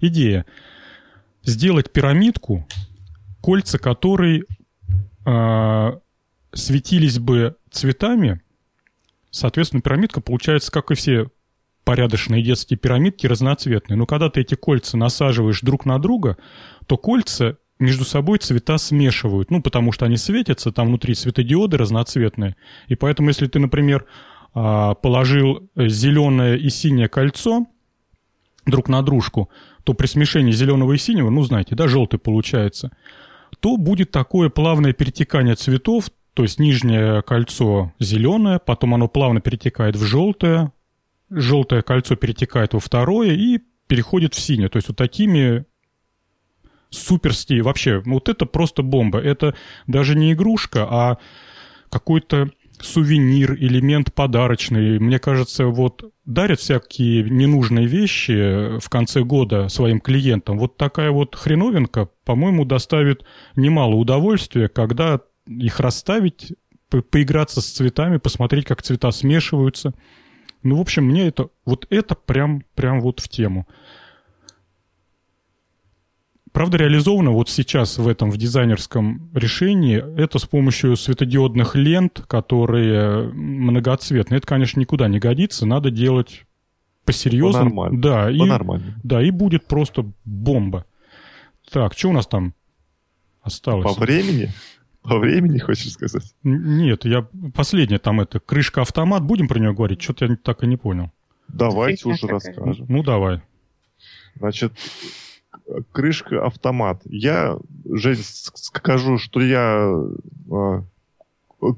Идея. 0.00 0.46
Сделать 1.42 1.92
пирамидку, 1.92 2.66
кольца 3.40 3.78
которой 3.78 4.44
а, 5.24 5.98
светились 6.52 7.18
бы 7.18 7.56
цветами, 7.70 8.40
соответственно, 9.36 9.82
пирамидка 9.82 10.20
получается, 10.20 10.72
как 10.72 10.90
и 10.90 10.94
все 10.94 11.28
порядочные 11.84 12.42
детские 12.42 12.78
пирамидки 12.78 13.26
разноцветные. 13.26 13.96
Но 13.96 14.06
когда 14.06 14.28
ты 14.28 14.40
эти 14.40 14.56
кольца 14.56 14.96
насаживаешь 14.96 15.60
друг 15.60 15.84
на 15.84 15.98
друга, 16.00 16.36
то 16.86 16.96
кольца 16.96 17.58
между 17.78 18.04
собой 18.04 18.38
цвета 18.38 18.78
смешивают. 18.78 19.50
Ну, 19.50 19.62
потому 19.62 19.92
что 19.92 20.06
они 20.06 20.16
светятся, 20.16 20.72
там 20.72 20.88
внутри 20.88 21.14
светодиоды 21.14 21.76
разноцветные. 21.76 22.56
И 22.88 22.96
поэтому, 22.96 23.28
если 23.28 23.46
ты, 23.46 23.58
например, 23.58 24.06
а, 24.54 24.94
положил 24.94 25.70
зеленое 25.76 26.58
и 26.58 26.70
синее 26.70 27.08
кольцо 27.08 27.66
друг 28.64 28.88
на 28.88 29.02
дружку, 29.02 29.50
то 29.84 29.94
при 29.94 30.06
смешении 30.06 30.52
зеленого 30.52 30.94
и 30.94 30.98
синего, 30.98 31.30
ну, 31.30 31.42
знаете, 31.42 31.76
да, 31.76 31.86
желтый 31.86 32.18
получается, 32.18 32.90
то 33.60 33.76
будет 33.76 34.10
такое 34.10 34.48
плавное 34.48 34.92
перетекание 34.92 35.54
цветов, 35.54 36.10
то 36.36 36.42
есть 36.42 36.60
нижнее 36.60 37.22
кольцо 37.22 37.94
зеленое, 37.98 38.58
потом 38.58 38.92
оно 38.92 39.08
плавно 39.08 39.40
перетекает 39.40 39.96
в 39.96 40.04
желтое, 40.04 40.70
желтое 41.30 41.80
кольцо 41.80 42.14
перетекает 42.14 42.74
во 42.74 42.78
второе 42.78 43.30
и 43.30 43.60
переходит 43.86 44.34
в 44.34 44.38
синее. 44.38 44.68
То 44.68 44.76
есть 44.76 44.88
вот 44.88 44.98
такими 44.98 45.64
суперсти 46.90 47.60
вообще, 47.60 48.02
вот 48.04 48.28
это 48.28 48.44
просто 48.44 48.82
бомба. 48.82 49.18
Это 49.18 49.54
даже 49.86 50.14
не 50.14 50.34
игрушка, 50.34 50.86
а 50.90 51.16
какой-то 51.88 52.50
сувенир, 52.82 53.54
элемент 53.54 54.12
подарочный. 54.12 54.98
Мне 54.98 55.18
кажется, 55.18 55.64
вот 55.68 56.12
дарят 56.26 56.60
всякие 56.60 57.22
ненужные 57.30 57.86
вещи 57.86 58.78
в 58.78 58.90
конце 58.90 59.22
года 59.22 59.70
своим 59.70 60.00
клиентам. 60.00 60.58
Вот 60.58 60.76
такая 60.76 61.12
вот 61.12 61.34
хреновинка, 61.34 62.10
по-моему, 62.26 62.66
доставит 62.66 63.24
немало 63.56 63.94
удовольствия, 63.94 64.68
когда 64.68 65.22
их 65.46 65.80
расставить, 65.80 66.52
по 66.88 67.02
поиграться 67.02 67.60
с 67.60 67.66
цветами, 67.66 68.18
посмотреть, 68.18 68.66
как 68.66 68.82
цвета 68.82 69.10
смешиваются. 69.10 69.94
Ну, 70.62 70.76
в 70.76 70.80
общем, 70.80 71.04
мне 71.04 71.28
это, 71.28 71.48
вот 71.64 71.86
это 71.90 72.14
прям, 72.14 72.64
прям 72.74 73.00
вот 73.00 73.20
в 73.20 73.28
тему. 73.28 73.66
Правда, 76.52 76.78
реализовано 76.78 77.32
вот 77.32 77.50
сейчас 77.50 77.98
в 77.98 78.08
этом, 78.08 78.30
в 78.30 78.38
дизайнерском 78.38 79.30
решении, 79.34 79.98
это 80.18 80.38
с 80.38 80.46
помощью 80.46 80.96
светодиодных 80.96 81.74
лент, 81.74 82.24
которые 82.26 83.28
многоцветные. 83.28 84.38
Это, 84.38 84.46
конечно, 84.46 84.80
никуда 84.80 85.06
не 85.08 85.18
годится, 85.18 85.66
надо 85.66 85.90
делать 85.90 86.46
по-серьезному. 87.04 87.90
По 87.90 87.96
да, 87.96 88.30
и, 88.30 88.40
да, 89.02 89.22
и 89.22 89.30
будет 89.30 89.66
просто 89.66 90.10
бомба. 90.24 90.86
Так, 91.70 91.92
что 91.92 92.08
у 92.08 92.12
нас 92.12 92.26
там 92.26 92.54
осталось? 93.42 93.94
По 93.94 94.00
времени? 94.00 94.50
По 95.08 95.18
времени, 95.18 95.58
хочешь 95.58 95.92
сказать? 95.92 96.34
Нет, 96.42 97.04
я 97.04 97.26
последняя 97.54 97.98
там 97.98 98.20
это 98.20 98.40
крышка-автомат. 98.40 99.22
Будем 99.22 99.48
про 99.48 99.58
нее 99.58 99.72
говорить? 99.72 100.02
Что-то 100.02 100.26
я 100.26 100.36
так 100.36 100.64
и 100.64 100.66
не 100.66 100.76
понял. 100.76 101.10
Давайте 101.48 102.08
уже 102.08 102.26
расскажем. 102.26 102.86
Ну, 102.88 103.02
давай. 103.02 103.40
Значит, 104.34 104.72
крышка 105.92 106.44
автомат. 106.44 107.02
Я, 107.04 107.56
Жень, 107.84 108.18
скажу, 108.20 109.18
что 109.18 109.40
я 109.40 109.92
э, 110.50 110.82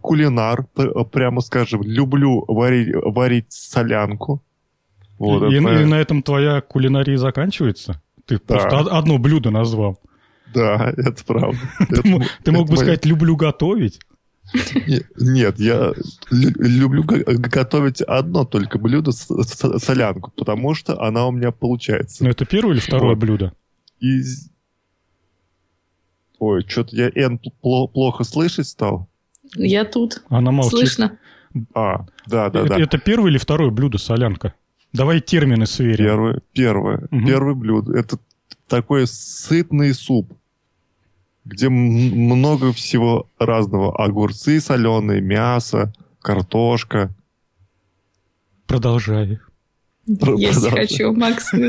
кулинар, 0.00 0.66
прямо 1.12 1.40
скажем, 1.40 1.82
люблю 1.82 2.44
варить, 2.48 2.94
варить 2.94 3.46
солянку. 3.52 4.42
Вот 5.18 5.50
и, 5.50 5.56
это... 5.56 5.82
и 5.82 5.84
на 5.84 5.96
этом 5.96 6.22
твоя 6.22 6.60
кулинария 6.60 7.16
заканчивается? 7.16 8.00
Ты 8.26 8.38
да. 8.46 8.58
просто 8.58 8.90
одно 8.96 9.18
блюдо 9.18 9.50
назвал. 9.50 10.00
Да, 10.54 10.92
это 10.96 11.24
правда. 11.24 11.58
Ты 12.42 12.52
мог 12.52 12.68
бы 12.68 12.76
сказать 12.76 13.04
«люблю 13.04 13.36
готовить»? 13.36 14.00
Нет, 15.18 15.58
я 15.58 15.92
люблю 16.30 17.04
готовить 17.04 18.00
одно 18.00 18.44
только 18.44 18.78
блюдо, 18.78 19.12
солянку, 19.12 20.32
потому 20.34 20.74
что 20.74 21.02
она 21.02 21.26
у 21.26 21.32
меня 21.32 21.52
получается. 21.52 22.24
Ну, 22.24 22.30
это 22.30 22.46
первое 22.46 22.74
или 22.74 22.80
второе 22.80 23.14
блюдо? 23.14 23.52
Ой, 26.38 26.64
что-то 26.66 26.96
я 26.96 27.10
Н 27.14 27.38
плохо 27.60 28.24
слышать 28.24 28.68
стал. 28.68 29.08
Я 29.54 29.84
тут. 29.84 30.22
Она 30.28 30.52
молчит. 30.52 30.78
Слышно. 30.78 31.18
А, 31.74 32.06
да, 32.26 32.50
да, 32.50 32.60
это, 32.60 32.68
да. 32.68 32.78
Это 32.78 32.98
первое 32.98 33.30
или 33.30 33.38
второе 33.38 33.70
блюдо 33.70 33.98
солянка? 33.98 34.54
Давай 34.92 35.20
термины 35.20 35.66
сверим. 35.66 36.04
Первое, 36.04 36.40
первое, 36.52 37.08
угу. 37.10 37.26
первое 37.26 37.54
блюдо. 37.54 37.98
Это 37.98 38.18
такой 38.68 39.06
сытный 39.06 39.94
суп, 39.94 40.32
где 41.44 41.68
много 41.68 42.72
всего 42.72 43.28
разного. 43.38 43.96
Огурцы 43.96 44.60
соленые, 44.60 45.20
мясо, 45.20 45.92
картошка. 46.20 47.10
Продолжай. 48.66 49.38
Есть 50.06 50.68
хочу, 50.68 51.12
Макс. 51.12 51.52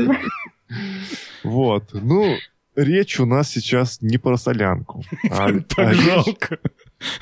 Вот. 1.42 1.94
Ну, 1.94 2.36
речь 2.76 3.18
у 3.18 3.24
нас 3.26 3.48
сейчас 3.48 4.02
не 4.02 4.18
про 4.18 4.36
солянку. 4.36 5.02
А, 5.30 5.48
так 5.74 5.94
жалко. 5.94 6.58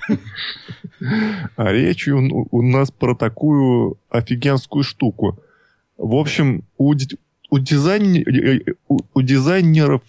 Речь, 0.08 0.18
а 1.56 1.72
речь 1.72 2.08
у, 2.08 2.48
у 2.50 2.62
нас 2.62 2.90
про 2.90 3.14
такую 3.14 3.98
офигенскую 4.08 4.82
штуку. 4.82 5.38
В 5.96 6.14
общем, 6.14 6.64
у, 6.76 6.94
у, 7.50 7.58
дизайн, 7.58 8.24
у, 8.88 8.98
у 9.14 9.22
дизайнеров 9.22 10.02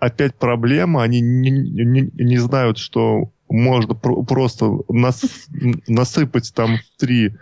опять 0.00 0.34
проблема. 0.34 1.02
Они 1.02 1.20
не, 1.20 1.50
не, 1.50 2.10
не 2.12 2.38
знают, 2.38 2.78
что 2.78 3.30
можно 3.48 3.94
про, 3.94 4.22
просто 4.22 4.78
нас, 4.88 5.22
насыпать 5.86 6.52
там 6.54 6.78
в 6.78 7.00
три 7.00 7.34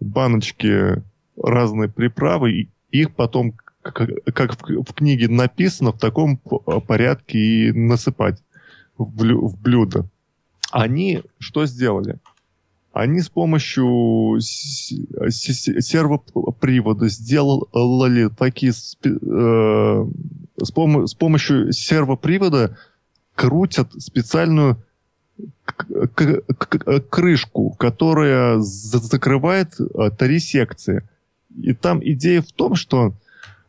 баночки 0.00 1.02
разные 1.36 1.90
приправы, 1.90 2.52
и 2.52 2.70
их 2.90 3.14
потом 3.14 3.54
как 3.82 4.54
в, 4.56 4.82
в 4.82 4.94
книге 4.94 5.28
написано, 5.28 5.92
в 5.92 5.98
таком 5.98 6.38
порядке 6.38 7.38
и 7.38 7.72
насыпать 7.72 8.42
в, 8.96 9.04
блю, 9.14 9.46
в 9.46 9.60
блюдо. 9.60 10.08
Они 10.70 11.22
что 11.38 11.66
сделали? 11.66 12.18
Они 12.94 13.20
с 13.20 13.28
помощью 13.28 14.40
сервопривода 14.40 17.08
сделали 17.08 18.28
такие... 18.28 18.72
Э, 18.72 20.06
с, 20.62 20.70
пом 20.70 21.08
с 21.08 21.14
помощью 21.14 21.72
сервопривода 21.72 22.78
крутят 23.34 23.90
специальную 24.00 24.80
крышку, 27.10 27.70
которая 27.70 28.60
закрывает 28.60 29.74
э, 29.80 30.10
три 30.16 30.38
секции. 30.38 31.02
И 31.60 31.74
там 31.74 31.98
идея 32.00 32.42
в 32.42 32.52
том, 32.52 32.76
что 32.76 33.12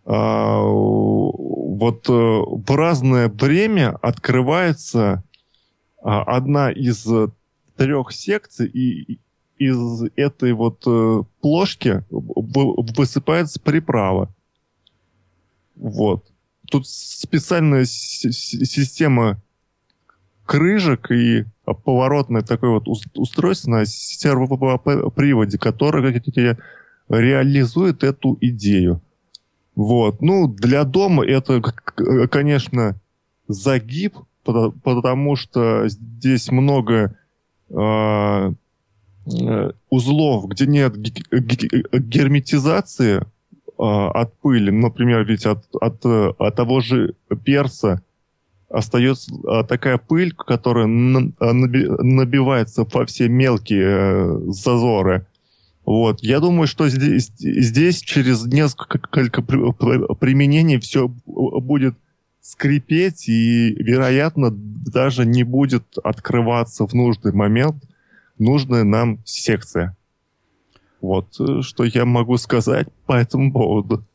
а, 0.05 0.61
вот 0.61 2.07
э, 2.09 2.11
в 2.11 2.75
разное 2.75 3.27
время 3.27 3.97
открывается 4.03 5.23
а, 6.03 6.21
одна 6.21 6.71
из 6.71 7.07
трех 7.75 8.11
секций, 8.11 8.67
и 8.67 9.19
из 9.57 10.03
этой 10.15 10.53
вот 10.53 10.83
э, 10.85 11.23
плошки 11.41 12.03
высыпается 12.09 13.59
приправа. 13.59 14.33
Вот. 15.75 16.25
Тут 16.69 16.87
специальная 16.87 17.85
система 17.85 19.41
крыжек 20.45 21.11
и 21.11 21.45
поворотное 21.83 22.41
такое 22.41 22.71
вот 22.71 22.87
устройство 23.15 23.71
на 23.71 23.85
сервоприводе, 23.85 25.57
которое 25.57 26.21
реализует 27.09 28.03
эту 28.03 28.37
идею. 28.41 29.01
Вот. 29.75 30.21
Ну, 30.21 30.47
для 30.47 30.83
дома 30.83 31.25
это, 31.25 31.61
конечно, 32.29 32.99
загиб, 33.47 34.17
потому 34.43 35.35
что 35.35 35.87
здесь 35.87 36.51
много 36.51 37.17
э, 37.69 38.53
узлов, 39.89 40.49
где 40.49 40.67
нет 40.67 40.97
герметизации 40.97 43.17
э, 43.17 43.21
от 43.77 44.37
пыли. 44.39 44.71
Например, 44.71 45.23
ведь 45.23 45.45
от, 45.45 45.65
от, 45.79 46.05
от 46.05 46.55
того 46.55 46.81
же 46.81 47.15
перца 47.43 48.01
остается 48.69 49.31
такая 49.67 49.97
пыль, 49.97 50.33
которая 50.33 50.87
набивается 50.87 52.85
во 52.91 53.05
все 53.05 53.29
мелкие 53.29 54.51
зазоры. 54.51 55.25
Вот. 55.85 56.23
Я 56.23 56.39
думаю, 56.39 56.67
что 56.67 56.89
здесь, 56.89 57.31
здесь 57.37 58.01
через 58.01 58.45
несколько 58.45 59.43
применений 59.43 60.79
все 60.79 61.07
будет 61.07 61.95
скрипеть 62.45 63.27
и, 63.27 63.73
вероятно, 63.73 64.51
даже 64.51 65.25
не 65.25 65.43
будет 65.43 65.97
открываться 66.03 66.85
в 66.85 66.93
нужный 66.93 67.33
момент 67.33 67.83
нужная 68.37 68.83
нам 68.83 69.19
секция. 69.25 69.97
Вот 71.01 71.39
э, 71.39 71.63
что 71.63 71.83
я 71.85 72.05
могу 72.05 72.37
сказать 72.37 72.87
по 73.07 73.13
этому 73.13 73.51
поводу. 73.51 74.05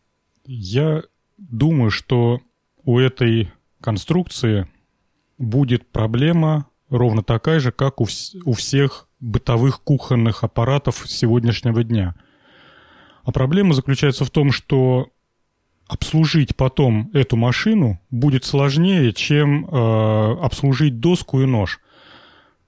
Я 0.46 1.02
думаю, 1.38 1.90
что 1.90 2.40
у 2.84 3.00
этой 3.00 3.50
конструкции 3.80 4.68
будет 5.36 5.88
проблема 5.88 6.66
ровно 6.88 7.24
такая 7.24 7.58
же, 7.58 7.72
как 7.72 8.00
у, 8.00 8.04
вс- 8.04 8.40
у 8.44 8.52
всех 8.52 9.08
бытовых 9.18 9.82
кухонных 9.82 10.44
аппаратов 10.44 11.04
сегодняшнего 11.08 11.82
дня. 11.82 12.14
А 13.24 13.32
проблема 13.32 13.74
заключается 13.74 14.24
в 14.24 14.30
том, 14.30 14.52
что 14.52 15.08
обслужить 15.90 16.54
потом 16.54 17.10
эту 17.14 17.36
машину 17.36 17.98
будет 18.10 18.44
сложнее, 18.44 19.12
чем 19.12 19.66
э, 19.66 20.36
обслужить 20.40 21.00
доску 21.00 21.40
и 21.40 21.46
нож. 21.46 21.80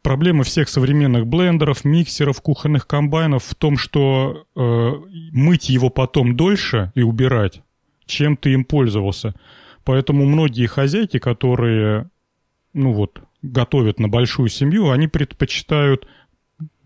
Проблема 0.02 0.42
всех 0.42 0.68
современных 0.68 1.28
блендеров, 1.28 1.84
миксеров, 1.84 2.42
кухонных 2.42 2.88
комбайнов 2.88 3.44
в 3.44 3.54
том, 3.54 3.78
что 3.78 4.44
э, 4.56 4.92
мыть 5.30 5.68
его 5.68 5.88
потом 5.88 6.34
дольше 6.34 6.90
и 6.96 7.02
убирать, 7.02 7.62
чем 8.06 8.36
ты 8.36 8.54
им 8.54 8.64
пользовался. 8.64 9.34
Поэтому 9.84 10.26
многие 10.26 10.66
хозяйки, 10.66 11.20
которые, 11.20 12.10
ну 12.74 12.92
вот, 12.92 13.20
готовят 13.42 14.00
на 14.00 14.08
большую 14.08 14.48
семью, 14.48 14.90
они 14.90 15.06
предпочитают, 15.06 16.08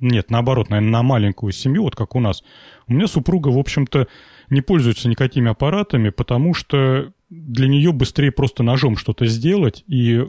нет, 0.01 0.30
наоборот, 0.30 0.68
наверное, 0.68 0.91
на 0.91 1.03
маленькую 1.03 1.53
семью, 1.53 1.84
вот 1.84 1.97
как 1.97 2.14
у 2.14 2.20
нас. 2.20 2.45
У 2.87 2.93
меня 2.93 3.07
супруга, 3.07 3.49
в 3.49 3.59
общем-то, 3.59 4.07
не 4.51 4.61
пользуется 4.61 5.09
никакими 5.09 5.51
аппаратами, 5.51 6.11
потому 6.11 6.55
что 6.55 7.12
для 7.30 7.68
нее 7.68 7.92
быстрее 7.92 8.30
просто 8.30 8.62
ножом 8.62 8.97
что-то 8.97 9.26
сделать, 9.26 9.84
и 9.86 10.24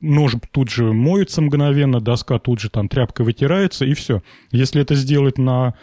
нож 0.00 0.34
тут 0.50 0.70
же 0.70 0.92
моется 0.92 1.40
мгновенно, 1.40 2.00
доска 2.00 2.38
тут 2.38 2.60
же 2.60 2.68
там 2.68 2.88
тряпкой 2.88 3.24
вытирается, 3.24 3.84
и 3.84 3.94
все. 3.94 4.22
Если 4.50 4.82
это 4.82 4.94
сделать 4.94 5.38
на 5.38 5.74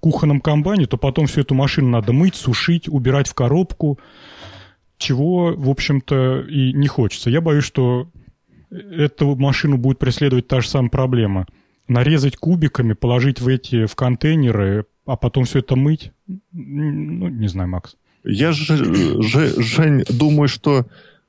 кухонном 0.00 0.40
комбайне, 0.40 0.86
то 0.86 0.96
потом 0.96 1.26
всю 1.26 1.40
эту 1.40 1.54
машину 1.54 1.88
надо 1.88 2.12
мыть, 2.12 2.34
сушить, 2.34 2.88
убирать 2.88 3.28
в 3.28 3.34
коробку, 3.34 3.98
чего, 4.98 5.54
в 5.56 5.70
общем-то, 5.70 6.40
и 6.40 6.72
не 6.72 6.88
хочется. 6.88 7.30
Я 7.30 7.40
боюсь, 7.40 7.64
что 7.64 8.10
эту 8.70 9.34
машину 9.36 9.78
будет 9.78 9.98
преследовать 9.98 10.48
та 10.48 10.60
же 10.60 10.68
самая 10.68 10.90
проблема. 10.90 11.46
Нарезать 11.86 12.36
кубиками, 12.36 12.92
положить 12.92 13.40
в 13.40 13.48
эти 13.48 13.86
в 13.86 13.94
контейнеры, 13.94 14.84
а 15.08 15.16
потом 15.16 15.44
все 15.44 15.60
это 15.60 15.74
мыть. 15.74 16.12
Ну, 16.52 17.28
не 17.28 17.48
знаю, 17.48 17.68
Макс. 17.70 17.96
Я 18.24 18.52
же, 18.52 18.76
же 19.22 19.62
Жень, 19.62 20.04
думаю, 20.10 20.48
что 20.48 20.86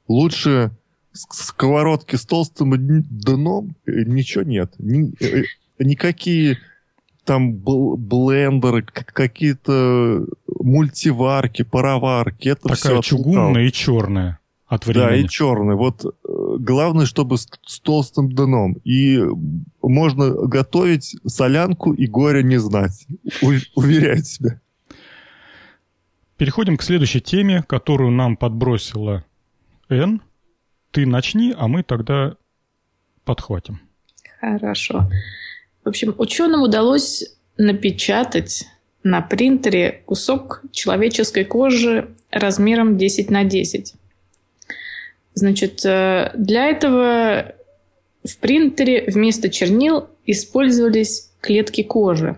лучше 0.09 0.71
сковородки 1.13 2.17
с 2.17 2.25
толстым 2.25 2.73
дном 2.75 3.75
ничего 3.85 4.43
нет. 4.43 4.73
Ни, 4.79 5.13
э, 5.23 5.43
никакие 5.79 6.57
там 7.23 7.53
блендеры, 7.53 8.83
какие-то 8.83 10.25
мультиварки, 10.59 11.61
пароварки. 11.61 12.49
Это 12.49 12.63
Такая 12.63 12.75
все 12.75 13.01
чугунная 13.01 13.63
и 13.63 13.71
черная 13.71 14.38
от 14.69 14.85
времени. 14.85 15.03
Да, 15.03 15.15
и 15.15 15.27
черный. 15.27 15.75
Вот 15.75 16.05
э, 16.05 16.09
главное, 16.59 17.07
чтобы 17.07 17.37
с, 17.37 17.47
с 17.65 17.79
толстым 17.79 18.31
дном. 18.31 18.73
И 18.83 19.19
можно 19.81 20.29
готовить 20.29 21.15
солянку 21.25 21.91
и 21.91 22.05
горе 22.05 22.43
не 22.43 22.59
знать. 22.59 23.07
У, 23.41 23.51
уверяю 23.75 24.21
тебя. 24.21 24.61
Переходим 26.37 26.77
к 26.77 26.83
следующей 26.83 27.19
теме, 27.19 27.63
которую 27.63 28.11
нам 28.11 28.37
подбросила 28.37 29.25
Н. 29.89 30.21
Ты 30.91 31.05
начни, 31.07 31.53
а 31.57 31.67
мы 31.67 31.83
тогда 31.83 32.35
подхватим. 33.25 33.81
Хорошо. 34.39 35.09
В 35.83 35.89
общем, 35.89 36.13
ученым 36.17 36.61
удалось 36.61 37.23
напечатать 37.57 38.67
на 39.03 39.21
принтере 39.21 40.03
кусок 40.05 40.61
человеческой 40.71 41.43
кожи 41.43 42.09
размером 42.29 42.97
10 42.97 43.31
на 43.31 43.43
10. 43.43 43.95
Значит, 45.33 45.85
э, 45.85 46.31
для 46.35 46.67
этого 46.67 47.53
в 48.23 48.37
принтере 48.39 49.05
вместо 49.07 49.49
чернил 49.49 50.07
использовались 50.25 51.31
клетки 51.41 51.83
кожи 51.83 52.37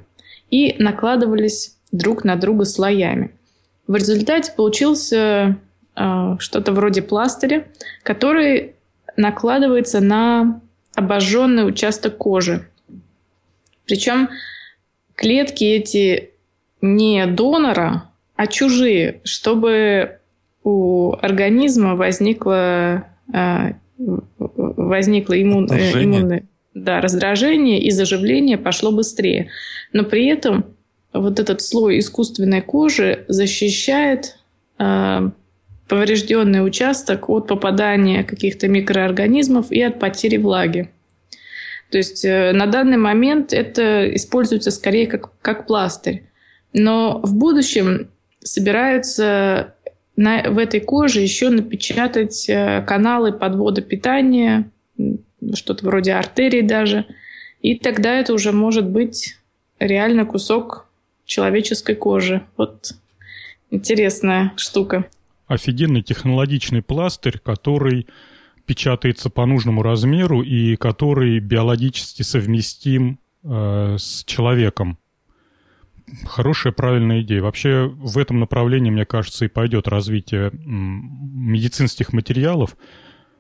и 0.50 0.76
накладывались 0.80 1.78
друг 1.92 2.24
на 2.24 2.36
друга 2.36 2.66
слоями. 2.66 3.32
В 3.88 3.96
результате 3.96 4.54
получился 4.56 5.58
э, 5.96 6.36
что-то 6.40 6.72
вроде 6.72 7.02
пластыря, 7.02 7.68
который 8.04 8.76
накладывается 9.18 10.00
на 10.00 10.62
обожженный 10.96 11.68
участок 11.68 12.18
кожи. 12.18 12.68
Причем 13.86 14.30
клетки 15.16 15.64
эти 15.64 16.32
не 16.82 17.26
донора, 17.26 18.10
а 18.36 18.48
чужие, 18.48 19.22
чтобы 19.24 20.21
у 20.64 21.14
организма 21.22 21.96
возникло, 21.96 23.08
э, 23.34 23.74
возникло 23.98 25.42
иммун, 25.42 25.72
э, 25.72 26.04
иммунное 26.04 26.44
да, 26.74 27.02
раздражение 27.02 27.82
и 27.82 27.92
заживление 27.92 28.58
пошло 28.58 28.92
быстрее. 28.92 29.50
Но 29.92 30.04
при 30.04 30.28
этом 30.28 30.66
вот 31.12 31.40
этот 31.40 31.62
слой 31.62 32.00
искусственной 32.00 32.62
кожи 32.62 33.26
защищает 33.28 34.38
э, 34.80 35.30
поврежденный 35.90 36.66
участок 36.66 37.30
от 37.30 37.48
попадания 37.48 38.24
каких-то 38.24 38.70
микроорганизмов 38.70 39.72
и 39.72 39.82
от 39.82 40.00
потери 40.00 40.38
влаги. 40.38 40.90
То 41.90 41.98
есть 41.98 42.24
на 42.24 42.68
данный 42.68 42.96
момент 42.96 43.52
это 43.52 44.16
используется 44.16 44.72
скорее 44.72 45.08
как, 45.08 45.38
как 45.42 45.68
пластырь. 45.68 46.24
Но 46.72 47.20
в 47.22 47.36
будущем 47.36 48.10
собираются 48.40 49.76
на, 50.22 50.52
в 50.52 50.58
этой 50.58 50.80
коже 50.80 51.22
еще 51.22 51.50
напечатать 51.50 52.48
э, 52.48 52.84
каналы 52.88 53.34
подвода 53.34 53.82
питания, 53.82 54.70
что-то 55.54 55.86
вроде 55.86 56.14
артерий 56.14 56.62
даже. 56.62 57.06
И 57.62 57.76
тогда 57.78 58.20
это 58.20 58.34
уже 58.34 58.52
может 58.52 58.88
быть 58.88 59.38
реально 59.80 60.26
кусок 60.26 60.88
человеческой 61.26 61.96
кожи. 61.96 62.44
Вот 62.56 62.94
интересная 63.72 64.54
штука. 64.58 65.06
Офигенный 65.48 66.04
технологичный 66.04 66.82
пластырь, 66.82 67.40
который 67.40 68.08
печатается 68.66 69.30
по 69.30 69.46
нужному 69.46 69.82
размеру 69.82 70.44
и 70.44 70.76
который 70.76 71.40
биологически 71.40 72.22
совместим 72.22 73.20
э, 73.44 73.96
с 73.98 74.24
человеком 74.26 74.98
хорошая, 76.26 76.74
правильная 76.74 77.22
идея. 77.22 77.42
Вообще 77.42 77.92
в 77.96 78.18
этом 78.18 78.40
направлении, 78.40 78.92
мне 78.92 79.06
кажется, 79.06 79.46
и 79.46 79.50
пойдет 79.50 79.88
развитие 79.88 80.52
медицинских 80.54 82.14
материалов. 82.14 82.76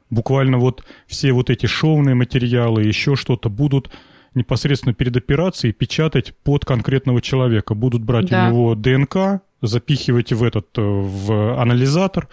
Буквально 0.09 0.57
вот 0.57 0.83
все 1.07 1.31
вот 1.31 1.49
эти 1.49 1.65
шовные 1.65 2.15
материалы, 2.15 2.83
еще 2.83 3.15
что-то 3.15 3.49
будут 3.49 3.91
непосредственно 4.33 4.93
перед 4.93 5.15
операцией 5.15 5.73
печатать 5.73 6.35
под 6.43 6.65
конкретного 6.65 7.21
человека. 7.21 7.75
Будут 7.75 8.03
брать 8.03 8.29
да. 8.29 8.47
у 8.47 8.49
него 8.49 8.75
ДНК, 8.75 9.41
запихивать 9.61 10.33
в 10.33 10.43
этот 10.43 10.67
э, 10.77 10.81
в 10.81 11.61
анализатор, 11.61 12.27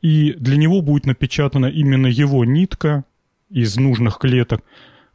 и 0.00 0.32
для 0.38 0.56
него 0.56 0.80
будет 0.80 1.06
напечатана 1.06 1.66
именно 1.66 2.06
его 2.06 2.44
нитка 2.44 3.04
из 3.50 3.76
нужных 3.76 4.18
клеток, 4.18 4.62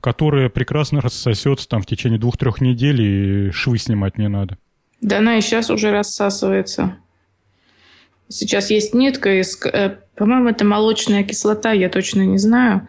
которая 0.06 0.50
прекрасно 0.50 1.02
рассосется 1.02 1.68
там 1.68 1.82
в 1.82 1.88
течение 1.88 2.20
двух-трех 2.20 2.62
недель, 2.62 3.02
и 3.02 3.50
швы 3.50 3.80
снимать 3.80 4.20
не 4.20 4.30
надо. 4.30 4.56
Да 5.02 5.18
она 5.18 5.40
и 5.40 5.42
сейчас 5.42 5.72
уже 5.72 5.90
рассасывается. 5.90 6.98
Сейчас 8.30 8.70
есть 8.70 8.94
нитка 8.94 9.42
из... 9.42 9.60
Э, 9.66 9.98
по-моему, 10.14 10.50
это 10.50 10.64
молочная 10.64 11.24
кислота, 11.24 11.72
я 11.72 11.90
точно 11.90 12.22
не 12.22 12.38
знаю. 12.38 12.88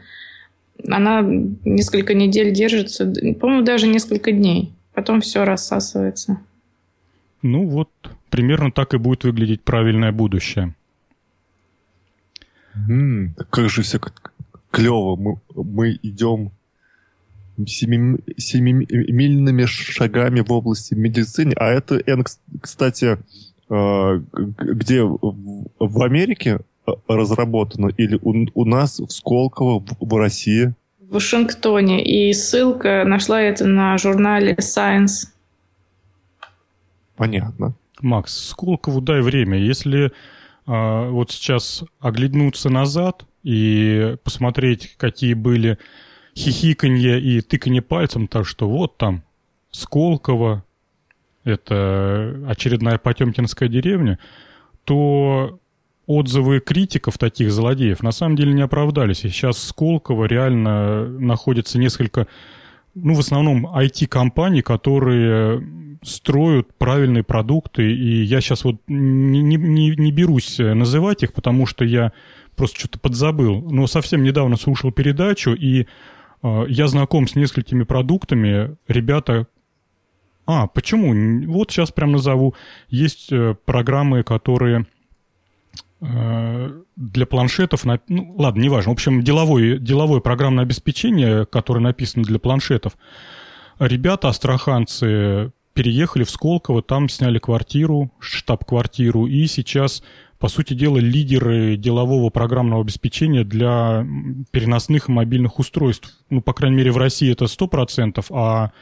Она 0.87 1.23
несколько 1.23 2.13
недель 2.13 2.53
держится, 2.53 3.11
по-моему, 3.41 3.63
даже 3.63 3.87
несколько 3.87 4.31
дней. 4.31 4.75
Потом 4.93 5.23
все 5.23 5.45
рассасывается. 5.45 6.41
Ну 7.41 7.67
вот, 7.67 7.89
примерно 8.29 8.71
так 8.71 8.93
и 8.93 8.99
будет 8.99 9.25
выглядеть 9.25 9.63
правильное 9.63 10.13
будущее. 10.13 10.75
М-м, 12.75 13.35
как 13.49 13.71
же 13.71 13.81
все 13.81 13.99
клево. 14.71 15.17
Мы, 15.17 15.41
мы 15.55 15.99
идем 16.03 16.51
семимильными 17.67 19.65
шагами 19.65 20.41
в 20.41 20.53
области 20.53 20.95
медицины. 20.95 21.55
А 21.57 21.69
это, 21.69 22.03
кстати, 22.61 23.19
э, 23.71 24.21
где 24.33 25.03
в 25.03 26.03
Америке 26.03 26.61
э, 26.87 26.91
разработано 27.09 27.89
или 27.97 28.19
у, 28.23 28.47
у 28.55 28.65
нас 28.65 29.01
в 29.01 29.11
Сколково, 29.11 29.81
в, 29.81 29.97
в 30.01 30.17
России? 30.17 30.75
В 31.01 31.15
Вашингтоне. 31.15 32.05
И 32.05 32.33
ссылка 32.33 33.05
нашла 33.05 33.41
это 33.41 33.67
на 33.67 33.97
журнале 33.99 34.55
Science. 34.55 35.29
Понятно. 37.17 37.75
Макс, 38.01 38.49
Сколково 38.49 39.01
дай 39.01 39.21
время. 39.23 39.59
Если 39.59 40.07
э, 40.07 40.11
вот 40.67 41.31
сейчас 41.31 41.85
оглянуться 42.01 42.69
назад 42.69 43.25
и 43.43 44.17
посмотреть, 44.25 44.97
какие 44.99 45.35
были 45.35 45.79
хихиканье 46.37 47.21
и 47.21 47.41
тыканье 47.41 47.83
пальцем, 47.83 48.29
так 48.29 48.47
что 48.47 48.69
вот 48.69 48.97
там 48.97 49.23
Сколково, 49.71 50.65
это 51.45 52.45
очередная 52.49 52.99
Потемкинская 52.99 53.69
деревня, 53.69 54.19
то 54.85 55.59
отзывы 56.07 56.61
критиков 56.61 57.19
таких 57.19 57.51
злодеев 57.51 58.03
на 58.03 58.13
самом 58.13 58.37
деле 58.37 58.53
не 58.53 58.63
оправдались. 58.63 59.25
И 59.25 59.29
сейчас 59.29 59.59
Сколково 59.59 60.27
реально 60.27 61.09
находится 61.09 61.79
несколько 61.79 62.27
ну, 62.95 63.15
в 63.15 63.19
основном 63.19 63.67
IT-компании, 63.67 64.63
которые 64.63 65.63
строят 66.03 66.69
правильные 66.79 67.25
продукты, 67.25 67.93
и 67.93 68.23
я 68.23 68.41
сейчас 68.41 68.65
вот 68.65 68.77
не, 68.87 69.43
не, 69.43 69.91
не 69.97 70.13
берусь 70.13 70.59
называть 70.59 71.23
их, 71.23 71.33
потому 71.33 71.67
что 71.67 71.85
я 71.85 72.13
просто 72.55 72.79
что-то 72.79 72.99
подзабыл, 72.99 73.61
но 73.71 73.87
совсем 73.87 74.23
недавно 74.23 74.57
слушал 74.57 74.93
передачу, 74.93 75.53
и 75.53 75.87
я 76.43 76.89
знаком 76.89 77.27
с 77.29 77.35
несколькими 77.35 77.85
продуктами, 77.85 78.77
ребята... 78.89 79.47
А, 80.47 80.69
почему? 80.69 81.13
Вот 81.53 81.73
сейчас 81.73 81.91
прям 81.91 82.13
назову. 82.13 82.55
Есть 82.89 83.33
э, 83.33 83.57
программы, 83.65 84.23
которые 84.23 84.87
э, 86.01 86.83
для 86.95 87.27
планшетов, 87.27 87.85
ну, 87.85 88.35
ладно, 88.39 88.63
неважно, 88.63 88.91
в 88.91 88.95
общем, 88.95 89.23
деловое, 89.23 89.79
деловое 89.79 90.21
программное 90.21 90.63
обеспечение, 90.63 91.47
которое 91.47 91.81
написано 91.81 92.25
для 92.25 92.39
планшетов, 92.39 92.97
ребята, 93.81 94.29
астраханцы, 94.29 95.53
переехали 95.77 96.25
в 96.25 96.31
Сколково, 96.31 96.83
там 96.83 97.09
сняли 97.09 97.39
квартиру, 97.39 98.11
штаб-квартиру, 98.19 99.27
и 99.27 99.47
сейчас, 99.47 100.03
по 100.39 100.49
сути 100.49 100.75
дела, 100.75 100.99
лидеры 100.99 101.77
делового 101.77 102.31
программного 102.31 102.83
обеспечения 102.83 103.45
для 103.45 104.07
переносных 104.51 105.09
и 105.09 105.13
мобильных 105.13 105.59
устройств. 105.59 106.19
Ну, 106.31 106.41
по 106.41 106.53
крайней 106.53 106.77
мере, 106.77 106.93
в 106.93 106.99
России 106.99 107.31
это 107.33 107.47
100%, 107.47 108.25
а 108.31 108.73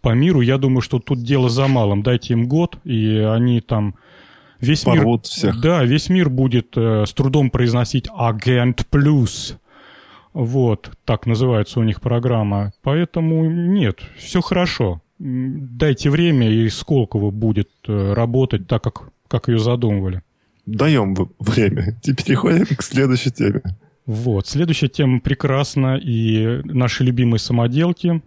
по 0.00 0.10
миру, 0.10 0.40
я 0.40 0.58
думаю, 0.58 0.80
что 0.80 0.98
тут 0.98 1.22
дело 1.22 1.48
за 1.48 1.66
малым. 1.66 2.02
Дайте 2.02 2.34
им 2.34 2.46
год, 2.46 2.78
и 2.84 3.16
они 3.18 3.60
там... 3.60 3.94
Весь 4.60 4.84
Порвут 4.84 5.22
мир, 5.22 5.30
всех. 5.30 5.60
Да, 5.60 5.84
весь 5.84 6.08
мир 6.08 6.30
будет 6.30 6.76
э, 6.76 7.04
с 7.06 7.12
трудом 7.12 7.50
произносить 7.50 8.08
«Агент 8.16 8.86
плюс». 8.88 9.58
Вот, 10.32 10.90
так 11.04 11.26
называется 11.26 11.80
у 11.80 11.82
них 11.82 12.00
программа. 12.00 12.72
Поэтому 12.82 13.44
нет, 13.50 14.00
все 14.16 14.40
хорошо 14.40 15.02
дайте 15.18 16.10
время, 16.10 16.50
и 16.50 16.68
Сколково 16.68 17.30
будет 17.30 17.70
э, 17.86 18.12
работать 18.12 18.66
так, 18.66 18.82
как, 18.82 19.10
как 19.28 19.48
ее 19.48 19.58
задумывали. 19.58 20.22
Даем 20.66 21.14
время. 21.38 21.98
Теперь 22.02 22.24
переходим 22.24 22.66
к 22.76 22.82
следующей 22.82 23.30
теме. 23.30 23.62
Вот. 24.06 24.46
Следующая 24.46 24.88
тема 24.88 25.20
прекрасна. 25.20 25.96
И 25.96 26.60
наши 26.64 27.04
любимые 27.04 27.38
самоделки. 27.38 28.22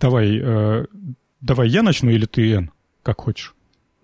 Давай, 0.00 0.40
э, 0.42 0.86
давай 1.40 1.68
я 1.68 1.82
начну 1.82 2.10
или 2.10 2.26
ты, 2.26 2.52
Эн? 2.52 2.70
Как 3.02 3.20
хочешь. 3.20 3.54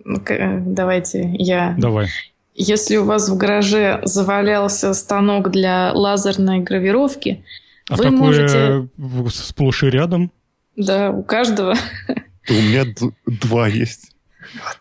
давайте 0.04 1.34
я. 1.38 1.74
Давай. 1.78 2.08
Если 2.54 2.96
у 2.96 3.04
вас 3.04 3.28
в 3.28 3.36
гараже 3.36 4.00
завалялся 4.04 4.92
станок 4.94 5.50
для 5.50 5.92
лазерной 5.92 6.60
гравировки, 6.60 7.44
а 7.88 7.96
вы 7.96 8.10
можете... 8.10 8.88
сплошь 9.30 9.82
и 9.82 9.86
рядом? 9.86 10.30
Да, 10.76 11.10
у 11.10 11.22
каждого. 11.22 11.74
У 12.48 12.52
меня 12.52 12.84
два 13.26 13.68
есть. 13.68 14.09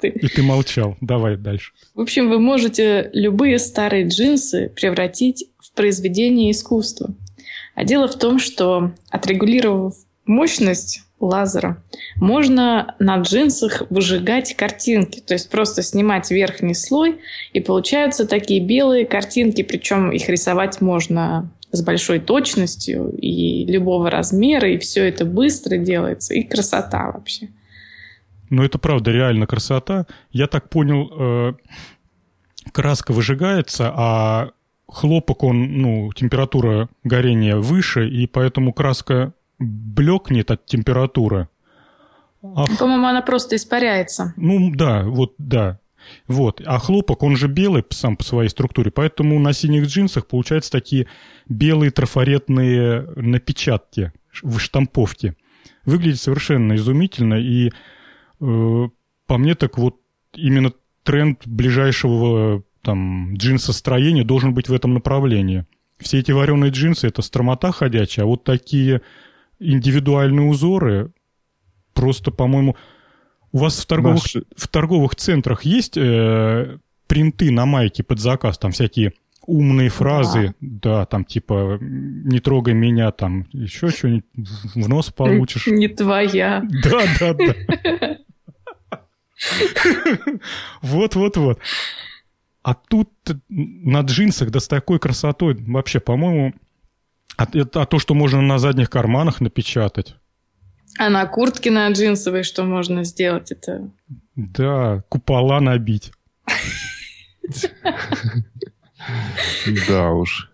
И 0.01 0.27
ты 0.27 0.41
молчал. 0.41 0.97
Давай 1.01 1.37
дальше. 1.37 1.71
В 1.93 2.01
общем, 2.01 2.29
вы 2.29 2.39
можете 2.39 3.09
любые 3.13 3.59
старые 3.59 4.07
джинсы 4.07 4.71
превратить 4.75 5.45
в 5.59 5.73
произведение 5.73 6.51
искусства. 6.51 7.13
А 7.75 7.83
дело 7.83 8.07
в 8.07 8.17
том, 8.17 8.39
что 8.39 8.91
отрегулировав 9.09 9.95
мощность 10.25 11.01
лазера, 11.19 11.83
можно 12.15 12.95
на 12.99 13.17
джинсах 13.17 13.83
выжигать 13.89 14.55
картинки. 14.55 15.19
То 15.19 15.33
есть 15.33 15.49
просто 15.49 15.81
снимать 15.81 16.31
верхний 16.31 16.73
слой, 16.73 17.19
и 17.53 17.59
получаются 17.59 18.27
такие 18.27 18.61
белые 18.61 19.05
картинки, 19.05 19.61
причем 19.61 20.11
их 20.11 20.29
рисовать 20.29 20.81
можно 20.81 21.51
с 21.71 21.81
большой 21.83 22.19
точностью 22.19 23.11
и 23.17 23.65
любого 23.65 24.09
размера, 24.09 24.69
и 24.69 24.77
все 24.77 25.07
это 25.07 25.25
быстро 25.25 25.77
делается, 25.77 26.33
и 26.33 26.43
красота 26.43 27.11
вообще. 27.11 27.49
Ну, 28.49 28.63
это 28.63 28.77
правда, 28.77 29.11
реально 29.11 29.47
красота. 29.47 30.05
Я 30.31 30.47
так 30.47 30.69
понял, 30.69 31.11
э, 31.11 31.53
краска 32.71 33.13
выжигается, 33.13 33.91
а 33.95 34.51
хлопок, 34.87 35.43
он, 35.43 35.81
ну, 35.81 36.11
температура 36.13 36.89
горения 37.03 37.57
выше, 37.57 38.09
и 38.09 38.27
поэтому 38.27 38.73
краска 38.73 39.33
блекнет 39.59 40.51
от 40.51 40.65
температуры. 40.65 41.47
А... 42.41 42.65
По-моему, 42.77 43.07
она 43.07 43.21
просто 43.21 43.55
испаряется. 43.55 44.33
Ну, 44.37 44.71
да, 44.73 45.03
вот, 45.03 45.35
да. 45.37 45.79
Вот. 46.27 46.61
А 46.65 46.79
хлопок, 46.79 47.23
он 47.23 47.35
же 47.35 47.47
белый 47.47 47.83
сам 47.89 48.15
по 48.15 48.23
своей 48.23 48.49
структуре, 48.49 48.89
поэтому 48.89 49.37
на 49.39 49.53
синих 49.53 49.85
джинсах 49.85 50.27
получаются 50.27 50.71
такие 50.71 51.07
белые 51.47 51.91
трафаретные 51.91 53.01
напечатки 53.15 54.13
в 54.41 54.59
штамповке. 54.59 55.35
Выглядит 55.85 56.21
совершенно 56.21 56.75
изумительно, 56.75 57.35
и 57.35 57.71
по 58.39 59.37
мне 59.37 59.55
так 59.55 59.77
вот 59.77 59.97
именно 60.33 60.71
тренд 61.03 61.45
ближайшего 61.45 62.63
там 62.81 63.35
джинсостроения 63.35 64.23
должен 64.23 64.53
быть 64.53 64.69
в 64.69 64.73
этом 64.73 64.93
направлении. 64.93 65.65
Все 65.97 66.19
эти 66.19 66.31
вареные 66.31 66.71
джинсы— 66.71 67.07
это 67.09 67.21
стромота 67.21 67.71
ходячая, 67.71 68.25
а 68.25 68.27
вот 68.27 68.43
такие 68.43 69.01
индивидуальные 69.59 70.47
узоры 70.47 71.11
просто, 71.93 72.31
по-моему, 72.31 72.77
у 73.51 73.57
вас 73.57 73.79
в 73.79 73.85
торговых, 73.85 74.23
Наши... 74.23 74.43
в 74.55 74.67
торговых 74.67 75.15
центрах 75.15 75.63
есть 75.63 75.97
э, 75.97 76.77
принты 77.07 77.51
на 77.51 77.65
майке 77.65 78.03
под 78.03 78.19
заказ, 78.19 78.57
там 78.57 78.71
всякие 78.71 79.13
умные 79.45 79.89
фразы, 79.89 80.53
да. 80.61 80.99
да, 80.99 81.05
там 81.05 81.25
типа 81.25 81.79
«не 81.81 82.39
трогай 82.39 82.73
меня», 82.73 83.11
там 83.11 83.47
еще 83.51 83.89
что-нибудь 83.89 84.25
в 84.75 84.87
нос 84.87 85.11
получишь. 85.11 85.67
Не 85.67 85.87
твоя. 85.87 86.63
Да, 86.83 87.01
да, 87.19 87.33
да. 87.33 88.17
Вот-вот-вот. 90.81 91.59
А 92.61 92.73
тут 92.73 93.09
на 93.49 94.01
джинсах, 94.01 94.51
да 94.51 94.59
с 94.59 94.67
такой 94.67 94.99
красотой, 94.99 95.55
вообще, 95.55 95.99
по-моему, 95.99 96.53
а, 97.37 97.45
а 97.45 97.85
то, 97.85 97.99
что 97.99 98.13
можно 98.13 98.41
на 98.41 98.59
задних 98.59 98.89
карманах 98.89 99.39
напечатать, 99.39 100.15
а 100.97 101.09
на 101.09 101.25
куртке 101.25 101.71
на 101.71 101.89
джинсовой 101.89 102.43
что 102.43 102.63
можно 102.63 103.03
сделать? 103.03 103.51
Это... 103.51 103.89
Да, 104.35 105.03
купола 105.09 105.59
набить. 105.61 106.11
Да 109.87 110.11
уж. 110.11 110.51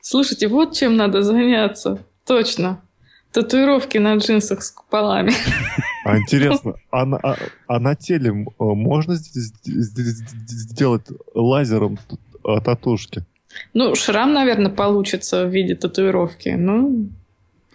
Слушайте, 0.00 0.48
вот 0.48 0.74
чем 0.74 0.96
надо 0.96 1.22
заняться. 1.22 2.04
Точно. 2.26 2.80
Татуировки 3.32 3.98
на 3.98 4.16
джинсах 4.16 4.62
с 4.62 4.70
куполами. 4.70 5.32
А 6.04 6.18
интересно, 6.18 6.74
а 6.90 7.06
на, 7.06 7.16
а, 7.18 7.36
а 7.66 7.80
на 7.80 7.94
теле 7.94 8.30
э, 8.30 8.44
можно 8.58 9.14
сделать 9.14 11.06
лазером 11.34 11.98
э, 12.44 12.60
татушки? 12.64 13.24
Ну, 13.72 13.94
шрам, 13.94 14.32
наверное, 14.32 14.70
получится 14.70 15.46
в 15.46 15.50
виде 15.50 15.76
татуировки. 15.76 16.50
Ну, 16.50 17.08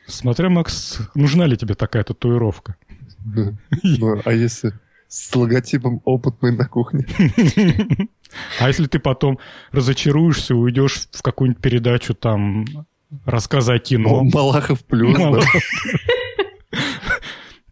Смотря, 0.08 0.49
Макс, 0.49 0.99
нужна 1.16 1.45
ли 1.45 1.58
тебе 1.58 1.76
такая 1.76 2.03
татуировка? 2.03 2.76
Ну, 3.84 4.22
а 4.24 4.32
если 4.34 4.72
с 5.10 5.36
логотипом 5.36 6.01
опытный 6.05 6.55
на 6.55 6.68
кухне? 6.68 7.05
А 8.60 8.68
если 8.68 8.88
ты 8.88 8.99
потом 8.99 9.39
разочаруешься, 9.72 10.53
уйдешь 10.53 11.08
в 11.14 11.22
какую-нибудь 11.22 11.62
передачу 11.62 12.14
там 12.14 12.66
рассказы 13.26 13.74
о 13.74 13.80
кино. 13.80 14.24
Малахов 14.24 14.84
плюс. 14.86 15.18
Малахов. 15.18 15.64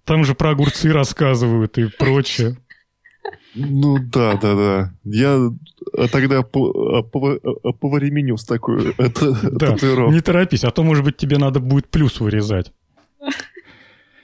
Там 0.04 0.24
же 0.24 0.36
про 0.36 0.52
огурцы 0.52 0.92
рассказывают 0.92 1.78
и 1.78 1.88
прочее. 1.88 2.58
Ну 3.56 3.98
да, 4.00 4.36
да, 4.36 4.56
да. 4.56 4.94
Я 5.04 5.52
тогда 6.12 6.44
по, 6.44 7.04
по, 7.04 7.40
повременю 7.74 8.38
с 8.38 8.46
такой 8.46 8.94
это, 8.98 9.34
да. 9.50 9.76
Не 10.12 10.20
торопись, 10.20 10.64
а 10.64 10.72
то, 10.72 10.84
может 10.84 11.04
быть, 11.04 11.18
тебе 11.18 11.38
надо 11.38 11.60
будет 11.60 11.90
плюс 11.90 12.20
вырезать. 12.20 12.74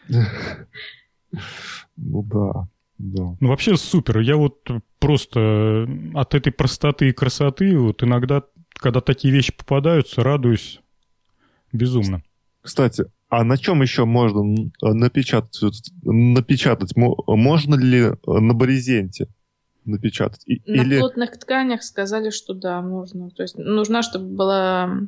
Ну 0.10 2.24
да, 2.24 2.68
да. 2.98 3.36
Ну 3.40 3.48
вообще 3.48 3.78
супер. 3.78 4.20
Я 4.20 4.36
вот 4.36 4.68
просто 5.00 5.88
от 6.14 6.36
этой 6.36 6.52
простоты 6.52 7.10
и 7.10 7.14
красоты 7.14 7.78
вот 7.78 8.04
иногда, 8.04 8.44
когда 8.74 9.02
такие 9.02 9.34
вещи 9.34 9.54
попадаются, 9.56 10.24
радуюсь 10.24 10.82
безумно. 11.74 12.24
Кстати, 12.62 13.06
а 13.30 13.44
на 13.44 13.58
чем 13.58 13.82
еще 13.82 14.06
можно 14.06 14.70
напечатать? 14.82 15.60
напечатать? 16.04 16.96
Можно 16.96 17.76
ли 17.76 18.12
на 18.26 18.54
брезенте 18.54 19.28
напечатать? 19.86 20.46
На 20.48 20.82
Или... 20.82 21.00
плотных 21.00 21.38
тканях 21.40 21.84
сказали, 21.84 22.30
что 22.30 22.54
да, 22.54 22.82
можно. 22.82 23.30
То 23.32 23.44
есть 23.44 23.58
нужна, 23.58 24.04
чтобы 24.04 24.26
была 24.26 25.00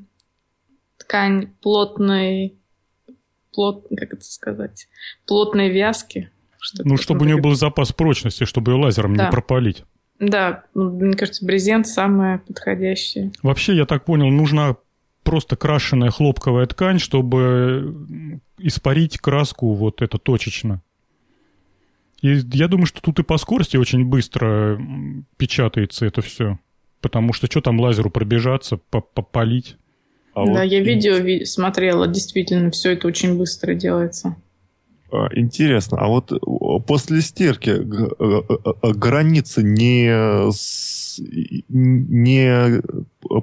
ткань 0.97 1.53
плотной, 1.61 2.55
плот, 3.53 3.87
как 3.95 4.13
это 4.13 4.23
сказать, 4.23 4.87
плотной 5.27 5.69
вязки. 5.69 6.31
Чтобы 6.59 6.89
ну, 6.89 6.97
чтобы 6.97 7.23
у 7.23 7.25
нее 7.25 7.41
был 7.41 7.55
запас 7.55 7.91
прочности, 7.91 8.45
чтобы 8.45 8.71
ее 8.71 8.77
лазером 8.77 9.15
да. 9.15 9.25
не 9.25 9.31
пропалить. 9.31 9.83
Да, 10.19 10.63
мне 10.73 11.13
кажется, 11.15 11.45
брезент 11.45 11.87
самое 11.87 12.39
подходящее. 12.39 13.33
Вообще, 13.41 13.75
я 13.75 13.85
так 13.85 14.05
понял, 14.05 14.29
нужна 14.29 14.77
просто 15.23 15.55
крашеная 15.55 16.11
хлопковая 16.11 16.65
ткань, 16.67 16.99
чтобы 16.99 18.39
испарить 18.59 19.17
краску 19.17 19.73
вот 19.73 20.01
это 20.01 20.17
точечно. 20.17 20.81
И 22.21 22.41
я 22.53 22.67
думаю, 22.67 22.85
что 22.85 23.01
тут 23.01 23.19
и 23.19 23.23
по 23.23 23.37
скорости 23.37 23.75
очень 23.75 24.05
быстро 24.05 24.79
печатается 25.37 26.05
это 26.05 26.21
все. 26.21 26.57
Потому 27.01 27.33
что 27.33 27.47
что 27.47 27.59
там 27.59 27.79
лазеру 27.79 28.09
пробежаться, 28.09 28.77
попалить? 28.77 29.75
А 30.33 30.45
да, 30.45 30.51
вот 30.51 30.63
я 30.63 30.79
видео 30.79 31.17
ви- 31.17 31.45
смотрела, 31.45 32.07
действительно, 32.07 32.71
все 32.71 32.91
это 32.91 33.07
очень 33.07 33.37
быстро 33.37 33.73
делается. 33.73 34.37
А, 35.11 35.27
интересно, 35.35 35.97
а 35.99 36.07
вот 36.07 36.31
после 36.87 37.21
стирки 37.21 37.77
границы 38.95 39.61
не, 39.61 40.09
не 41.69 42.81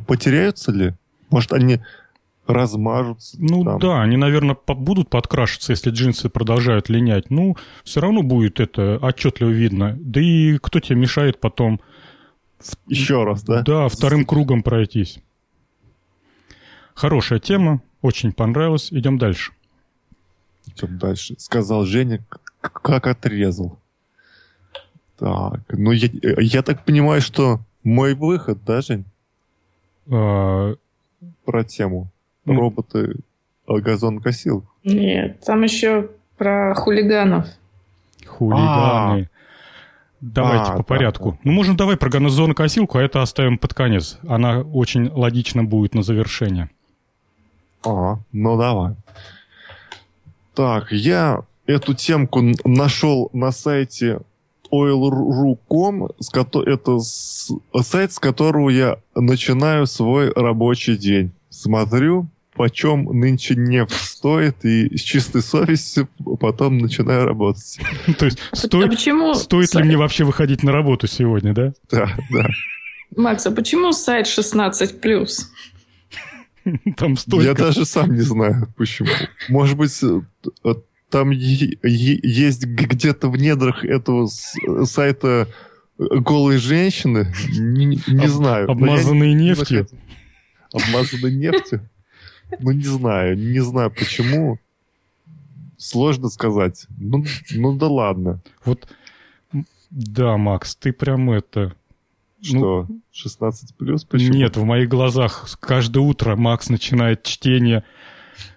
потеряются 0.06 0.72
ли? 0.72 0.94
Может, 1.30 1.52
они 1.52 1.80
размажутся? 2.46 3.36
Ну 3.40 3.64
там? 3.64 3.78
да, 3.78 4.02
они, 4.02 4.16
наверное, 4.16 4.56
будут 4.66 5.08
подкрашиваться, 5.08 5.72
если 5.72 5.90
джинсы 5.90 6.28
продолжают 6.28 6.88
линять. 6.88 7.30
Ну, 7.30 7.56
все 7.84 8.00
равно 8.00 8.22
будет 8.22 8.60
это 8.60 8.98
отчетливо 9.00 9.50
видно. 9.50 9.96
Да 10.00 10.20
и 10.20 10.58
кто 10.58 10.80
тебе 10.80 10.96
мешает 10.96 11.40
потом... 11.40 11.80
Еще 12.86 13.24
раз, 13.24 13.42
да? 13.42 13.62
Да, 13.62 13.88
вторым 13.88 14.24
кругом 14.24 14.62
пройтись. 14.62 15.18
Хорошая 16.94 17.38
тема, 17.38 17.80
очень 18.02 18.32
понравилась. 18.32 18.92
Идем 18.92 19.16
дальше. 19.16 19.52
Идем 20.66 20.98
дальше. 20.98 21.34
Сказал 21.38 21.86
Женя, 21.86 22.22
как 22.60 23.06
отрезал. 23.06 23.78
Так, 25.16 25.60
ну 25.68 25.92
я, 25.92 26.08
я 26.38 26.62
так 26.62 26.84
понимаю, 26.84 27.20
что 27.20 27.60
мой 27.82 28.14
выход, 28.14 28.64
да, 28.64 28.80
Жень? 28.80 29.04
А... 31.20 31.24
Про 31.44 31.64
тему. 31.64 32.08
Роботы 32.44 33.16
газонкосил. 33.66 34.64
Нет, 34.84 35.40
там 35.40 35.62
еще 35.62 36.10
про 36.36 36.74
хулиганов. 36.74 37.46
Хулиганы. 38.26 38.62
А-а-а. 38.64 39.26
Давайте 40.20 40.72
а, 40.72 40.76
по 40.76 40.82
порядку. 40.82 41.30
Да, 41.30 41.36
да. 41.36 41.40
Ну, 41.44 41.52
можно 41.52 41.76
давай 41.76 41.96
про 41.96 42.10
газонокосилку, 42.10 42.98
а 42.98 43.02
это 43.02 43.22
оставим 43.22 43.56
под 43.56 43.72
конец. 43.72 44.18
Она 44.28 44.60
очень 44.60 45.08
логично 45.08 45.64
будет 45.64 45.94
на 45.94 46.02
завершение. 46.02 46.68
А, 47.84 48.18
ну 48.32 48.58
давай. 48.58 48.94
Так, 50.54 50.92
я 50.92 51.44
эту 51.66 51.94
темку 51.94 52.42
нашел 52.64 53.30
на 53.32 53.50
сайте 53.50 54.20
oil.ru.com, 54.72 56.08
это 56.66 56.98
сайт, 57.82 58.12
с 58.12 58.18
которого 58.18 58.70
я 58.70 58.98
начинаю 59.14 59.86
свой 59.86 60.32
рабочий 60.32 60.96
день. 60.96 61.32
Смотрю, 61.48 62.28
почем 62.54 63.04
нынче 63.04 63.54
нефть 63.56 63.94
стоит, 63.94 64.64
и 64.64 64.96
с 64.96 65.00
чистой 65.00 65.42
совестью 65.42 66.08
потом 66.38 66.78
начинаю 66.78 67.26
работать. 67.26 67.78
То 68.18 68.26
есть 68.26 68.38
стоит, 68.52 68.92
а 69.08 69.34
стоит 69.34 69.74
ли 69.74 69.82
мне 69.82 69.96
вообще 69.96 70.24
выходить 70.24 70.62
на 70.62 70.72
работу 70.72 71.06
сегодня, 71.06 71.54
да? 71.54 71.72
Да, 71.90 72.16
да. 72.30 72.48
Макс, 73.16 73.46
а 73.46 73.50
почему 73.50 73.92
сайт 73.92 74.26
16+. 74.26 75.30
Там 76.96 77.16
столько. 77.16 77.46
Я 77.46 77.54
даже 77.54 77.84
сам 77.84 78.14
не 78.14 78.20
знаю, 78.20 78.72
почему. 78.76 79.08
Может 79.48 79.76
быть, 79.76 79.98
э, 80.02 80.74
там 81.10 81.30
есть 81.30 82.64
где-то 82.64 83.28
в 83.28 83.36
недрах 83.36 83.84
этого 83.84 84.26
сайта 84.26 85.48
голые 85.98 86.58
женщины? 86.58 87.32
Не, 87.48 88.00
не 88.06 88.28
знаю. 88.28 88.70
Обмазанные 88.70 89.34
нефтью? 89.34 89.86
Обмазанные 90.72 91.34
нефтью? 91.34 91.88
Ну, 92.58 92.72
не 92.72 92.84
знаю. 92.84 93.36
Не 93.36 93.60
знаю, 93.60 93.90
почему. 93.90 94.58
Сложно 95.76 96.28
сказать. 96.28 96.86
Ну, 96.98 97.24
ну 97.52 97.76
да 97.76 97.88
ладно. 97.88 98.40
Вот, 98.64 98.88
да, 99.90 100.36
Макс, 100.36 100.76
ты 100.76 100.92
прям 100.92 101.30
это... 101.30 101.74
Что, 102.42 102.86
ну, 102.88 103.00
16 103.12 103.74
плюс? 103.74 104.04
Почему? 104.04 104.32
Нет, 104.32 104.56
в 104.56 104.64
моих 104.64 104.88
глазах 104.88 105.46
каждое 105.60 106.00
утро 106.00 106.36
Макс 106.36 106.70
начинает 106.70 107.22
чтение 107.22 107.84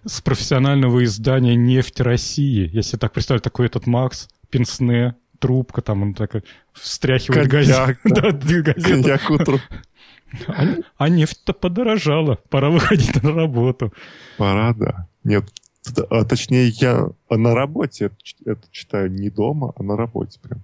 с 0.06 0.22
профессионального 0.22 1.04
издания 1.04 1.56
«Нефть 1.56 2.02
России». 2.02 2.70
Я 2.74 2.82
себе 2.82 3.00
так 3.00 3.14
представляю, 3.14 3.42
такой 3.42 3.66
этот 3.68 3.88
Макс, 3.88 4.28
пенсне, 4.50 5.16
трубка, 5.40 5.82
там 5.82 6.04
он 6.04 6.14
так 6.14 6.44
встряхивает 6.74 7.48
газету. 7.48 7.98
Да, 8.06 8.32
Коньяк 8.74 9.30
утром. 9.30 9.60
А, 10.48 10.66
а 10.98 11.10
нефть-то 11.10 11.54
подорожала. 11.54 12.40
Пора 12.50 12.72
выходить 12.72 13.22
на 13.22 13.34
работу. 13.34 13.94
Пора, 14.40 14.74
да. 14.74 15.08
Нет, 15.24 15.46
а, 16.10 16.26
точнее, 16.26 16.70
я 16.70 17.10
на 17.30 17.54
работе 17.54 18.12
это 18.46 18.62
читаю 18.72 19.12
не 19.12 19.30
дома, 19.30 19.74
а 19.76 19.84
на 19.84 19.96
работе 19.96 20.40
прям. 20.42 20.64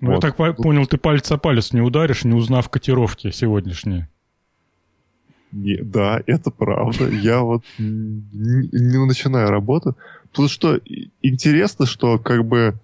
Ну, 0.00 0.12
вот. 0.12 0.24
я 0.24 0.32
так 0.32 0.56
понял, 0.56 0.86
ты 0.86 0.98
палец 0.98 1.30
о 1.32 1.38
палец 1.38 1.72
не 1.72 1.80
ударишь, 1.80 2.24
не 2.24 2.34
узнав 2.34 2.68
котировки 2.68 3.30
сегодняшние. 3.30 4.08
Не, 5.54 5.76
да, 5.76 6.20
это 6.26 6.50
правда. 6.50 7.08
Я 7.08 7.42
вот 7.42 7.62
не, 7.78 9.06
начинаю 9.06 9.50
работу. 9.50 9.96
Тут 10.32 10.50
что 10.50 10.80
интересно, 11.22 11.86
что 11.86 12.18
как 12.18 12.44
бы 12.44 12.74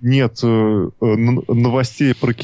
нет 0.00 0.40
э, 0.42 0.90
новостей 0.98 2.14
про, 2.16 2.34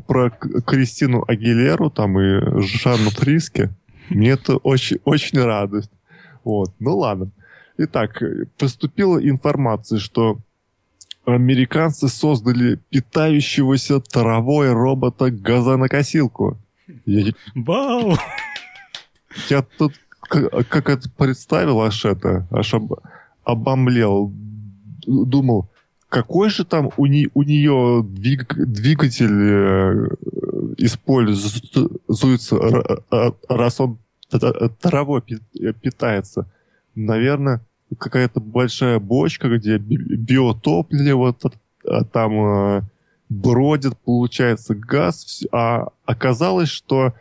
про 0.00 0.30
Кристину 0.30 1.24
Агилеру 1.28 1.90
там 1.90 2.18
и 2.18 2.60
Жанну 2.60 3.10
Фриске. 3.10 3.70
Мне 4.08 4.30
это 4.30 4.56
очень, 4.56 4.98
очень 5.04 5.38
радует. 5.38 5.88
Вот, 6.42 6.72
ну 6.80 6.96
ладно. 6.96 7.30
Итак, 7.76 8.20
поступила 8.58 9.16
информация, 9.24 10.00
что 10.00 10.38
американцы 11.24 12.08
создали 12.08 12.80
питающегося 12.90 14.00
травой 14.00 14.72
робота-газонокосилку. 14.72 16.58
Я... 17.06 17.32
Я 19.48 19.62
тут 19.62 19.94
как, 20.20 20.88
это 20.90 21.10
представил, 21.10 21.80
аж 21.80 22.04
это, 22.04 22.46
аж 22.50 22.74
об, 22.74 22.92
обомлел. 23.44 24.32
Думал, 25.06 25.70
какой 26.08 26.50
же 26.50 26.64
там 26.64 26.90
у, 26.96 27.06
не, 27.06 27.28
у 27.34 27.42
нее 27.42 28.04
двиг, 28.06 28.54
двигатель 28.54 29.30
э, 29.30 30.08
используется, 30.76 32.56
раз 33.48 33.80
он 33.80 33.98
травой 34.80 35.22
питается? 35.80 36.46
Наверное, 36.94 37.62
какая-то 37.96 38.40
большая 38.40 38.98
бочка, 38.98 39.48
где 39.48 39.78
биотопливо 39.78 41.34
там 42.12 42.76
э, 42.76 42.82
бродит, 43.28 43.96
получается 43.98 44.74
газ. 44.74 45.42
А 45.52 45.88
оказалось, 46.04 46.68
что 46.68 47.08
э, 47.08 47.12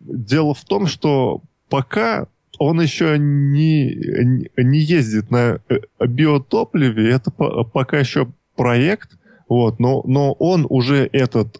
дело 0.00 0.54
в 0.54 0.64
том, 0.64 0.86
что 0.86 1.42
пока 1.68 2.26
он 2.58 2.80
еще 2.80 3.16
не, 3.18 4.46
не 4.56 4.78
ездит 4.78 5.30
на 5.30 5.60
э, 5.68 5.80
биотопливе, 6.06 7.10
это 7.10 7.30
пока 7.30 7.98
еще 7.98 8.28
проект, 8.56 9.18
вот, 9.48 9.80
но, 9.80 10.02
но 10.04 10.32
он 10.34 10.66
уже 10.68 11.08
этот 11.12 11.58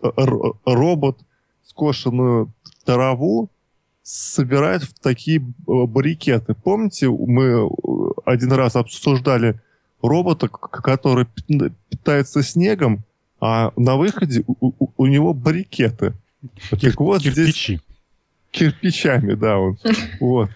робот 0.64 1.19
скошенную 1.64 2.52
траву 2.85 3.48
собирает 4.02 4.82
в 4.82 4.98
такие 4.98 5.39
э, 5.39 5.43
баррикеты. 5.66 6.55
Помните, 6.55 7.09
мы 7.09 7.44
э, 7.44 7.69
один 8.24 8.52
раз 8.52 8.77
обсуждали 8.77 9.60
робота, 10.02 10.48
который 10.48 11.27
питается 11.89 12.43
снегом, 12.43 13.05
а 13.40 13.73
на 13.77 13.97
выходе 13.97 14.44
у, 14.47 14.73
у, 14.97 15.06
него 15.06 15.35
баррикеты. 15.35 16.14
Кир- 16.73 16.94
вот 16.97 17.23
кирпичи. 17.23 17.74
Здесь 17.74 17.81
кирпичами, 18.51 19.35
да, 19.35 19.59
он. 19.59 19.78
Вот. 20.20 20.51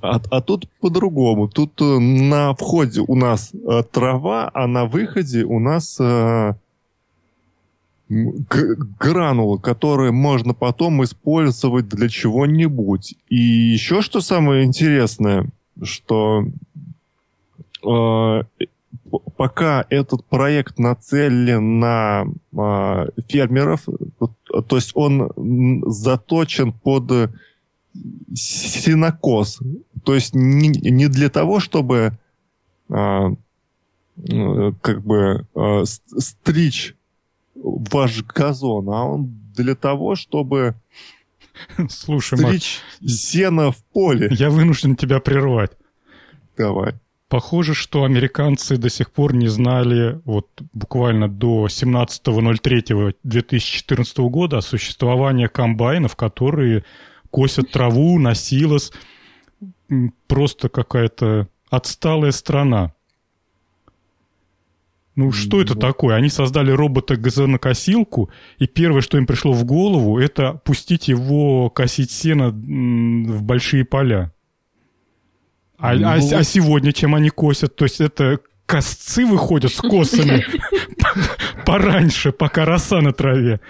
А, 0.00 0.20
а 0.30 0.40
тут 0.40 0.68
по-другому. 0.80 1.48
Тут 1.48 1.80
э, 1.80 1.98
на 1.98 2.54
входе 2.54 3.02
у 3.06 3.14
нас 3.14 3.52
трава, 3.92 4.50
а 4.52 4.66
на 4.66 4.84
выходе 4.86 5.44
у 5.44 5.60
нас 5.60 6.00
гранулы, 8.08 9.58
которые 9.58 10.12
можно 10.12 10.54
потом 10.54 11.02
использовать 11.04 11.88
для 11.88 12.08
чего-нибудь. 12.08 13.14
И 13.28 13.36
еще 13.36 14.02
что 14.02 14.20
самое 14.20 14.64
интересное, 14.64 15.46
что 15.82 16.46
э, 17.82 18.42
пока 19.36 19.84
этот 19.90 20.24
проект 20.26 20.78
нацелен 20.78 21.78
на 21.78 22.24
э, 22.52 23.06
фермеров, 23.28 23.86
то 24.18 24.76
есть 24.76 24.92
он 24.94 25.82
заточен 25.86 26.72
под 26.72 27.30
синокос, 28.34 29.60
то 30.04 30.14
есть 30.14 30.34
не, 30.34 30.68
не 30.68 31.08
для 31.08 31.28
того, 31.28 31.60
чтобы 31.60 32.18
э, 32.88 33.36
как 34.80 35.02
бы 35.02 35.46
э, 35.54 35.84
стричь 35.84 36.96
ваш 37.54 38.24
газон, 38.24 38.88
а 38.88 39.04
он 39.04 39.38
для 39.54 39.74
того, 39.74 40.16
чтобы 40.16 40.74
Слушай, 41.88 42.38
Стричь 42.38 42.80
сено 43.06 43.72
в 43.72 43.84
поле. 43.92 44.28
Я 44.30 44.50
вынужден 44.50 44.96
тебя 44.96 45.20
прервать. 45.20 45.72
Давай. 46.56 46.94
Похоже, 47.32 47.72
что 47.72 48.04
американцы 48.04 48.76
до 48.76 48.90
сих 48.90 49.10
пор 49.10 49.34
не 49.34 49.48
знали, 49.48 50.20
вот 50.26 50.50
буквально 50.74 51.30
до 51.30 51.64
17.03.2014 51.64 54.28
года 54.28 54.58
о 54.58 54.60
существовании 54.60 55.46
комбайнов, 55.46 56.14
которые 56.14 56.84
косят 57.30 57.70
траву 57.70 58.18
на 58.18 58.34
силос. 58.34 58.92
Просто 60.26 60.68
какая-то 60.68 61.48
отсталая 61.70 62.32
страна. 62.32 62.92
Ну, 65.16 65.32
что 65.32 65.62
это 65.62 65.74
такое? 65.74 66.16
Они 66.16 66.28
создали 66.28 66.70
робота-газонокосилку, 66.70 68.28
и 68.58 68.66
первое, 68.66 69.00
что 69.00 69.16
им 69.16 69.24
пришло 69.24 69.54
в 69.54 69.64
голову, 69.64 70.18
это 70.18 70.60
пустить 70.66 71.08
его 71.08 71.70
косить 71.70 72.10
сено 72.10 72.50
в 72.50 73.42
большие 73.42 73.86
поля. 73.86 74.34
А, 75.82 75.94
ну... 75.94 76.08
а, 76.08 76.14
а 76.14 76.44
сегодня 76.44 76.92
чем 76.92 77.14
они 77.14 77.28
косят? 77.30 77.74
То 77.74 77.84
есть 77.84 78.00
это 78.00 78.38
косцы 78.66 79.26
выходят 79.26 79.72
с 79.72 79.80
косами 79.80 80.46
пораньше, 81.66 82.30
пока 82.30 82.64
роса 82.64 83.00
на 83.00 83.12
траве. 83.12 83.60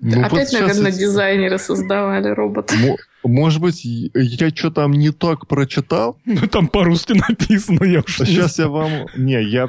Ну, 0.00 0.20
Опять, 0.20 0.52
вот 0.52 0.60
наверное, 0.60 0.90
сейчас... 0.90 0.98
дизайнеры 0.98 1.58
создавали 1.58 2.28
робота. 2.28 2.74
Может 3.22 3.60
быть, 3.60 3.84
я 3.84 4.50
что 4.50 4.70
там 4.70 4.92
не 4.92 5.10
так 5.10 5.46
прочитал? 5.46 6.18
Ну, 6.26 6.46
там 6.48 6.66
по-русски 6.66 7.12
написано, 7.28 7.84
я 7.84 8.00
уж 8.00 8.16
Сейчас 8.18 8.58
я 8.58 8.68
вам... 8.68 9.06
Не, 9.16 9.42
я 9.42 9.68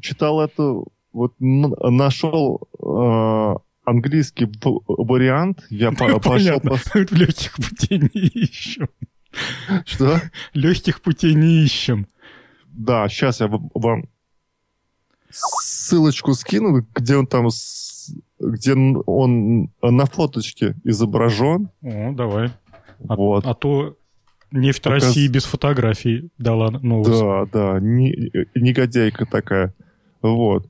читал 0.00 0.40
это... 0.40 0.82
Вот 1.12 1.32
нашел 1.38 2.68
э, 2.78 3.54
английский 3.84 4.48
вариант. 4.86 5.64
Я 5.70 5.92
пошел... 5.92 6.60
По... 6.60 6.78
Легких 7.10 7.54
путей 7.54 7.98
не 7.98 8.20
ищем. 8.28 8.88
Что? 9.84 10.20
Легких 10.54 11.00
путей 11.00 11.34
не 11.34 11.64
ищем. 11.64 12.06
Да, 12.66 13.08
сейчас 13.08 13.40
я 13.40 13.48
вам 13.48 14.08
ссылочку 15.30 16.34
скину, 16.34 16.86
где 16.94 17.16
он 17.16 17.26
там 17.26 17.48
где 18.38 18.74
он 18.74 19.70
на 19.82 20.06
фоточке 20.06 20.76
изображен. 20.84 21.70
О, 21.82 22.12
давай. 22.12 22.50
А, 23.08 23.16
вот. 23.16 23.46
а 23.46 23.54
то 23.54 23.96
нефть 24.52 24.82
Показ... 24.82 25.04
России 25.04 25.28
без 25.28 25.44
фотографий 25.44 26.30
дала 26.38 26.70
новость. 26.70 27.20
Да, 27.20 27.46
да, 27.46 27.80
не, 27.80 28.30
негодяйка 28.54 29.26
такая. 29.26 29.74
Вот. 30.22 30.68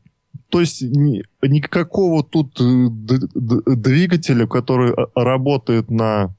То 0.49 0.61
есть 0.61 0.83
ни, 0.83 1.25
никакого 1.43 2.23
тут 2.23 2.61
э, 2.61 2.89
двигателя, 2.95 4.47
который 4.47 4.93
э, 4.93 5.07
работает 5.15 5.91
на, 5.91 6.35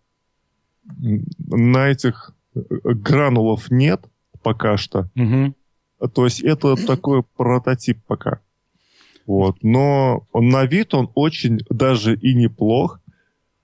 на 0.98 1.88
этих 1.90 2.34
э, 2.56 2.60
гранулов 2.84 3.70
нет 3.72 4.02
пока 4.42 4.78
что. 4.78 5.10
Угу. 5.16 6.10
То 6.14 6.26
есть 6.26 6.42
это 6.42 6.76
такой 6.88 7.24
прототип 7.24 8.00
пока. 8.08 8.40
Вот. 9.26 9.58
Но 9.62 10.26
на 10.34 10.66
вид 10.66 10.94
он 10.94 11.12
очень 11.16 11.60
даже 11.70 12.16
и 12.16 12.34
неплох. 12.34 13.02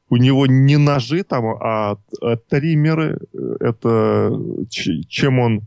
У 0.09 0.17
него 0.17 0.45
не 0.45 0.77
ножи 0.77 1.23
там, 1.23 1.45
а, 1.45 1.97
а 2.21 2.35
триммеры. 2.35 3.19
Это 3.59 4.37
чем 5.07 5.39
он 5.39 5.61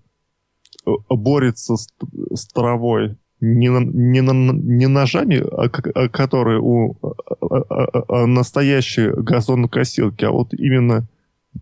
э, 0.86 0.90
борется 1.08 1.76
с, 1.76 1.88
с 2.34 2.46
травой. 2.48 3.16
Не, 3.40 3.68
не, 3.68 4.20
не 4.20 4.86
ножами, 4.86 5.38
а, 5.38 5.70
а, 5.94 6.08
которые 6.08 6.60
у 6.60 6.96
а, 7.00 8.26
настоящей 8.26 9.10
газонокосилки, 9.10 10.24
а 10.24 10.30
вот 10.30 10.54
именно 10.54 11.06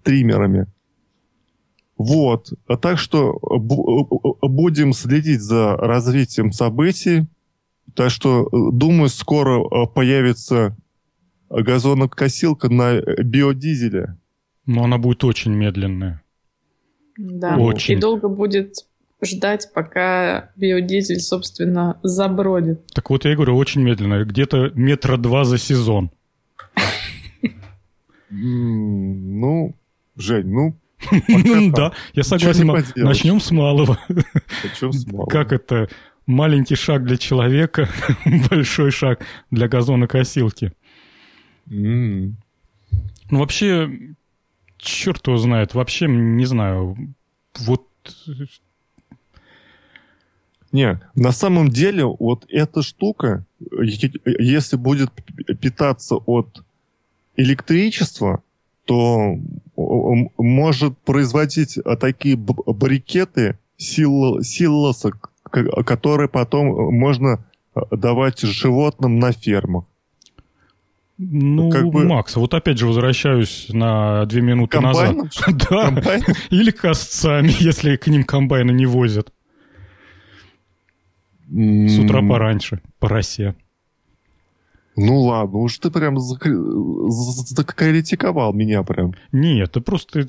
триммерами. 0.02 0.66
Вот. 1.96 2.52
Так 2.80 2.98
что 2.98 3.38
будем 3.40 4.92
следить 4.92 5.40
за 5.40 5.76
развитием 5.76 6.52
событий. 6.52 7.26
Так 7.94 8.10
что, 8.10 8.48
э, 8.50 8.72
думаю, 8.72 9.08
скоро 9.08 9.60
э, 9.60 9.86
появится 9.86 10.76
газонокосилка 11.50 12.68
на 12.68 13.00
биодизеле. 13.00 14.16
Но 14.66 14.84
она 14.84 14.98
будет 14.98 15.22
очень 15.24 15.52
медленная. 15.52 16.22
Да, 17.16 17.56
очень. 17.58 17.98
и 17.98 18.00
долго 18.00 18.28
будет 18.28 18.74
ждать, 19.22 19.70
пока 19.72 20.50
биодизель, 20.56 21.20
собственно, 21.20 21.98
забродит. 22.02 22.86
Так 22.92 23.10
вот, 23.10 23.24
я 23.24 23.34
говорю, 23.34 23.56
очень 23.56 23.82
медленно. 23.82 24.24
Где-то 24.24 24.72
метра 24.74 25.16
два 25.16 25.44
за 25.44 25.58
сезон. 25.58 26.10
Ну, 28.30 29.76
Жень, 30.16 30.48
ну, 30.48 30.78
да, 31.72 31.92
я 32.14 32.22
согласен. 32.22 32.66
Начнем 32.96 33.40
с 33.40 33.50
малого. 33.50 33.98
Начнем 34.08 34.92
с 34.92 35.06
малого. 35.06 35.28
Как 35.28 35.52
это? 35.52 35.88
маленький 36.26 36.74
шаг 36.74 37.04
для 37.04 37.16
человека, 37.16 37.88
большой 38.50 38.90
шаг 38.90 39.24
для 39.50 39.68
газонокосилки. 39.68 40.72
Ну, 41.66 42.34
вообще, 43.30 43.90
черт 44.78 45.26
его 45.26 45.38
знает, 45.38 45.74
вообще 45.74 46.06
не 46.08 46.44
знаю. 46.44 47.14
Вот... 47.60 47.86
Не, 50.72 51.00
на 51.14 51.30
самом 51.30 51.68
деле, 51.68 52.04
вот 52.04 52.46
эта 52.48 52.82
штука, 52.82 53.46
если 53.70 54.76
будет 54.76 55.12
питаться 55.60 56.16
от 56.16 56.64
электричества, 57.36 58.42
то 58.84 59.36
может 60.38 60.98
производить 60.98 61.78
такие 62.00 62.36
брикеты 62.36 63.58
сил, 63.76 64.40
которые 65.84 66.28
потом 66.28 66.68
э, 66.68 66.90
можно 66.90 67.44
э, 67.74 67.80
давать 67.90 68.40
животным 68.40 69.18
на 69.18 69.32
фермах. 69.32 69.84
Ну, 71.16 71.70
как 71.70 71.86
бы... 71.86 72.04
Макс, 72.04 72.34
вот 72.34 72.54
опять 72.54 72.78
же 72.78 72.86
возвращаюсь 72.86 73.68
на 73.70 74.26
две 74.26 74.40
минуты 74.42 74.78
Комбайном? 74.78 75.30
назад. 75.34 75.68
Да, 75.70 75.84
Комбайном? 75.86 76.26
или 76.50 76.70
косцами, 76.70 77.52
если 77.60 77.96
к 77.96 78.08
ним 78.08 78.24
комбайны 78.24 78.72
не 78.72 78.86
возят. 78.86 79.32
С 81.48 81.98
утра 81.98 82.20
пораньше, 82.22 82.80
по 82.98 83.08
росе. 83.08 83.54
Ну 84.96 85.22
ладно, 85.22 85.58
уж 85.58 85.78
ты 85.78 85.90
прям 85.90 86.18
закритиковал 86.18 88.52
меня 88.52 88.82
прям. 88.82 89.14
Нет, 89.32 89.70
это 89.70 89.80
просто 89.80 90.26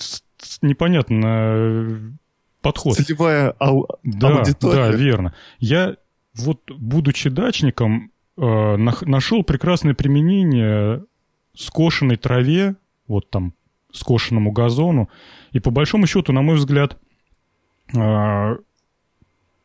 непонятно 0.62 2.18
подход. 2.62 2.96
Целевая 2.96 3.52
ау- 3.60 3.88
да, 4.04 4.40
аудитория. 4.40 4.92
Да, 4.92 4.98
верно. 4.98 5.34
Я 5.60 5.98
вот, 6.36 6.62
будучи 6.72 7.30
дачником, 7.30 8.12
э, 8.38 8.76
нашел 8.78 9.44
прекрасное 9.44 9.94
применение 9.94 11.04
скошенной 11.56 12.18
траве, 12.18 12.76
вот 13.08 13.30
там, 13.30 13.54
скошенному 13.94 14.52
газону. 14.52 15.10
И 15.52 15.60
по 15.60 15.70
большому 15.72 16.08
счету, 16.08 16.34
на 16.34 16.42
мой 16.42 16.56
взгляд, 16.56 16.98
э, 17.96 18.58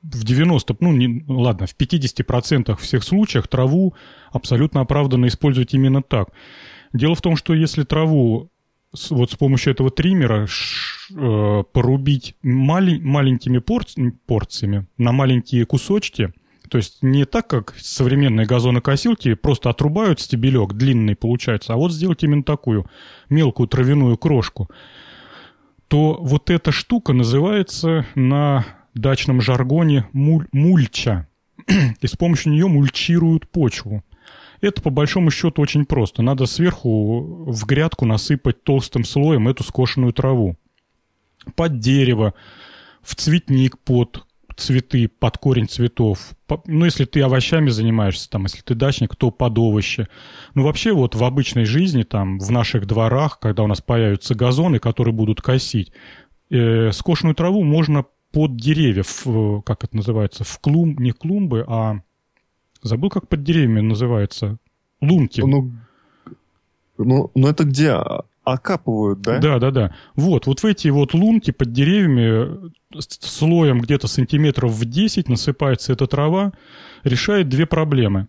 в 0.02 0.24
90, 0.24 0.76
ну, 0.80 0.92
не, 0.92 1.24
ладно, 1.28 1.66
в 1.66 1.76
50% 1.76 2.76
всех 2.80 3.04
случаях 3.04 3.48
траву 3.48 3.94
абсолютно 4.32 4.80
оправданно 4.80 5.26
использовать 5.26 5.74
именно 5.74 6.02
так. 6.02 6.30
Дело 6.92 7.14
в 7.14 7.22
том, 7.22 7.36
что 7.36 7.54
если 7.54 7.84
траву 7.84 8.50
с, 8.94 9.10
вот 9.10 9.30
с 9.30 9.36
помощью 9.36 9.72
этого 9.72 9.90
триммера 9.90 10.46
ш, 10.46 11.14
э, 11.14 11.64
порубить 11.72 12.34
мали, 12.42 12.98
маленькими 12.98 13.58
порциями 13.58 14.86
на 14.96 15.12
маленькие 15.12 15.66
кусочки, 15.66 16.32
то 16.68 16.78
есть 16.78 17.02
не 17.02 17.24
так, 17.24 17.48
как 17.48 17.74
современные 17.78 18.46
газонокосилки, 18.46 19.34
просто 19.34 19.70
отрубают 19.70 20.20
стебелек, 20.20 20.72
длинный 20.72 21.16
получается, 21.16 21.74
а 21.74 21.76
вот 21.76 21.92
сделать 21.92 22.22
именно 22.22 22.44
такую 22.44 22.86
мелкую 23.28 23.68
травяную 23.68 24.16
крошку, 24.16 24.70
то 25.88 26.16
вот 26.20 26.48
эта 26.50 26.70
штука 26.70 27.12
называется 27.12 28.06
на 28.14 28.64
дачном 28.94 29.40
жаргоне 29.40 30.06
муль, 30.12 30.46
мульча. 30.52 31.28
И 32.00 32.06
с 32.06 32.16
помощью 32.16 32.52
нее 32.52 32.68
мульчируют 32.68 33.48
почву. 33.48 34.02
Это 34.60 34.82
по 34.82 34.90
большому 34.90 35.30
счету 35.30 35.62
очень 35.62 35.86
просто. 35.86 36.22
Надо 36.22 36.46
сверху 36.46 37.44
в 37.50 37.66
грядку 37.66 38.04
насыпать 38.04 38.62
толстым 38.62 39.04
слоем 39.04 39.48
эту 39.48 39.64
скошенную 39.64 40.12
траву. 40.12 40.56
Под 41.54 41.78
дерево, 41.78 42.34
в 43.02 43.14
цветник 43.14 43.78
под 43.78 44.26
цветы, 44.56 45.08
под 45.08 45.38
корень 45.38 45.68
цветов. 45.68 46.32
Ну, 46.66 46.84
если 46.84 47.04
ты 47.04 47.22
овощами 47.22 47.70
занимаешься, 47.70 48.28
там, 48.28 48.44
если 48.44 48.60
ты 48.60 48.74
дачник, 48.74 49.16
то 49.16 49.30
под 49.30 49.58
овощи. 49.58 50.06
Ну, 50.54 50.64
вообще 50.64 50.92
вот 50.92 51.14
в 51.14 51.24
обычной 51.24 51.64
жизни, 51.64 52.02
там, 52.02 52.38
в 52.38 52.50
наших 52.50 52.86
дворах, 52.86 53.38
когда 53.40 53.62
у 53.62 53.66
нас 53.66 53.80
появятся 53.80 54.34
газоны, 54.34 54.78
которые 54.78 55.14
будут 55.14 55.40
косить, 55.40 55.92
э, 56.50 56.92
скошенную 56.92 57.34
траву 57.34 57.64
можно 57.64 58.04
под 58.32 58.56
деревья, 58.56 59.02
в, 59.02 59.62
как 59.62 59.84
это 59.84 59.96
называется, 59.96 60.44
в 60.44 60.58
клумб, 60.60 61.00
не 61.00 61.12
клумбы, 61.12 61.64
а 61.66 62.00
Забыл, 62.82 63.10
как 63.10 63.28
под 63.28 63.42
деревьями 63.42 63.80
называется. 63.80 64.56
Лунки. 65.00 65.40
Ну, 65.40 65.72
ну, 66.98 67.30
ну 67.34 67.48
это 67.48 67.64
где? 67.64 67.96
окапывают, 68.42 69.20
да? 69.20 69.38
Да, 69.38 69.58
да, 69.58 69.70
да. 69.70 69.94
Вот, 70.16 70.46
вот 70.46 70.62
в 70.62 70.66
эти 70.66 70.88
вот 70.88 71.14
лунки 71.14 71.50
под 71.50 71.72
деревьями 71.72 72.72
слоем 72.98 73.80
где-то 73.80 74.08
сантиметров 74.08 74.72
в 74.72 74.84
10 74.84 75.28
насыпается 75.28 75.92
эта 75.92 76.06
трава, 76.06 76.52
решает 77.04 77.48
две 77.48 77.66
проблемы. 77.66 78.28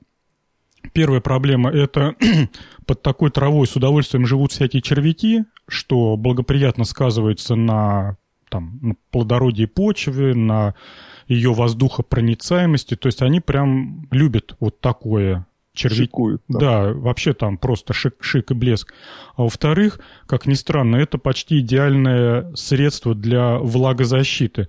Первая 0.93 1.21
проблема– 1.21 1.71
это 1.71 2.15
под 2.85 3.01
такой 3.01 3.31
травой 3.31 3.65
с 3.65 3.75
удовольствием 3.75 4.27
живут 4.27 4.51
всякие 4.51 4.81
червяки, 4.81 5.45
что 5.67 6.17
благоприятно 6.17 6.83
сказывается 6.83 7.55
на, 7.55 8.17
там, 8.51 8.77
на 8.81 8.95
плодородии 9.09 9.65
почвы, 9.65 10.35
на 10.35 10.75
ее 11.27 11.53
воздухопроницаемости. 11.53 12.95
То 12.95 13.07
есть 13.07 13.21
они 13.21 13.39
прям 13.39 14.07
любят 14.11 14.55
вот 14.59 14.81
такое 14.81 15.47
червяки. 15.73 16.03
Шикуют, 16.03 16.43
да. 16.49 16.59
да, 16.59 16.93
вообще 16.93 17.33
там 17.33 17.57
просто 17.57 17.93
шик, 17.93 18.15
шик 18.19 18.51
и 18.51 18.53
блеск. 18.53 18.93
А 19.35 19.43
во-вторых, 19.43 20.01
как 20.27 20.45
ни 20.45 20.53
странно, 20.53 20.97
это 20.97 21.17
почти 21.17 21.59
идеальное 21.59 22.53
средство 22.55 23.15
для 23.15 23.57
влагозащиты. 23.57 24.67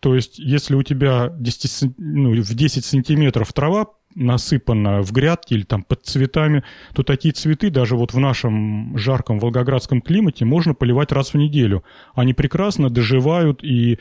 То 0.00 0.14
есть, 0.14 0.38
если 0.38 0.74
у 0.74 0.82
тебя 0.82 1.32
10, 1.38 1.92
ну, 1.98 2.32
в 2.42 2.54
10 2.54 2.84
сантиметров 2.84 3.52
трава 3.52 3.86
насыпана 4.14 5.02
в 5.02 5.12
грядке 5.12 5.54
или 5.54 5.62
там 5.62 5.82
под 5.82 6.04
цветами, 6.04 6.64
то 6.94 7.02
такие 7.02 7.32
цветы 7.32 7.70
даже 7.70 7.96
вот 7.96 8.12
в 8.12 8.18
нашем 8.18 8.96
жарком 8.98 9.38
волгоградском 9.38 10.00
климате 10.00 10.44
можно 10.44 10.74
поливать 10.74 11.12
раз 11.12 11.32
в 11.32 11.36
неделю. 11.36 11.84
Они 12.14 12.34
прекрасно 12.34 12.90
доживают, 12.90 13.62
и 13.62 13.98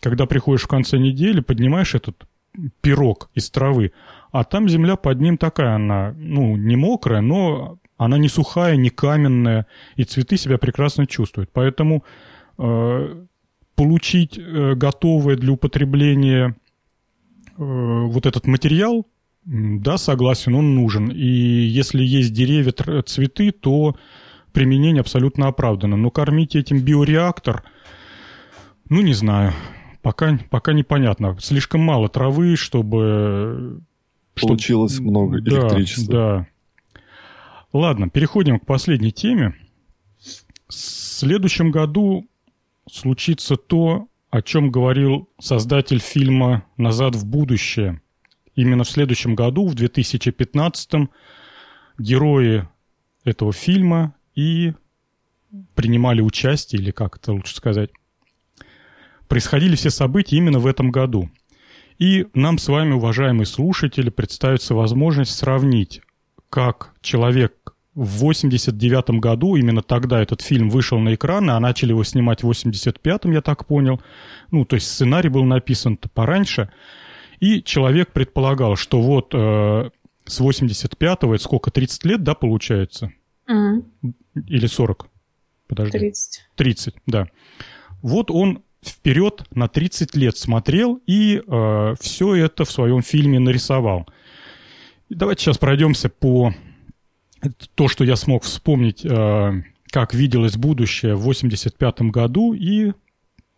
когда 0.00 0.26
приходишь 0.26 0.62
в 0.62 0.68
конце 0.68 0.98
недели, 0.98 1.40
поднимаешь 1.40 1.94
этот 1.94 2.26
пирог 2.80 3.30
из 3.34 3.50
травы, 3.50 3.92
а 4.30 4.44
там 4.44 4.68
земля 4.68 4.96
под 4.96 5.20
ним 5.20 5.38
такая, 5.38 5.76
она, 5.76 6.14
ну, 6.16 6.56
не 6.56 6.76
мокрая, 6.76 7.20
но 7.20 7.78
она 7.96 8.18
не 8.18 8.28
сухая, 8.28 8.76
не 8.76 8.90
каменная, 8.90 9.66
и 9.96 10.04
цветы 10.04 10.36
себя 10.36 10.58
прекрасно 10.58 11.06
чувствуют. 11.06 11.50
Поэтому 11.52 12.04
э, 12.58 13.24
получить 13.74 14.38
э, 14.38 14.74
готовое 14.74 15.36
для 15.36 15.52
употребления 15.52 16.56
э, 17.56 17.62
вот 17.62 18.26
этот 18.26 18.46
материал, 18.46 19.06
да, 19.44 19.98
согласен, 19.98 20.54
он 20.54 20.74
нужен. 20.74 21.08
И 21.08 21.26
если 21.26 22.02
есть 22.02 22.32
деревья, 22.32 22.72
цветы, 23.02 23.50
то 23.50 23.96
применение 24.52 25.00
абсолютно 25.00 25.48
оправдано. 25.48 25.96
Но 25.96 26.10
кормить 26.10 26.54
этим 26.54 26.80
биореактор, 26.80 27.64
ну, 28.88 29.00
не 29.00 29.14
знаю. 29.14 29.52
Пока, 30.02 30.38
пока 30.50 30.72
непонятно. 30.72 31.36
Слишком 31.40 31.80
мало 31.80 32.08
травы, 32.08 32.56
чтобы... 32.56 33.80
Получилось 34.40 34.94
чтобы... 34.94 35.10
много 35.10 35.38
электричества. 35.38 36.12
Да, 36.12 36.38
да. 36.38 37.00
Ладно, 37.72 38.08
переходим 38.08 38.58
к 38.58 38.66
последней 38.66 39.12
теме. 39.12 39.54
В 40.68 40.72
следующем 40.72 41.70
году 41.70 42.26
случится 42.90 43.56
то, 43.56 44.08
о 44.30 44.42
чем 44.42 44.70
говорил 44.70 45.28
создатель 45.40 46.00
фильма 46.00 46.64
«Назад 46.76 47.14
в 47.14 47.26
будущее». 47.26 48.00
Именно 48.54 48.84
в 48.84 48.90
следующем 48.90 49.34
году, 49.34 49.66
в 49.66 49.74
2015 49.74 51.08
герои 51.98 52.68
этого 53.24 53.52
фильма 53.52 54.14
и 54.34 54.74
принимали 55.74 56.20
участие, 56.20 56.80
или 56.80 56.90
как 56.90 57.16
это 57.16 57.32
лучше 57.32 57.54
сказать, 57.54 57.90
происходили 59.28 59.76
все 59.76 59.90
события 59.90 60.36
именно 60.36 60.58
в 60.58 60.66
этом 60.66 60.90
году. 60.90 61.30
И 61.98 62.26
нам 62.34 62.58
с 62.58 62.68
вами, 62.68 62.92
уважаемые 62.92 63.46
слушатели, 63.46 64.10
представится 64.10 64.74
возможность 64.74 65.36
сравнить, 65.36 66.02
как 66.50 66.94
человек 67.00 67.74
в 67.94 68.20
89 68.20 69.20
году, 69.20 69.56
именно 69.56 69.82
тогда 69.82 70.22
этот 70.22 70.40
фильм 70.40 70.70
вышел 70.70 70.98
на 70.98 71.14
экраны, 71.14 71.50
а 71.50 71.60
начали 71.60 71.90
его 71.90 72.04
снимать 72.04 72.42
в 72.42 72.50
85-м, 72.50 73.32
я 73.32 73.42
так 73.42 73.66
понял. 73.66 74.00
Ну, 74.50 74.64
то 74.64 74.76
есть 74.76 74.88
сценарий 74.88 75.28
был 75.28 75.44
написан 75.44 75.98
пораньше. 76.14 76.70
И 77.42 77.60
человек 77.60 78.12
предполагал, 78.12 78.76
что 78.76 79.02
вот 79.02 79.34
э, 79.34 79.90
с 80.26 80.40
85-го, 80.40 81.34
это 81.34 81.42
сколько, 81.42 81.72
30 81.72 82.04
лет, 82.04 82.22
да, 82.22 82.36
получается? 82.36 83.12
Mm. 83.50 83.82
Или 84.46 84.66
40? 84.68 85.08
Подожди. 85.66 85.98
30. 85.98 86.48
30, 86.54 86.94
да. 87.08 87.26
Вот 88.00 88.30
он 88.30 88.62
вперед 88.80 89.42
на 89.50 89.66
30 89.66 90.14
лет 90.14 90.36
смотрел 90.36 91.00
и 91.08 91.42
э, 91.44 91.94
все 92.00 92.36
это 92.36 92.64
в 92.64 92.70
своем 92.70 93.02
фильме 93.02 93.40
нарисовал. 93.40 94.06
Давайте 95.08 95.42
сейчас 95.42 95.58
пройдемся 95.58 96.08
по 96.10 96.54
то, 97.74 97.88
что 97.88 98.04
я 98.04 98.14
смог 98.14 98.44
вспомнить, 98.44 99.04
э, 99.04 99.62
как 99.90 100.14
виделось 100.14 100.56
будущее 100.56 101.16
в 101.16 101.22
85 101.22 102.02
году, 102.02 102.52
и 102.52 102.92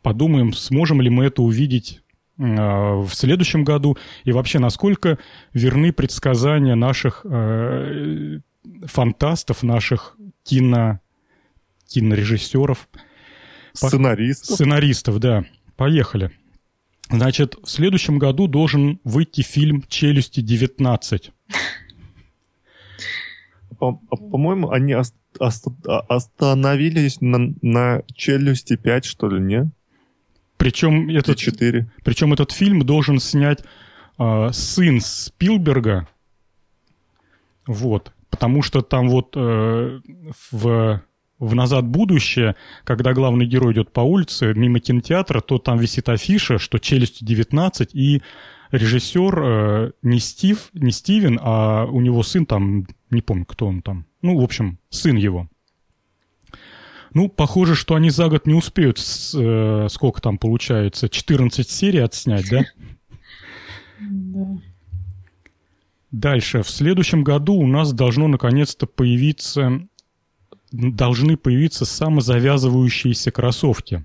подумаем, 0.01 0.55
сможем 0.55 1.03
ли 1.03 1.11
мы 1.11 1.27
это 1.27 1.43
увидеть 1.43 2.01
в 2.37 3.11
следующем 3.13 3.65
году, 3.65 3.97
и 4.25 4.33
вообще 4.33 4.59
насколько 4.59 5.19
верны 5.53 5.93
предсказания 5.93 6.75
наших 6.75 7.25
э, 7.25 8.41
фантастов, 8.87 9.63
наших 9.63 10.17
кино, 10.43 11.01
кинорежиссеров. 11.87 12.89
Сценаристов. 13.73 14.55
Сценаристов, 14.55 15.19
да. 15.21 15.45
Поехали. 15.77 16.31
Значит, 17.11 17.57
в 17.63 17.69
следующем 17.69 18.19
году 18.19 18.47
должен 18.47 18.99
выйти 19.05 19.43
фильм 19.43 19.85
«Челюсти 19.89 20.41
19». 20.41 21.31
По- 23.79 23.93
по-моему, 24.17 24.71
они 24.71 24.95
ост- 24.95 25.15
ост- 25.39 25.67
остановились 26.09 27.21
на, 27.21 27.53
на 27.61 28.03
«Челюсти 28.15 28.75
5», 28.75 29.03
что 29.05 29.29
ли, 29.29 29.41
не? 29.41 29.71
Причем 30.57 31.09
этот, 31.09 31.39
4. 31.39 31.91
причем 32.05 32.33
этот 32.33 32.53
фильм 32.53 32.85
должен 32.85 33.19
снять 33.19 33.65
э, 34.19 34.51
сын 34.53 35.01
Спилберга. 35.01 36.09
Вот. 37.67 38.13
Потому 38.31 38.63
что 38.63 38.83
там 38.83 39.09
вот 39.09 39.35
э, 39.37 40.01
в 40.51 41.03
в 41.39 41.55
«Назад 41.55 41.87
будущее», 41.87 42.57
когда 42.85 43.13
главный 43.13 43.47
герой 43.47 43.73
идет 43.73 43.93
по 43.93 44.01
улице 44.01 44.55
мимо 44.55 44.81
кинотеатра, 44.81 45.41
то 45.41 45.59
там 45.59 45.79
висит 45.79 46.09
афиша, 46.09 46.59
что 46.59 46.79
«Челюсти 46.79 47.25
19», 47.25 47.91
и 47.93 48.23
режиссер 48.71 49.39
э, 49.39 49.91
не 50.03 50.19
Стив, 50.19 50.71
не 50.73 50.91
Стивен, 50.91 51.39
а 51.43 51.87
у 51.87 52.01
него 52.01 52.23
сын 52.23 52.47
там, 52.47 52.87
не 53.11 53.21
помню, 53.21 53.45
кто 53.45 53.67
он 53.67 53.83
там. 53.83 54.07
Ну, 54.23 54.39
в 54.39 54.43
общем, 54.43 54.79
сын 54.91 55.17
его. 55.17 55.49
Ну, 57.15 57.29
похоже, 57.29 57.77
что 57.77 57.95
они 57.95 58.11
за 58.11 58.29
год 58.29 58.47
не 58.47 58.55
успеют, 58.55 58.99
с, 58.99 59.35
э, 59.39 59.89
сколько 59.89 60.21
там 60.21 60.37
получается, 60.37 61.09
14 61.09 61.71
серий 61.71 62.01
отснять, 62.01 62.51
да? 62.51 62.65
Да. 64.01 64.47
Дальше. 66.11 66.63
В 66.63 66.71
следующем 66.71 67.25
году 67.25 67.55
у 67.55 67.67
нас 67.67 67.93
должно 67.93 68.29
наконец-то 68.29 68.87
появиться 68.87 69.87
должны 70.75 71.37
появиться 71.37 71.85
самозавязывающиеся 71.85 73.31
кроссовки. 73.31 74.05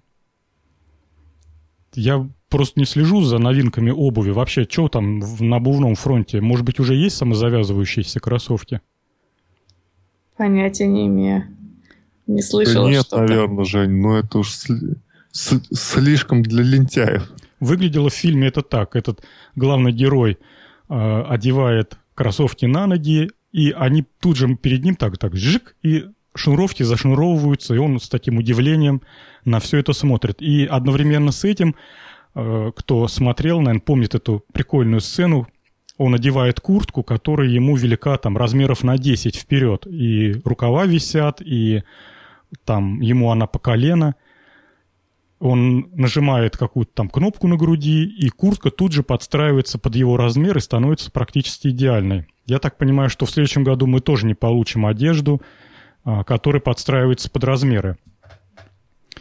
Я 1.95 2.29
просто 2.49 2.79
не 2.79 2.85
слежу 2.85 3.21
за 3.23 3.39
новинками 3.39 3.89
обуви. 3.89 4.29
Вообще, 4.29 4.67
что 4.69 4.87
там 4.87 5.19
на 5.39 5.55
обувном 5.57 5.95
фронте? 5.95 6.41
Может 6.41 6.65
быть, 6.65 6.79
уже 6.79 6.95
есть 6.95 7.17
самозавязывающиеся 7.17 8.19
кроссовки? 8.19 8.81
Понятия 10.37 10.85
не 10.85 11.07
имею. 11.07 11.58
Не 12.29 12.43
слышал. 12.43 12.85
Да 12.85 12.91
нет, 12.91 13.05
что 13.05 13.17
наверное, 13.17 13.65
Жень, 13.65 14.01
но 14.01 14.19
это 14.19 14.37
уж 14.37 14.53
слишком 15.31 16.43
для 16.43 16.61
лентяев. 16.61 17.27
Выглядело 17.59 18.09
в 18.09 18.13
фильме 18.13 18.49
это 18.49 18.61
так. 18.61 18.95
Этот 18.95 19.23
главный 19.55 19.91
герой 19.91 20.37
э, 20.89 21.23
одевает 21.27 21.97
кроссовки 22.13 22.65
на 22.65 22.85
ноги, 22.85 23.31
и 23.51 23.71
они 23.71 24.05
тут 24.19 24.37
же 24.37 24.55
перед 24.55 24.83
ним 24.83 24.95
так, 24.95 25.17
так, 25.17 25.35
жик, 25.35 25.75
и 25.81 26.05
шнуровки 26.35 26.83
зашнуровываются, 26.83 27.73
и 27.73 27.79
он 27.79 27.99
с 27.99 28.07
таким 28.07 28.37
удивлением 28.37 29.01
на 29.43 29.59
все 29.59 29.79
это 29.79 29.93
смотрит. 29.93 30.39
И 30.39 30.67
одновременно 30.67 31.31
с 31.31 31.43
этим, 31.43 31.75
э, 32.35 32.71
кто 32.75 33.07
смотрел, 33.07 33.59
наверное, 33.59 33.81
помнит 33.81 34.13
эту 34.13 34.45
прикольную 34.53 35.01
сцену, 35.01 35.47
он 35.97 36.13
одевает 36.13 36.59
куртку, 36.59 37.01
которая 37.01 37.49
ему 37.49 37.75
велика 37.75 38.17
там 38.17 38.37
размеров 38.37 38.83
на 38.83 38.99
10 38.99 39.35
вперед. 39.35 39.87
И 39.87 40.39
рукава 40.45 40.85
висят, 40.85 41.41
и 41.41 41.81
там 42.65 42.99
ему 43.01 43.31
она 43.31 43.47
по 43.47 43.59
колено. 43.59 44.15
Он 45.39 45.89
нажимает 45.93 46.57
какую-то 46.57 46.91
там 46.93 47.09
кнопку 47.09 47.47
на 47.47 47.55
груди, 47.55 48.03
и 48.03 48.29
куртка 48.29 48.71
тут 48.71 48.91
же 48.91 49.03
подстраивается 49.03 49.79
под 49.79 49.95
его 49.95 50.17
размер 50.17 50.57
и 50.57 50.61
становится 50.61 51.11
практически 51.11 51.69
идеальной. 51.69 52.27
Я 52.45 52.59
так 52.59 52.77
понимаю, 52.77 53.09
что 53.09 53.25
в 53.25 53.31
следующем 53.31 53.63
году 53.63 53.87
мы 53.87 54.01
тоже 54.01 54.25
не 54.25 54.33
получим 54.33 54.85
одежду, 54.85 55.41
а, 56.03 56.23
который 56.23 56.59
подстраивается 56.59 57.29
под 57.29 57.43
размеры. 57.43 57.97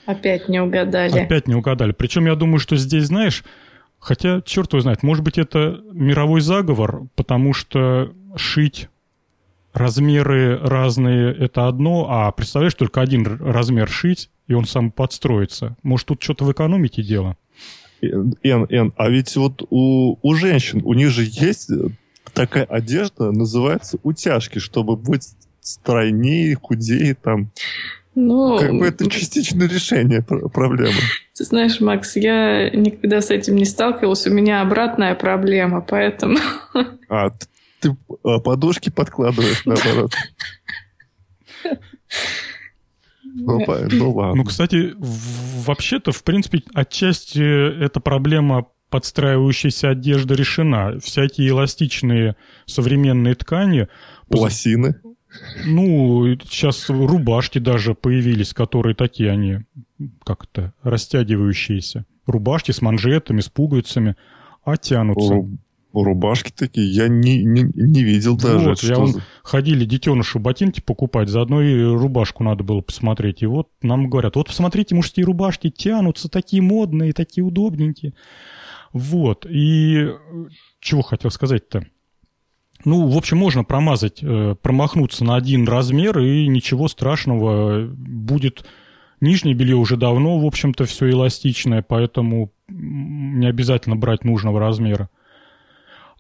Опять 0.07 0.49
не 0.49 0.61
угадали. 0.61 1.19
Опять 1.19 1.47
не 1.47 1.55
угадали. 1.55 1.93
Причем 1.93 2.27
я 2.27 2.35
думаю, 2.35 2.59
что 2.59 2.77
здесь, 2.77 3.05
знаешь, 3.05 3.45
хотя, 3.99 4.41
черт 4.41 4.73
его 4.73 4.81
знает, 4.81 5.03
может 5.03 5.23
быть, 5.23 5.39
это 5.39 5.81
мировой 5.93 6.41
заговор, 6.41 7.03
потому 7.15 7.53
что 7.53 8.13
шить 8.37 8.89
размеры 9.79 10.59
разные— 10.59 11.35
это 11.39 11.69
одно, 11.69 12.07
а 12.11 12.31
представляешь, 12.33 12.75
только 12.75 13.01
один 13.01 13.25
размер 13.25 13.89
шить, 13.89 14.31
и 14.47 14.55
он 14.55 14.67
сам 14.67 14.91
подстроится. 14.91 15.77
Может, 15.83 16.09
тут 16.09 16.23
что-то 16.23 16.45
в 16.45 16.53
экономике 16.53 17.03
дело? 17.03 17.37
Н, 18.03 18.35
Н, 18.43 18.93
а 18.97 19.09
ведь 19.09 19.37
вот 19.37 19.63
у, 19.71 20.19
у 20.21 20.35
женщин, 20.35 20.83
у 20.85 20.95
них 20.95 21.11
же 21.11 21.25
есть 21.25 21.71
такая 22.33 22.65
одежда, 22.65 23.33
называется 23.33 23.99
утяжки, 24.03 24.59
чтобы 24.59 24.97
быть 24.97 25.35
стройнее, 25.61 26.55
худее 26.55 27.15
там. 27.15 27.51
Ну, 28.15 28.59
как 28.59 28.73
бы 28.73 28.87
это 28.87 29.09
частичное 29.09 29.69
решение 29.69 30.23
проблемы. 30.23 30.99
Ты 31.37 31.45
знаешь, 31.45 31.81
Макс, 31.81 32.17
я 32.17 32.69
никогда 32.71 33.21
с 33.21 33.31
этим 33.31 33.55
не 33.55 33.65
сталкивался. 33.65 34.31
У 34.31 34.33
меня 34.33 34.61
обратная 34.61 35.15
проблема, 35.15 35.81
поэтому... 35.81 36.39
А, 37.09 37.31
ты 37.81 37.97
а, 38.25 38.39
подушки 38.41 38.91
подкладываешь, 38.91 39.65
наоборот. 39.65 40.13
Ну, 43.25 43.65
ну 43.91 44.13
ладно. 44.13 44.37
Ну, 44.37 44.45
кстати, 44.45 44.95
вообще-то, 44.97 46.13
в 46.13 46.25
принципе, 46.25 46.63
отчасти 46.75 47.85
эта 47.85 48.01
проблема 48.01 48.67
подстраивающейся 48.91 49.91
одежды 49.91 50.35
решена. 50.35 50.99
Всякие 51.01 51.51
эластичные 51.51 52.37
современные 52.67 53.35
ткани... 53.35 53.89
Лосины? 54.31 55.01
Ну, 55.67 56.37
сейчас 56.45 56.89
рубашки 56.89 57.59
даже 57.59 57.95
появились, 57.95 58.55
которые 58.55 58.95
такие 58.95 59.31
они, 59.31 59.61
как-то, 60.25 60.73
растягивающиеся. 60.83 62.07
Рубашки 62.27 62.73
с 62.73 62.81
манжетами, 62.81 63.41
с 63.41 63.49
пуговицами, 63.49 64.17
а 64.65 64.77
тянутся. 64.77 65.47
Рубашки 66.03 66.51
такие 66.51 66.91
я 66.91 67.09
не, 67.09 67.45
не, 67.45 67.63
не 67.63 68.03
видел 68.03 68.37
даже. 68.37 68.71
Вот, 68.71 68.83
я 68.83 68.99
он, 68.99 69.09
за... 69.09 69.23
ходили 69.43 69.85
детенышу 69.85 70.39
ботинки 70.39 70.81
покупать, 70.81 71.29
заодно 71.29 71.63
и 71.63 71.83
рубашку 71.83 72.45
надо 72.45 72.65
было 72.65 72.81
посмотреть. 72.81 73.43
И 73.43 73.47
вот 73.47 73.69
нам 73.83 74.09
говорят, 74.09 74.37
вот 74.37 74.49
посмотрите, 74.49 74.95
мужские 74.95 75.27
рубашки 75.27 75.71
тянутся, 75.71 76.29
такие 76.29 76.63
модные, 76.63 77.13
такие 77.13 77.45
удобненькие. 77.45 78.15
Вот, 78.93 79.47
и 79.49 80.09
чего 80.81 81.03
хотел 81.03 81.31
сказать-то? 81.31 81.87
Ну, 82.85 83.09
в 83.09 83.17
общем, 83.17 83.39
можно 83.39 83.65
промазать, 83.65 84.21
э, 84.23 84.55
промахнуться 84.63 85.25
на 85.25 85.37
один 85.37 85.67
размер, 85.67 86.21
и 86.21 86.47
ничего 86.47 86.89
страшного. 86.89 87.87
Будет 87.87 88.65
нижнее 89.21 89.55
белье 89.55 89.77
уже 89.77 89.97
давно, 89.97 90.39
в 90.39 90.47
общем-то, 90.47 90.85
все 90.85 91.11
эластичное, 91.11 91.83
поэтому 91.83 92.53
не 92.69 93.47
обязательно 93.47 93.97
брать 93.97 94.25
нужного 94.25 94.61
размера. 94.61 95.11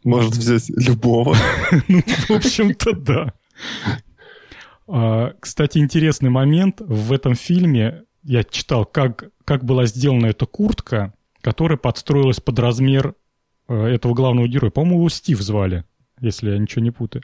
Может 0.05 0.35
взять 0.35 0.71
любого. 0.71 1.37
Ну, 1.89 2.03
в 2.03 2.31
общем-то, 2.31 2.93
да. 2.93 3.33
А, 4.87 5.33
кстати, 5.41 5.79
интересный 5.79 6.31
момент. 6.31 6.81
В 6.81 7.13
этом 7.13 7.35
фильме 7.35 8.05
я 8.23 8.45
читал, 8.45 8.85
как, 8.85 9.31
как 9.45 9.65
была 9.65 9.87
сделана 9.87 10.27
эта 10.27 10.47
куртка, 10.47 11.13
которая 11.41 11.79
подстроилась 11.79 12.41
под 12.41 12.59
размер 12.59 13.15
э, 13.69 13.75
этого 13.75 14.15
главного 14.15 14.49
героя. 14.49 14.71
По-моему, 14.71 14.99
его 14.99 15.09
Стив 15.09 15.41
звали 15.41 15.85
если 16.21 16.51
я 16.51 16.59
ничего 16.59 16.83
не 16.83 16.91
путаю. 16.91 17.23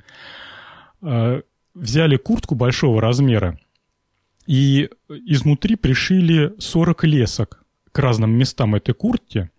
А, 1.02 1.42
взяли 1.74 2.16
куртку 2.16 2.55
большого 2.55 3.01
размера 3.01 3.59
и 4.46 4.90
изнутри 5.09 5.76
пришили 5.76 6.55
40 6.59 7.05
лесок 7.05 7.64
к 7.92 7.98
разным 7.98 8.30
местам 8.32 8.74
этой 8.74 8.94
куртки. 8.94 9.51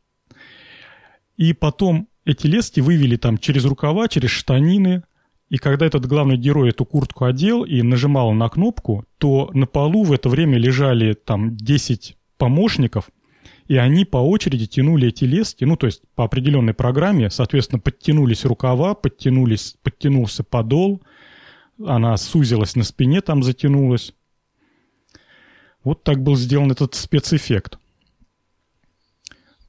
И 1.38 1.54
потом 1.54 2.08
эти 2.26 2.48
лески 2.48 2.80
вывели 2.80 3.16
там 3.16 3.38
через 3.38 3.66
рукава, 3.66 4.08
через 4.08 4.32
штанины. 4.32 5.04
И 5.50 5.58
когда 5.58 5.86
этот 5.86 6.08
главный 6.08 6.38
герой 6.38 6.70
эту 6.70 6.86
куртку 6.86 7.26
одел 7.26 7.64
и 7.64 7.84
нажимал 7.84 8.34
на 8.34 8.50
кнопку, 8.50 9.06
то 9.20 9.52
на 9.54 9.68
полу 9.68 10.04
в 10.04 10.12
это 10.12 10.28
время 10.28 10.58
лежали 10.58 11.14
там 11.14 11.56
10 11.56 12.18
помощников, 12.38 13.10
и 13.68 13.78
они 13.78 14.06
по 14.06 14.18
очереди 14.18 14.66
тянули 14.66 15.10
эти 15.10 15.24
лески, 15.24 15.64
ну, 15.64 15.76
то 15.78 15.86
есть 15.86 16.02
по 16.16 16.24
определенной 16.24 16.74
программе, 16.74 17.30
соответственно, 17.30 17.80
подтянулись 17.80 18.44
рукава, 18.44 18.96
подтянулись, 18.96 19.76
подтянулся 19.84 20.44
подол, 20.44 21.02
она 21.84 22.18
сузилась 22.18 22.76
на 22.76 22.84
спине, 22.84 23.22
там 23.22 23.44
затянулась. 23.44 24.14
Вот 25.84 26.04
так 26.04 26.22
был 26.24 26.36
сделан 26.36 26.72
этот 26.72 26.96
спецэффект. 26.96 27.78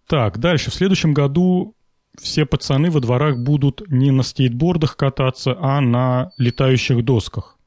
Так, 0.07 0.39
дальше. 0.39 0.71
В 0.71 0.75
следующем 0.75 1.13
году 1.13 1.76
все 2.21 2.47
пацаны 2.47 2.91
во 2.91 3.01
дворах 3.01 3.39
будут 3.39 3.83
не 3.91 4.11
на 4.11 4.23
скейтбордах 4.23 4.97
кататься, 4.97 5.57
а 5.59 5.81
на 5.81 6.33
летающих 6.39 7.05
досках. 7.05 7.59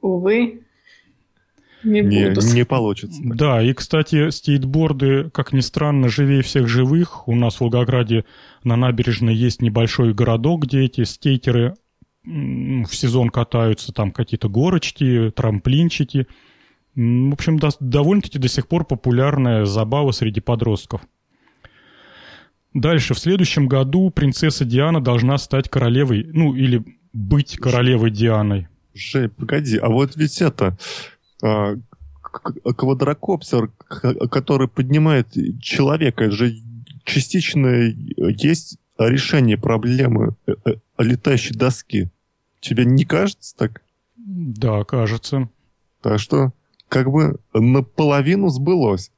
Увы. 0.00 0.62
Не, 1.82 2.02
не, 2.02 2.54
не 2.54 2.64
получится. 2.64 3.20
Да, 3.24 3.62
и, 3.62 3.72
кстати, 3.72 4.30
стейтборды, 4.30 5.30
как 5.30 5.52
ни 5.52 5.60
странно, 5.60 6.08
живее 6.08 6.42
всех 6.42 6.68
живых. 6.68 7.26
У 7.26 7.34
нас 7.34 7.56
в 7.56 7.60
Волгограде 7.60 8.24
на 8.64 8.76
набережной 8.76 9.34
есть 9.34 9.62
небольшой 9.62 10.12
городок, 10.12 10.64
где 10.64 10.84
эти 10.84 11.04
скейтеры 11.04 11.74
в 12.24 12.88
сезон 12.90 13.30
катаются, 13.30 13.92
там 13.92 14.12
какие-то 14.12 14.48
горочки, 14.48 15.32
трамплинчики. 15.34 16.26
В 16.94 17.32
общем, 17.32 17.58
до, 17.58 17.70
довольно-таки 17.80 18.38
до 18.38 18.48
сих 18.48 18.68
пор 18.68 18.84
популярная 18.84 19.64
забава 19.64 20.10
среди 20.12 20.40
подростков. 20.40 21.00
Дальше, 22.74 23.14
в 23.14 23.18
следующем 23.18 23.66
году 23.66 24.10
принцесса 24.10 24.64
Диана 24.64 25.00
должна 25.00 25.38
стать 25.38 25.68
королевой, 25.68 26.24
ну, 26.32 26.54
или 26.54 26.84
быть 27.12 27.56
королевой 27.56 28.10
Дианой. 28.10 28.68
Жень, 28.94 29.30
погоди, 29.30 29.76
а 29.78 29.88
вот 29.88 30.16
ведь 30.16 30.40
это, 30.40 30.78
а, 31.42 31.76
квадрокоптер, 32.22 33.70
который 34.30 34.68
поднимает 34.68 35.28
человека, 35.60 36.24
это 36.24 36.34
же 36.34 36.56
частично 37.04 37.92
есть 38.16 38.78
решение 38.98 39.56
проблемы 39.56 40.36
э, 40.46 40.54
э, 40.64 40.74
летающей 40.98 41.54
доски. 41.54 42.10
Тебе 42.60 42.84
не 42.84 43.04
кажется 43.04 43.56
так? 43.56 43.82
Да, 44.16 44.84
кажется. 44.84 45.48
Так 46.02 46.20
что, 46.20 46.52
как 46.88 47.10
бы 47.10 47.38
наполовину 47.54 48.48
сбылось. 48.48 49.10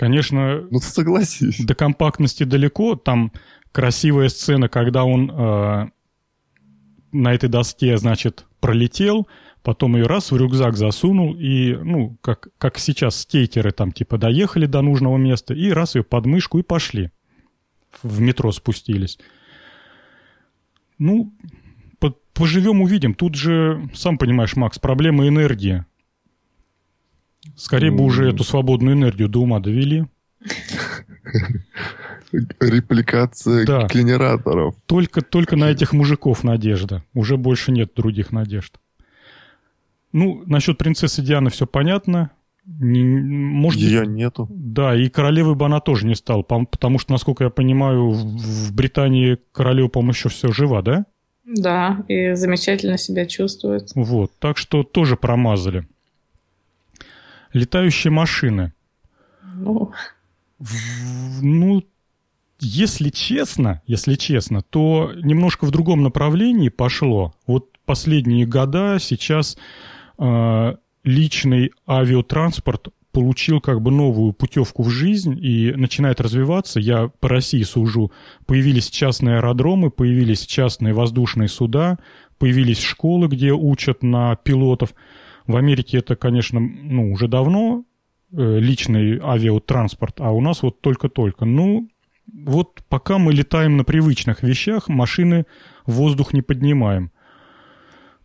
Конечно, 0.00 0.66
ну, 0.70 0.80
согласись. 0.80 1.62
до 1.62 1.74
компактности 1.74 2.44
далеко. 2.44 2.96
Там 2.96 3.32
красивая 3.70 4.30
сцена, 4.30 4.70
когда 4.70 5.04
он 5.04 5.30
э, 5.30 5.90
на 7.12 7.34
этой 7.34 7.50
доске, 7.50 7.98
значит, 7.98 8.46
пролетел, 8.60 9.28
потом 9.62 9.96
ее 9.96 10.06
раз 10.06 10.32
в 10.32 10.36
рюкзак 10.38 10.78
засунул, 10.78 11.36
и, 11.36 11.74
ну, 11.74 12.16
как, 12.22 12.48
как 12.56 12.78
сейчас 12.78 13.20
скейтеры 13.20 13.72
там 13.72 13.92
типа 13.92 14.16
доехали 14.16 14.64
до 14.64 14.80
нужного 14.80 15.18
места, 15.18 15.52
и 15.52 15.70
раз 15.70 15.96
ее 15.96 16.02
под 16.02 16.24
мышку 16.24 16.58
и 16.58 16.62
пошли. 16.62 17.10
В 18.02 18.22
метро 18.22 18.52
спустились. 18.52 19.18
Ну, 20.96 21.34
по 21.98 22.14
поживем 22.32 22.80
увидим. 22.80 23.12
Тут 23.12 23.34
же, 23.34 23.86
сам 23.92 24.16
понимаешь, 24.16 24.56
Макс, 24.56 24.78
проблема 24.78 25.28
энергии. 25.28 25.84
Скорее 27.56 27.90
бы 27.90 28.04
уже 28.04 28.28
эту 28.28 28.44
свободную 28.44 28.96
энергию 28.96 29.28
до 29.28 29.40
ума 29.40 29.60
довели. 29.60 30.06
Репликация 32.32 33.66
да. 33.66 33.88
генераторов. 33.92 34.76
Только, 34.86 35.20
только 35.20 35.56
на 35.56 35.70
этих 35.70 35.92
мужиков 35.92 36.44
надежда. 36.44 37.02
Уже 37.14 37.36
больше 37.36 37.72
нет 37.72 37.92
других 37.94 38.30
надежд. 38.30 38.78
Ну, 40.12 40.42
насчет 40.46 40.78
принцессы 40.78 41.22
Дианы 41.22 41.50
все 41.50 41.66
понятно. 41.66 42.30
Не, 42.64 43.02
может 43.02 43.80
Ее 43.80 44.06
нету. 44.06 44.46
Да, 44.50 44.94
и 44.94 45.08
королевой 45.08 45.54
бы 45.54 45.64
она 45.64 45.80
тоже 45.80 46.06
не 46.06 46.14
стала, 46.14 46.42
потому 46.42 46.98
что, 46.98 47.12
насколько 47.12 47.44
я 47.44 47.50
понимаю, 47.50 48.10
в 48.10 48.72
Британии 48.74 49.38
королева, 49.52 49.88
по-моему, 49.88 50.12
еще 50.12 50.28
все 50.28 50.52
жива, 50.52 50.82
да? 50.82 51.06
Да, 51.44 52.04
и 52.06 52.34
замечательно 52.34 52.96
себя 52.96 53.26
чувствует. 53.26 53.90
Вот, 53.94 54.32
так 54.38 54.56
что 54.56 54.84
тоже 54.84 55.16
промазали. 55.16 55.86
Летающие 57.52 58.10
машины. 58.10 58.72
Ну... 59.54 59.92
В, 60.58 61.42
ну, 61.42 61.82
если 62.60 63.08
честно, 63.08 63.80
если 63.86 64.14
честно, 64.14 64.60
то 64.60 65.12
немножко 65.16 65.64
в 65.64 65.70
другом 65.70 66.02
направлении 66.02 66.68
пошло. 66.68 67.32
Вот 67.46 67.70
последние 67.86 68.44
года 68.46 68.98
сейчас 69.00 69.56
э, 70.18 70.74
личный 71.02 71.72
авиатранспорт 71.88 72.88
получил 73.12 73.60
как 73.60 73.80
бы 73.80 73.90
новую 73.90 74.32
путевку 74.32 74.82
в 74.82 74.90
жизнь 74.90 75.38
и 75.42 75.72
начинает 75.72 76.20
развиваться. 76.20 76.78
Я 76.78 77.08
по 77.08 77.28
России 77.28 77.62
сужу. 77.62 78.12
Появились 78.46 78.90
частные 78.90 79.36
аэродромы, 79.36 79.90
появились 79.90 80.46
частные 80.46 80.92
воздушные 80.92 81.48
суда, 81.48 81.98
появились 82.38 82.80
школы, 82.80 83.28
где 83.28 83.52
учат 83.52 84.02
на 84.02 84.36
пилотов. 84.36 84.94
В 85.50 85.56
Америке 85.56 85.98
это, 85.98 86.14
конечно, 86.14 86.60
ну, 86.60 87.10
уже 87.12 87.26
давно 87.26 87.84
э, 88.32 88.58
личный 88.60 89.18
авиатранспорт, 89.20 90.20
а 90.20 90.30
у 90.30 90.40
нас 90.40 90.62
вот 90.62 90.80
только-только. 90.80 91.44
Ну, 91.44 91.88
вот 92.32 92.82
пока 92.88 93.18
мы 93.18 93.32
летаем 93.32 93.76
на 93.76 93.82
привычных 93.82 94.44
вещах, 94.44 94.88
машины 94.88 95.46
в 95.86 95.94
воздух 95.94 96.32
не 96.32 96.42
поднимаем. 96.42 97.10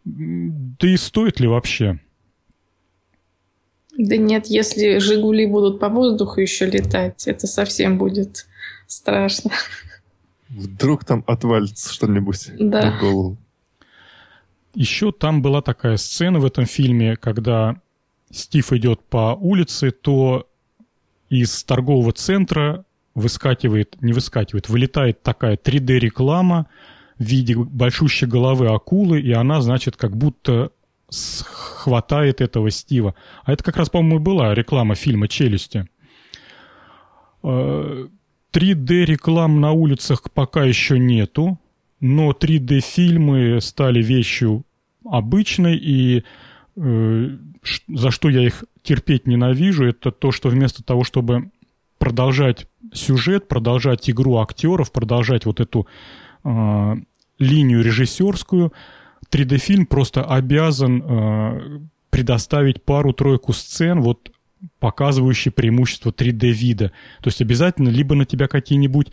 Да 0.03 0.87
и 0.87 0.97
стоит 0.97 1.39
ли 1.39 1.47
вообще? 1.47 1.99
Да 3.97 4.17
нет, 4.17 4.45
если 4.45 4.99
«Жигули» 4.99 5.47
будут 5.47 5.79
по 5.79 5.89
воздуху 5.89 6.41
еще 6.41 6.67
летать, 6.67 7.27
это 7.27 7.47
совсем 7.47 7.97
будет 7.97 8.45
страшно. 8.85 9.49
Вдруг 10.49 11.05
там 11.05 11.23
отвалится 11.25 11.91
что-нибудь 11.91 12.51
да. 12.59 12.91
на 12.91 12.99
голову. 12.99 13.37
Еще 14.75 15.11
там 15.11 15.41
была 15.41 15.61
такая 15.61 15.97
сцена 15.97 16.39
в 16.39 16.45
этом 16.45 16.65
фильме, 16.65 17.15
когда 17.15 17.81
Стив 18.31 18.73
идет 18.73 19.01
по 19.03 19.37
улице, 19.39 19.91
то 19.91 20.47
из 21.29 21.63
торгового 21.63 22.11
центра 22.11 22.85
выскакивает, 23.13 24.01
не 24.01 24.13
выскакивает, 24.13 24.67
вылетает 24.67 25.23
такая 25.23 25.55
3D-реклама 25.55 26.67
в 27.17 27.23
виде 27.23 27.55
большущей 27.55 28.27
головы 28.27 28.67
акулы, 28.67 29.21
и 29.21 29.31
она, 29.31 29.61
значит, 29.61 29.95
как 29.95 30.17
будто 30.17 30.71
хватает 31.45 32.41
этого 32.41 32.69
Стива. 32.69 33.15
А 33.43 33.53
это 33.53 33.63
как 33.63 33.77
раз, 33.77 33.89
по-моему, 33.89 34.19
была 34.19 34.53
реклама 34.53 34.95
фильма 34.95 35.27
«Челюсти». 35.27 35.87
3D-реклам 37.41 39.57
э, 39.57 39.59
на 39.59 39.71
улицах 39.71 40.23
пока 40.31 40.63
еще 40.63 40.99
нету, 40.99 41.59
но 41.99 42.31
3D-фильмы 42.31 43.59
стали 43.61 44.01
вещью 44.01 44.65
обычной, 45.03 45.77
и 45.77 46.23
э, 46.75 47.29
за 47.87 48.11
что 48.11 48.29
я 48.29 48.45
их 48.45 48.63
терпеть 48.83 49.27
ненавижу, 49.27 49.85
это 49.85 50.11
то, 50.11 50.31
что 50.31 50.49
вместо 50.49 50.83
того, 50.83 51.03
чтобы 51.03 51.51
продолжать 51.97 52.67
сюжет, 52.93 53.47
продолжать 53.47 54.09
игру 54.09 54.37
актеров, 54.37 54.91
продолжать 54.91 55.45
вот 55.45 55.59
эту 55.59 55.87
э, 56.43 56.95
линию 57.39 57.83
режиссерскую, 57.83 58.73
3D-фильм 59.31 59.85
просто 59.85 60.23
обязан 60.23 61.03
э, 61.03 61.79
предоставить 62.09 62.83
пару-тройку 62.83 63.53
сцен, 63.53 64.01
вот 64.01 64.31
показывающие 64.79 65.51
преимущество 65.51 66.11
3D-вида. 66.11 66.91
То 67.21 67.27
есть 67.27 67.41
обязательно 67.41 67.89
либо 67.89 68.15
на 68.15 68.25
тебя 68.25 68.47
какие-нибудь 68.47 69.09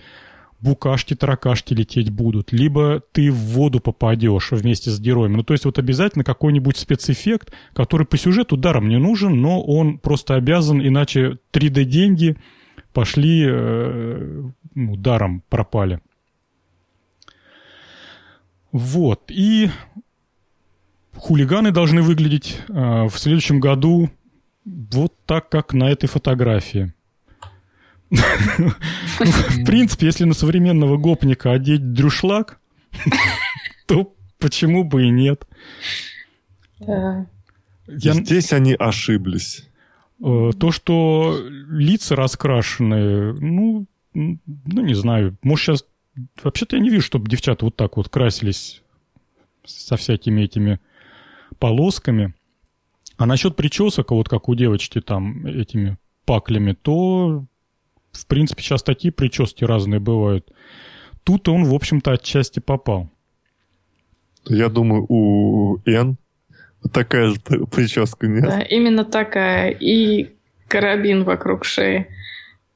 букашки, 0.62 1.14
таракашки 1.14 1.74
лететь 1.74 2.10
будут, 2.10 2.52
либо 2.52 3.02
ты 3.12 3.30
в 3.30 3.36
воду 3.36 3.80
попадешь 3.80 4.52
вместе 4.52 4.90
с 4.90 5.00
героем. 5.00 5.32
Ну, 5.32 5.42
то 5.42 5.54
есть 5.54 5.64
вот 5.64 5.78
обязательно 5.78 6.24
какой-нибудь 6.24 6.76
спецэффект, 6.76 7.52
который 7.74 8.06
по 8.06 8.16
сюжету 8.16 8.56
даром 8.56 8.88
не 8.88 8.98
нужен, 8.98 9.40
но 9.40 9.60
он 9.60 9.98
просто 9.98 10.36
обязан, 10.36 10.80
иначе 10.80 11.38
3D-деньги 11.52 12.36
пошли, 12.92 13.44
э, 13.44 14.42
ну, 14.74 14.96
даром 14.96 15.42
пропали. 15.48 16.00
Вот. 18.70 19.30
И 19.30 19.68
хулиганы 21.14 21.72
должны 21.72 22.02
выглядеть 22.02 22.58
э, 22.68 22.72
в 22.72 23.16
следующем 23.16 23.58
году 23.58 24.10
вот 24.64 25.14
так, 25.26 25.48
как 25.48 25.74
на 25.74 25.90
этой 25.90 26.06
фотографии. 26.06 26.94
В 28.12 29.64
принципе, 29.64 30.06
если 30.06 30.24
на 30.24 30.34
современного 30.34 30.96
гопника 30.98 31.52
одеть 31.52 31.92
дрюшлаг, 31.92 32.60
то 33.86 34.14
почему 34.38 34.84
бы 34.84 35.04
и 35.04 35.10
нет? 35.10 35.46
Здесь 37.86 38.52
они 38.52 38.74
ошиблись. 38.74 39.68
Э, 40.22 40.50
то, 40.58 40.70
что 40.70 41.38
лица 41.68 42.14
раскрашены, 42.14 43.32
ну, 43.32 43.86
ну, 44.14 44.38
не 44.82 44.94
знаю, 44.94 45.36
может, 45.42 45.64
сейчас... 45.64 45.84
Вообще-то 46.42 46.76
я 46.76 46.82
не 46.82 46.90
вижу, 46.90 47.06
чтобы 47.06 47.30
девчата 47.30 47.64
вот 47.64 47.76
так 47.76 47.96
вот 47.96 48.10
красились 48.10 48.82
со 49.64 49.96
всякими 49.96 50.42
этими 50.42 50.78
полосками. 51.58 52.34
А 53.16 53.24
насчет 53.24 53.56
причесок, 53.56 54.10
вот 54.10 54.28
как 54.28 54.48
у 54.48 54.54
девочки 54.54 55.00
там 55.00 55.46
этими 55.46 55.96
паклями, 56.26 56.72
то, 56.72 57.46
в 58.12 58.26
принципе, 58.26 58.62
сейчас 58.62 58.82
такие 58.82 59.12
прически 59.12 59.64
разные 59.64 60.00
бывают. 60.00 60.52
Тут 61.24 61.48
он, 61.48 61.64
в 61.64 61.74
общем-то, 61.74 62.12
отчасти 62.12 62.60
попал. 62.60 63.10
Я 64.46 64.68
думаю, 64.68 65.06
у 65.08 65.78
Н 65.86 66.16
такая 66.92 67.28
же 67.28 67.40
прическа, 67.40 68.26
нет? 68.26 68.44
Да, 68.44 68.60
именно 68.60 69.04
такая. 69.04 69.70
И 69.70 70.34
карабин 70.68 71.24
вокруг 71.24 71.64
шеи 71.64 72.08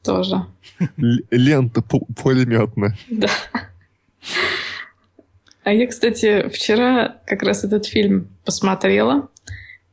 тоже. 0.05 0.47
Лента 1.31 1.83
пулеметная. 1.83 2.97
Да. 3.11 3.29
А 5.65 5.73
я, 5.73 5.89
кстати, 5.89 6.49
вчера 6.49 7.17
как 7.27 7.43
раз 7.43 7.65
этот 7.65 7.87
фильм 7.87 8.29
посмотрела, 8.45 9.29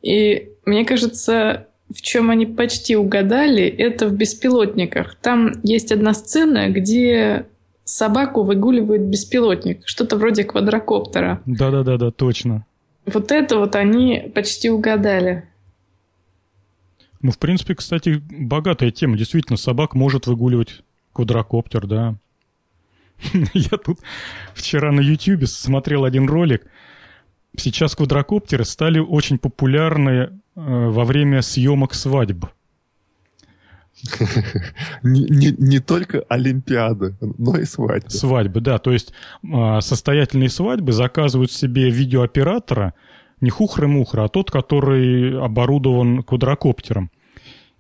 и 0.04 0.52
мне 0.66 0.86
кажется, 0.86 1.68
в 1.96 2.02
чем 2.02 2.30
они 2.30 2.46
почти 2.46 2.96
угадали, 2.96 3.64
это 3.64 4.08
в 4.08 4.16
«Беспилотниках». 4.16 5.16
Там 5.16 5.54
есть 5.64 5.92
одна 5.92 6.14
сцена, 6.14 6.70
где 6.70 7.46
собаку 7.86 8.44
выгуливает 8.44 9.02
беспилотник, 9.02 9.84
что-то 9.86 10.18
вроде 10.18 10.44
квадрокоптера. 10.44 11.42
Да-да-да, 11.46 12.12
точно. 12.12 12.66
Вот 13.06 13.32
это 13.32 13.58
вот 13.58 13.76
они 13.76 14.32
почти 14.34 14.70
угадали. 14.70 15.50
Ну, 17.22 17.32
в 17.32 17.40
принципе, 17.40 17.76
кстати, 17.76 18.22
богатая 18.30 18.92
тема. 18.92 19.18
Действительно, 19.18 19.58
собак 19.58 19.96
может 19.96 20.28
выгуливать 20.28 20.82
квадрокоптер, 21.14 21.88
да. 21.88 22.16
Я 23.54 23.78
тут 23.78 24.00
вчера 24.54 24.92
на 24.92 25.00
YouTube 25.00 25.48
смотрел 25.48 26.06
один 26.06 26.28
ролик. 26.28 26.66
Сейчас 27.58 27.96
квадрокоптеры 27.96 28.66
стали 28.66 29.00
очень 29.00 29.38
популярны 29.38 30.12
э, 30.12 30.30
во 30.56 31.06
время 31.06 31.42
съемок 31.42 31.94
свадьб. 31.94 32.46
Не, 35.04 35.22
не, 35.22 35.52
не 35.58 35.80
только 35.80 36.26
Олимпиады, 36.28 37.16
но 37.22 37.58
и 37.58 37.66
свадьбы. 37.66 38.10
Свадьбы, 38.10 38.60
да. 38.60 38.80
То 38.80 38.92
есть 38.92 39.14
э, 39.44 39.82
состоятельные 39.82 40.50
свадьбы 40.50 40.92
заказывают 40.94 41.52
себе 41.52 41.90
видеооператора, 41.90 42.96
не 43.40 43.50
хухры-мухры, 43.50 44.24
а 44.24 44.30
тот, 44.30 44.52
который 44.52 45.40
оборудован 45.40 46.24
квадрокоптером. 46.24 47.12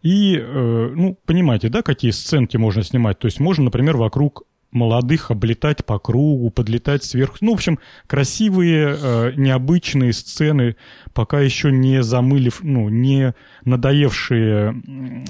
И, 0.04 0.38
э, 0.38 0.91
ну, 0.95 1.18
понимаете, 1.26 1.70
да, 1.70 1.82
какие 1.82 2.12
сценки 2.12 2.58
можно 2.58 2.84
снимать? 2.84 3.20
То 3.20 3.28
есть 3.28 3.40
можно, 3.40 3.66
например, 3.66 3.98
вокруг 3.98 4.44
молодых 4.74 5.32
облетать 5.32 5.86
по 5.86 6.00
кругу, 6.00 6.50
подлетать 6.50 7.04
сверху. 7.04 7.38
Ну, 7.41 7.52
в 7.52 7.56
общем, 7.56 7.80
красивые, 8.08 8.98
э, 9.00 9.32
необычные 9.36 10.14
сцены, 10.14 10.76
пока 11.14 11.40
еще 11.40 11.72
не 11.72 12.04
замылив, 12.04 12.62
ну, 12.64 12.90
не 12.90 13.34
надоевшие 13.66 14.82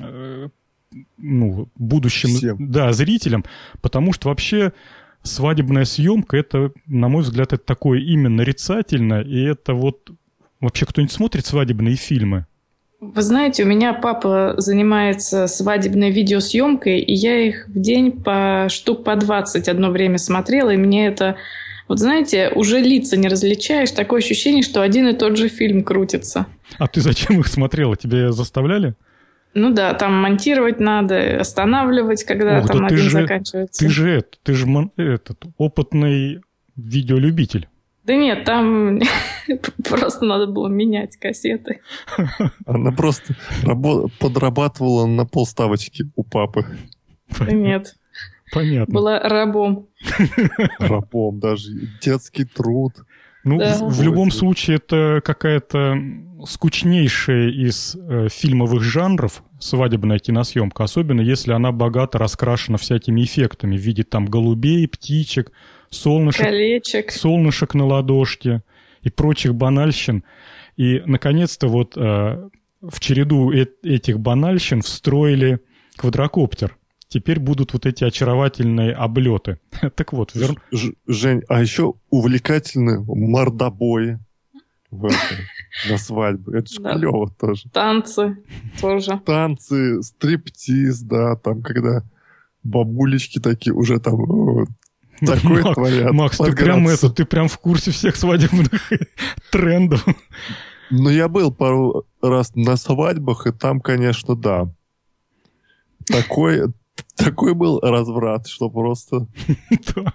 э, 0.02 0.50
ну, 1.18 1.70
будущим 1.76 2.30
Всем. 2.30 2.72
да, 2.72 2.92
зрителям, 2.94 3.44
потому 3.82 4.14
что 4.14 4.30
вообще 4.30 4.74
свадебная 5.24 5.86
съемка, 5.86 6.38
это, 6.38 6.72
на 6.86 7.08
мой 7.08 7.24
взгляд, 7.24 7.54
это 7.54 7.64
такое 7.64 8.00
именно 8.00 8.38
нарицательно, 8.38 9.22
и 9.22 9.42
это 9.42 9.74
вот... 9.74 10.12
Вообще 10.60 10.86
кто-нибудь 10.86 11.12
смотрит 11.12 11.46
свадебные 11.46 11.98
фильмы? 11.98 12.48
Вы 13.14 13.22
знаете, 13.22 13.64
у 13.64 13.68
меня 13.68 13.94
папа 13.94 14.56
занимается 14.58 15.48
свадебной 15.48 16.12
видеосъемкой, 16.12 17.00
и 17.00 17.14
я 17.14 17.38
их 17.40 17.68
в 17.68 17.80
день 17.80 18.12
по 18.12 18.68
штук 18.70 19.04
по 19.04 19.16
20 19.16 19.68
одно 19.68 19.90
время 19.90 20.18
смотрела, 20.18 20.70
и 20.70 20.78
мне 20.78 21.08
это... 21.08 21.36
Вот 21.90 22.00
знаете, 22.00 22.50
уже 22.56 22.80
лица 22.80 23.18
не 23.18 23.28
различаешь, 23.28 23.92
такое 23.92 24.22
ощущение, 24.22 24.64
что 24.64 24.82
один 24.82 25.08
и 25.10 25.14
тот 25.14 25.38
же 25.38 25.50
фильм 25.50 25.84
крутится. 25.84 26.48
А 26.78 26.88
ты 26.88 27.02
зачем 27.02 27.42
их 27.42 27.48
смотрела? 27.48 27.98
Тебе 27.98 28.32
заставляли? 28.32 28.96
Ну 29.54 29.72
да, 29.72 29.94
там 29.94 30.14
монтировать 30.14 30.80
надо, 30.80 31.40
останавливать, 31.40 32.24
когда 32.24 32.60
Ох, 32.60 32.68
там 32.68 32.80
да 32.80 32.86
один 32.88 32.98
же, 32.98 33.10
заканчивается. 33.10 33.80
Ты 33.80 33.90
же, 33.90 34.24
ты 34.44 34.54
же 34.54 34.66
этот 34.98 35.44
опытный 35.58 36.42
видеолюбитель. 36.76 37.68
Да 38.04 38.16
нет, 38.16 38.44
там 38.44 39.00
просто 39.84 40.26
надо 40.26 40.48
было 40.48 40.68
менять 40.68 41.16
кассеты. 41.18 41.82
Она 42.66 42.92
просто 42.92 43.36
подрабатывала 44.20 45.06
на 45.06 45.26
полставочки 45.26 46.12
у 46.16 46.24
папы. 46.24 46.66
Да 47.40 47.52
нет. 47.52 47.96
Понятно. 48.54 48.94
Была 48.94 49.20
рабом. 49.20 49.88
Рабом, 50.80 51.40
даже 51.40 51.70
детский 52.02 52.46
труд. 52.46 52.94
Ну, 53.44 53.58
да. 53.58 53.78
в, 53.78 53.98
в 53.98 54.02
любом 54.02 54.32
случае, 54.32 54.78
это 54.78 55.22
какая-то 55.24 55.98
скучнейшая 56.46 57.50
из 57.50 57.96
э, 57.96 58.28
фильмовых 58.30 58.82
жанров 58.84 59.44
свадебная 59.60 60.20
киносъемка, 60.20 60.84
особенно 60.84 61.22
если 61.22 61.52
она 61.52 61.72
богато 61.72 62.20
раскрашена 62.20 62.78
всякими 62.78 63.24
эффектами 63.24 63.78
в 63.78 63.82
виде 63.82 64.04
там 64.04 64.26
голубей, 64.28 64.88
птичек, 64.88 65.52
солнышек, 65.94 66.46
Колечек. 66.46 67.12
солнышек 67.12 67.74
на 67.74 67.86
ладошке 67.86 68.64
и 69.02 69.10
прочих 69.10 69.56
банальщин. 69.56 70.24
И, 70.76 71.02
наконец-то, 71.06 71.68
вот 71.68 71.96
э, 71.96 72.50
в 72.82 73.00
череду 73.00 73.52
э 73.52 73.66
этих 73.84 74.20
банальщин 74.20 74.82
встроили 74.82 75.60
квадрокоптер. 75.96 76.78
Теперь 77.08 77.40
будут 77.40 77.74
вот 77.74 77.86
эти 77.86 78.04
очаровательные 78.04 78.94
облеты. 78.94 79.60
так 79.96 80.14
вот, 80.14 80.34
вер... 80.34 80.56
Жень, 81.08 81.44
а 81.48 81.62
еще 81.62 81.94
увлекательны 82.10 83.04
мордобои. 83.06 84.18
в 84.90 85.06
это, 85.06 85.16
на 85.90 85.98
свадьбу. 85.98 86.52
Это 86.52 86.68
ж 86.74 86.78
Да. 86.80 86.94
клево 86.98 87.30
тоже. 87.40 87.70
Танцы 87.72 88.38
тоже. 88.82 89.22
Танцы, 89.26 90.02
стриптиз, 90.02 91.02
да, 91.02 91.36
там, 91.36 91.62
когда 91.62 92.04
бабулечки 92.64 93.40
такие 93.40 93.74
уже 93.74 94.00
там 94.00 94.68
э, 95.22 95.26
такое 95.26 95.64
Мак- 95.64 95.74
творят. 95.76 96.12
Макс, 96.14 96.38
ты 96.38 96.52
прям 96.56 96.88
это, 96.88 97.10
ты 97.10 97.26
прям 97.26 97.48
в 97.48 97.58
курсе 97.58 97.92
всех 97.92 98.16
свадебных 98.16 98.70
трендов. 99.52 100.06
Ну, 100.90 101.10
я 101.10 101.28
был 101.28 101.52
пару 101.52 102.06
раз 102.22 102.54
на 102.56 102.76
свадьбах, 102.76 103.48
и 103.48 103.52
там, 103.52 103.82
конечно, 103.82 104.36
да. 104.36 104.70
Такой, 106.06 106.74
такой 107.16 107.54
был 107.54 107.80
разврат, 107.80 108.48
что 108.48 108.70
просто... 108.70 109.28
Да. 109.96 110.14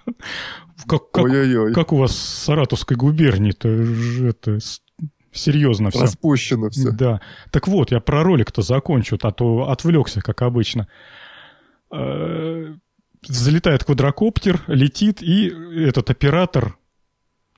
Как, 0.87 1.11
как, 1.11 1.25
Ой-ой-ой. 1.25 1.73
как 1.73 1.91
у 1.91 1.97
вас 1.97 2.11
в 2.11 2.15
Саратовской 2.15 2.95
губернии-то 2.95 3.67
ж- 3.83 4.23
это 4.29 4.59
с- 4.61 4.81
серьезно 5.33 5.89
все. 5.89 6.03
Распущено 6.03 6.69
все. 6.69 6.91
Да. 6.91 7.19
Так 7.51 7.67
вот, 7.67 7.91
я 7.91 7.99
про 7.99 8.23
ролик-то 8.23 8.61
закончу, 8.61 9.17
а 9.21 9.31
то 9.31 9.69
отвлекся, 9.69 10.21
как 10.21 10.41
обычно. 10.41 10.87
Залетает 13.21 13.83
квадрокоптер, 13.83 14.63
летит, 14.67 15.21
и 15.21 15.47
этот 15.47 16.09
оператор, 16.09 16.77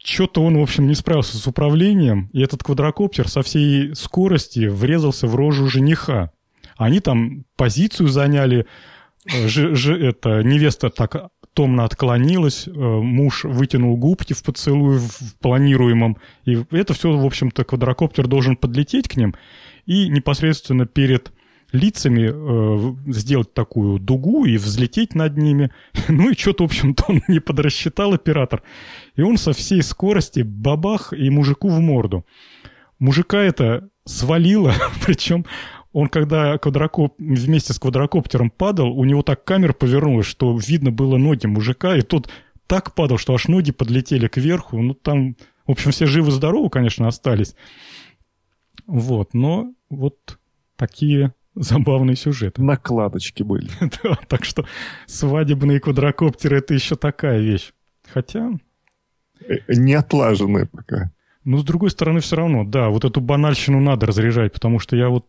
что-то 0.04 0.44
он, 0.44 0.58
в 0.58 0.62
общем, 0.62 0.88
не 0.88 0.96
справился 0.96 1.38
с 1.38 1.46
управлением, 1.46 2.30
и 2.34 2.42
этот 2.42 2.64
квадрокоптер 2.64 3.28
со 3.28 3.44
всей 3.44 3.96
скорости 3.96 4.68
врезался 4.68 5.28
в 5.28 5.36
рожу 5.36 5.68
жениха. 5.68 6.32
Они 6.78 7.00
там 7.00 7.46
позицию 7.56 8.10
заняли, 8.10 8.66
э, 9.28 9.48
же- 9.48 9.76
же- 9.76 10.00
это, 10.04 10.42
невеста 10.44 10.90
так 10.90 11.30
томно 11.54 11.84
отклонилась, 11.84 12.68
э, 12.68 12.72
муж 12.72 13.44
вытянул 13.44 13.98
губки 13.98 14.34
в 14.34 14.42
поцелуй 14.42 14.98
в 14.98 15.38
планируемом, 15.40 16.18
и 16.46 16.64
это 16.72 16.94
все, 16.94 17.12
в 17.12 17.26
общем-то, 17.26 17.64
квадрокоптер 17.66 18.28
должен 18.28 18.56
подлететь 18.56 19.08
к 19.08 19.16
ним 19.16 19.36
и 19.86 20.08
непосредственно 20.10 20.88
перед 20.88 21.32
лицами 21.72 22.32
э, 22.32 23.12
сделать 23.12 23.54
такую 23.54 24.00
дугу 24.00 24.46
и 24.46 24.58
взлететь 24.58 25.16
над 25.16 25.38
ними. 25.38 25.72
Ну 26.08 26.30
и 26.30 26.38
что-то, 26.38 26.64
в 26.64 26.68
общем-то, 26.68 27.06
он 27.08 27.22
не 27.28 27.40
подрасчитал 27.40 28.14
оператор. 28.14 28.64
И 29.16 29.22
он 29.22 29.38
со 29.38 29.54
всей 29.54 29.82
скорости 29.82 30.42
бабах 30.42 31.14
и 31.14 31.30
мужику 31.30 31.70
в 31.70 31.80
морду. 31.80 32.26
Мужика 33.00 33.40
это 33.40 33.90
свалило, 34.06 34.74
причем 35.06 35.46
он, 35.94 36.08
когда 36.08 36.58
квадрокоп... 36.58 37.16
вместе 37.18 37.74
с 37.74 37.80
квадрокоптером 37.80 38.50
падал, 38.50 38.92
у 38.98 39.04
него 39.04 39.24
так 39.24 39.44
камера 39.44 39.74
повернулась, 39.74 40.26
что 40.26 40.58
видно 40.58 40.92
было 40.92 41.18
ноги 41.18 41.48
мужика, 41.48 41.96
и 41.96 42.02
тот 42.02 42.30
так 42.68 42.96
падал, 42.96 43.18
что 43.18 43.34
аж 43.34 43.48
ноги 43.48 43.72
подлетели 43.72 44.28
кверху. 44.28 44.82
Ну, 44.82 44.94
там, 44.94 45.36
в 45.68 45.72
общем, 45.72 45.92
все 45.92 46.06
живы-здоровы, 46.06 46.70
конечно, 46.70 47.08
остались. 47.08 47.56
Вот, 48.88 49.34
но 49.34 49.74
вот 49.90 50.40
такие 50.78 51.34
забавные 51.56 52.16
сюжеты. 52.16 52.62
Накладочки 52.62 53.44
были. 53.44 53.70
Да, 54.04 54.16
так 54.28 54.46
что 54.46 54.66
свадебные 55.06 55.80
квадрокоптеры— 55.80 56.58
это 56.60 56.74
еще 56.74 56.96
такая 56.96 57.40
вещь. 57.40 57.72
Хотя, 58.12 58.52
Э, 59.48 59.56
Не 59.70 59.94
отлаженные 59.96 60.66
пока. 60.68 61.12
ну, 61.44 61.58
с 61.58 61.64
другой 61.64 61.90
стороны, 61.90 62.20
все 62.20 62.36
равно, 62.36 62.64
да, 62.64 62.90
вот 62.90 63.06
эту 63.06 63.22
банальщину 63.22 63.80
надо 63.80 64.06
разряжать, 64.06 64.54
потому 64.54 64.78
что 64.80 64.96
я 64.96 65.10
вот 65.10 65.26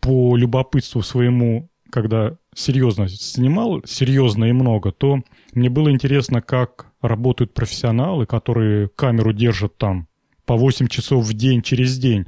по 0.00 0.36
любопытству 0.36 1.02
своему, 1.02 1.70
когда 1.90 2.36
серьезно 2.54 3.08
снимал, 3.08 3.82
серьезно 3.86 4.44
и 4.44 4.52
много, 4.52 4.92
то 4.92 5.22
мне 5.54 5.70
было 5.70 5.90
интересно, 5.90 6.42
как 6.42 6.88
работают 7.00 7.54
профессионалы, 7.54 8.26
которые 8.26 8.88
камеру 8.88 9.32
держат 9.32 9.76
там 9.78 10.08
по 10.44 10.56
8 10.56 10.88
часов 10.88 11.24
в 11.24 11.32
день 11.32 11.62
через 11.62 11.96
день. 11.98 12.26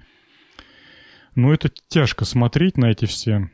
Ну, 1.36 1.52
это 1.52 1.70
тяжко 1.88 2.24
смотреть 2.24 2.78
на 2.78 2.90
эти 2.90 3.04
все. 3.04 3.48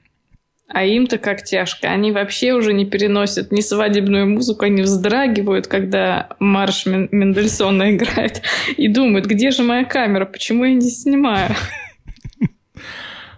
А 0.69 0.85
им-то 0.85 1.19
как 1.19 1.43
тяжко. 1.43 1.89
Они 1.89 2.13
вообще 2.13 2.55
уже 2.55 2.73
не 2.73 2.87
переносят 2.87 3.53
ни 3.53 3.61
свадебную 3.61 4.27
музыку, 4.27 4.65
они 4.65 4.81
вздрагивают, 4.83 5.67
когда 5.67 6.29
марш 6.39 6.87
Мен- 6.87 7.09
Мендельсона 7.11 7.91
играет, 7.95 8.43
и 8.79 8.89
думают, 8.89 9.27
где 9.27 9.51
же 9.51 9.63
моя 9.65 9.85
камера, 9.85 10.25
почему 10.25 10.65
я 10.65 10.73
не 10.75 10.91
снимаю? 10.91 11.55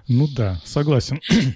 Ну 0.06 0.28
да, 0.28 0.60
согласен. 0.66 1.18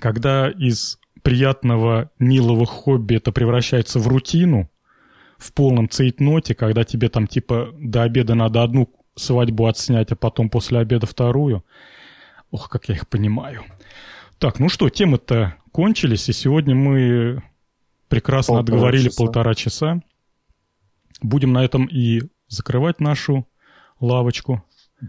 Когда 0.00 0.48
из 0.48 1.00
приятного, 1.24 2.12
милого 2.20 2.66
хобби 2.66 3.16
это 3.16 3.32
превращается 3.32 3.98
в 3.98 4.06
рутину, 4.06 4.70
в 5.38 5.52
полном 5.52 5.88
цейтноте, 5.88 6.54
когда 6.54 6.84
тебе 6.84 7.08
там 7.08 7.26
типа 7.26 7.74
до 7.76 8.04
обеда 8.04 8.36
надо 8.36 8.62
одну 8.62 8.88
свадьбу 9.18 9.66
отснять, 9.66 10.12
а 10.12 10.16
потом 10.16 10.48
после 10.50 10.78
обеда 10.78 11.06
вторую. 11.06 11.64
Ох, 12.50 12.68
как 12.68 12.88
я 12.88 12.94
их 12.94 13.08
понимаю. 13.08 13.64
Так, 14.38 14.58
ну 14.60 14.68
что, 14.68 14.88
темы-то 14.88 15.54
кончились, 15.72 16.28
и 16.28 16.32
сегодня 16.32 16.74
мы 16.74 17.42
прекрасно 18.08 18.54
Полтора 18.54 18.76
отговорили 18.76 19.08
часа. 19.08 19.22
полтора 19.22 19.54
часа. 19.54 20.02
Будем 21.20 21.52
на 21.52 21.64
этом 21.64 21.86
и 21.86 22.22
закрывать 22.48 23.00
нашу 23.00 23.46
лавочку. 24.00 24.62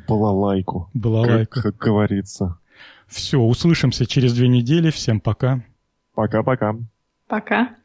Балалайку. 0.08 0.90
Балалайку. 0.94 1.52
Как, 1.52 1.64
как 1.64 1.78
говорится. 1.78 2.60
Все, 3.08 3.40
услышимся 3.40 4.06
через 4.06 4.34
две 4.34 4.48
недели. 4.48 4.92
Всем 4.92 5.20
пока. 5.20 5.64
Пока-пока. 6.14 6.76
Пока. 7.28 7.76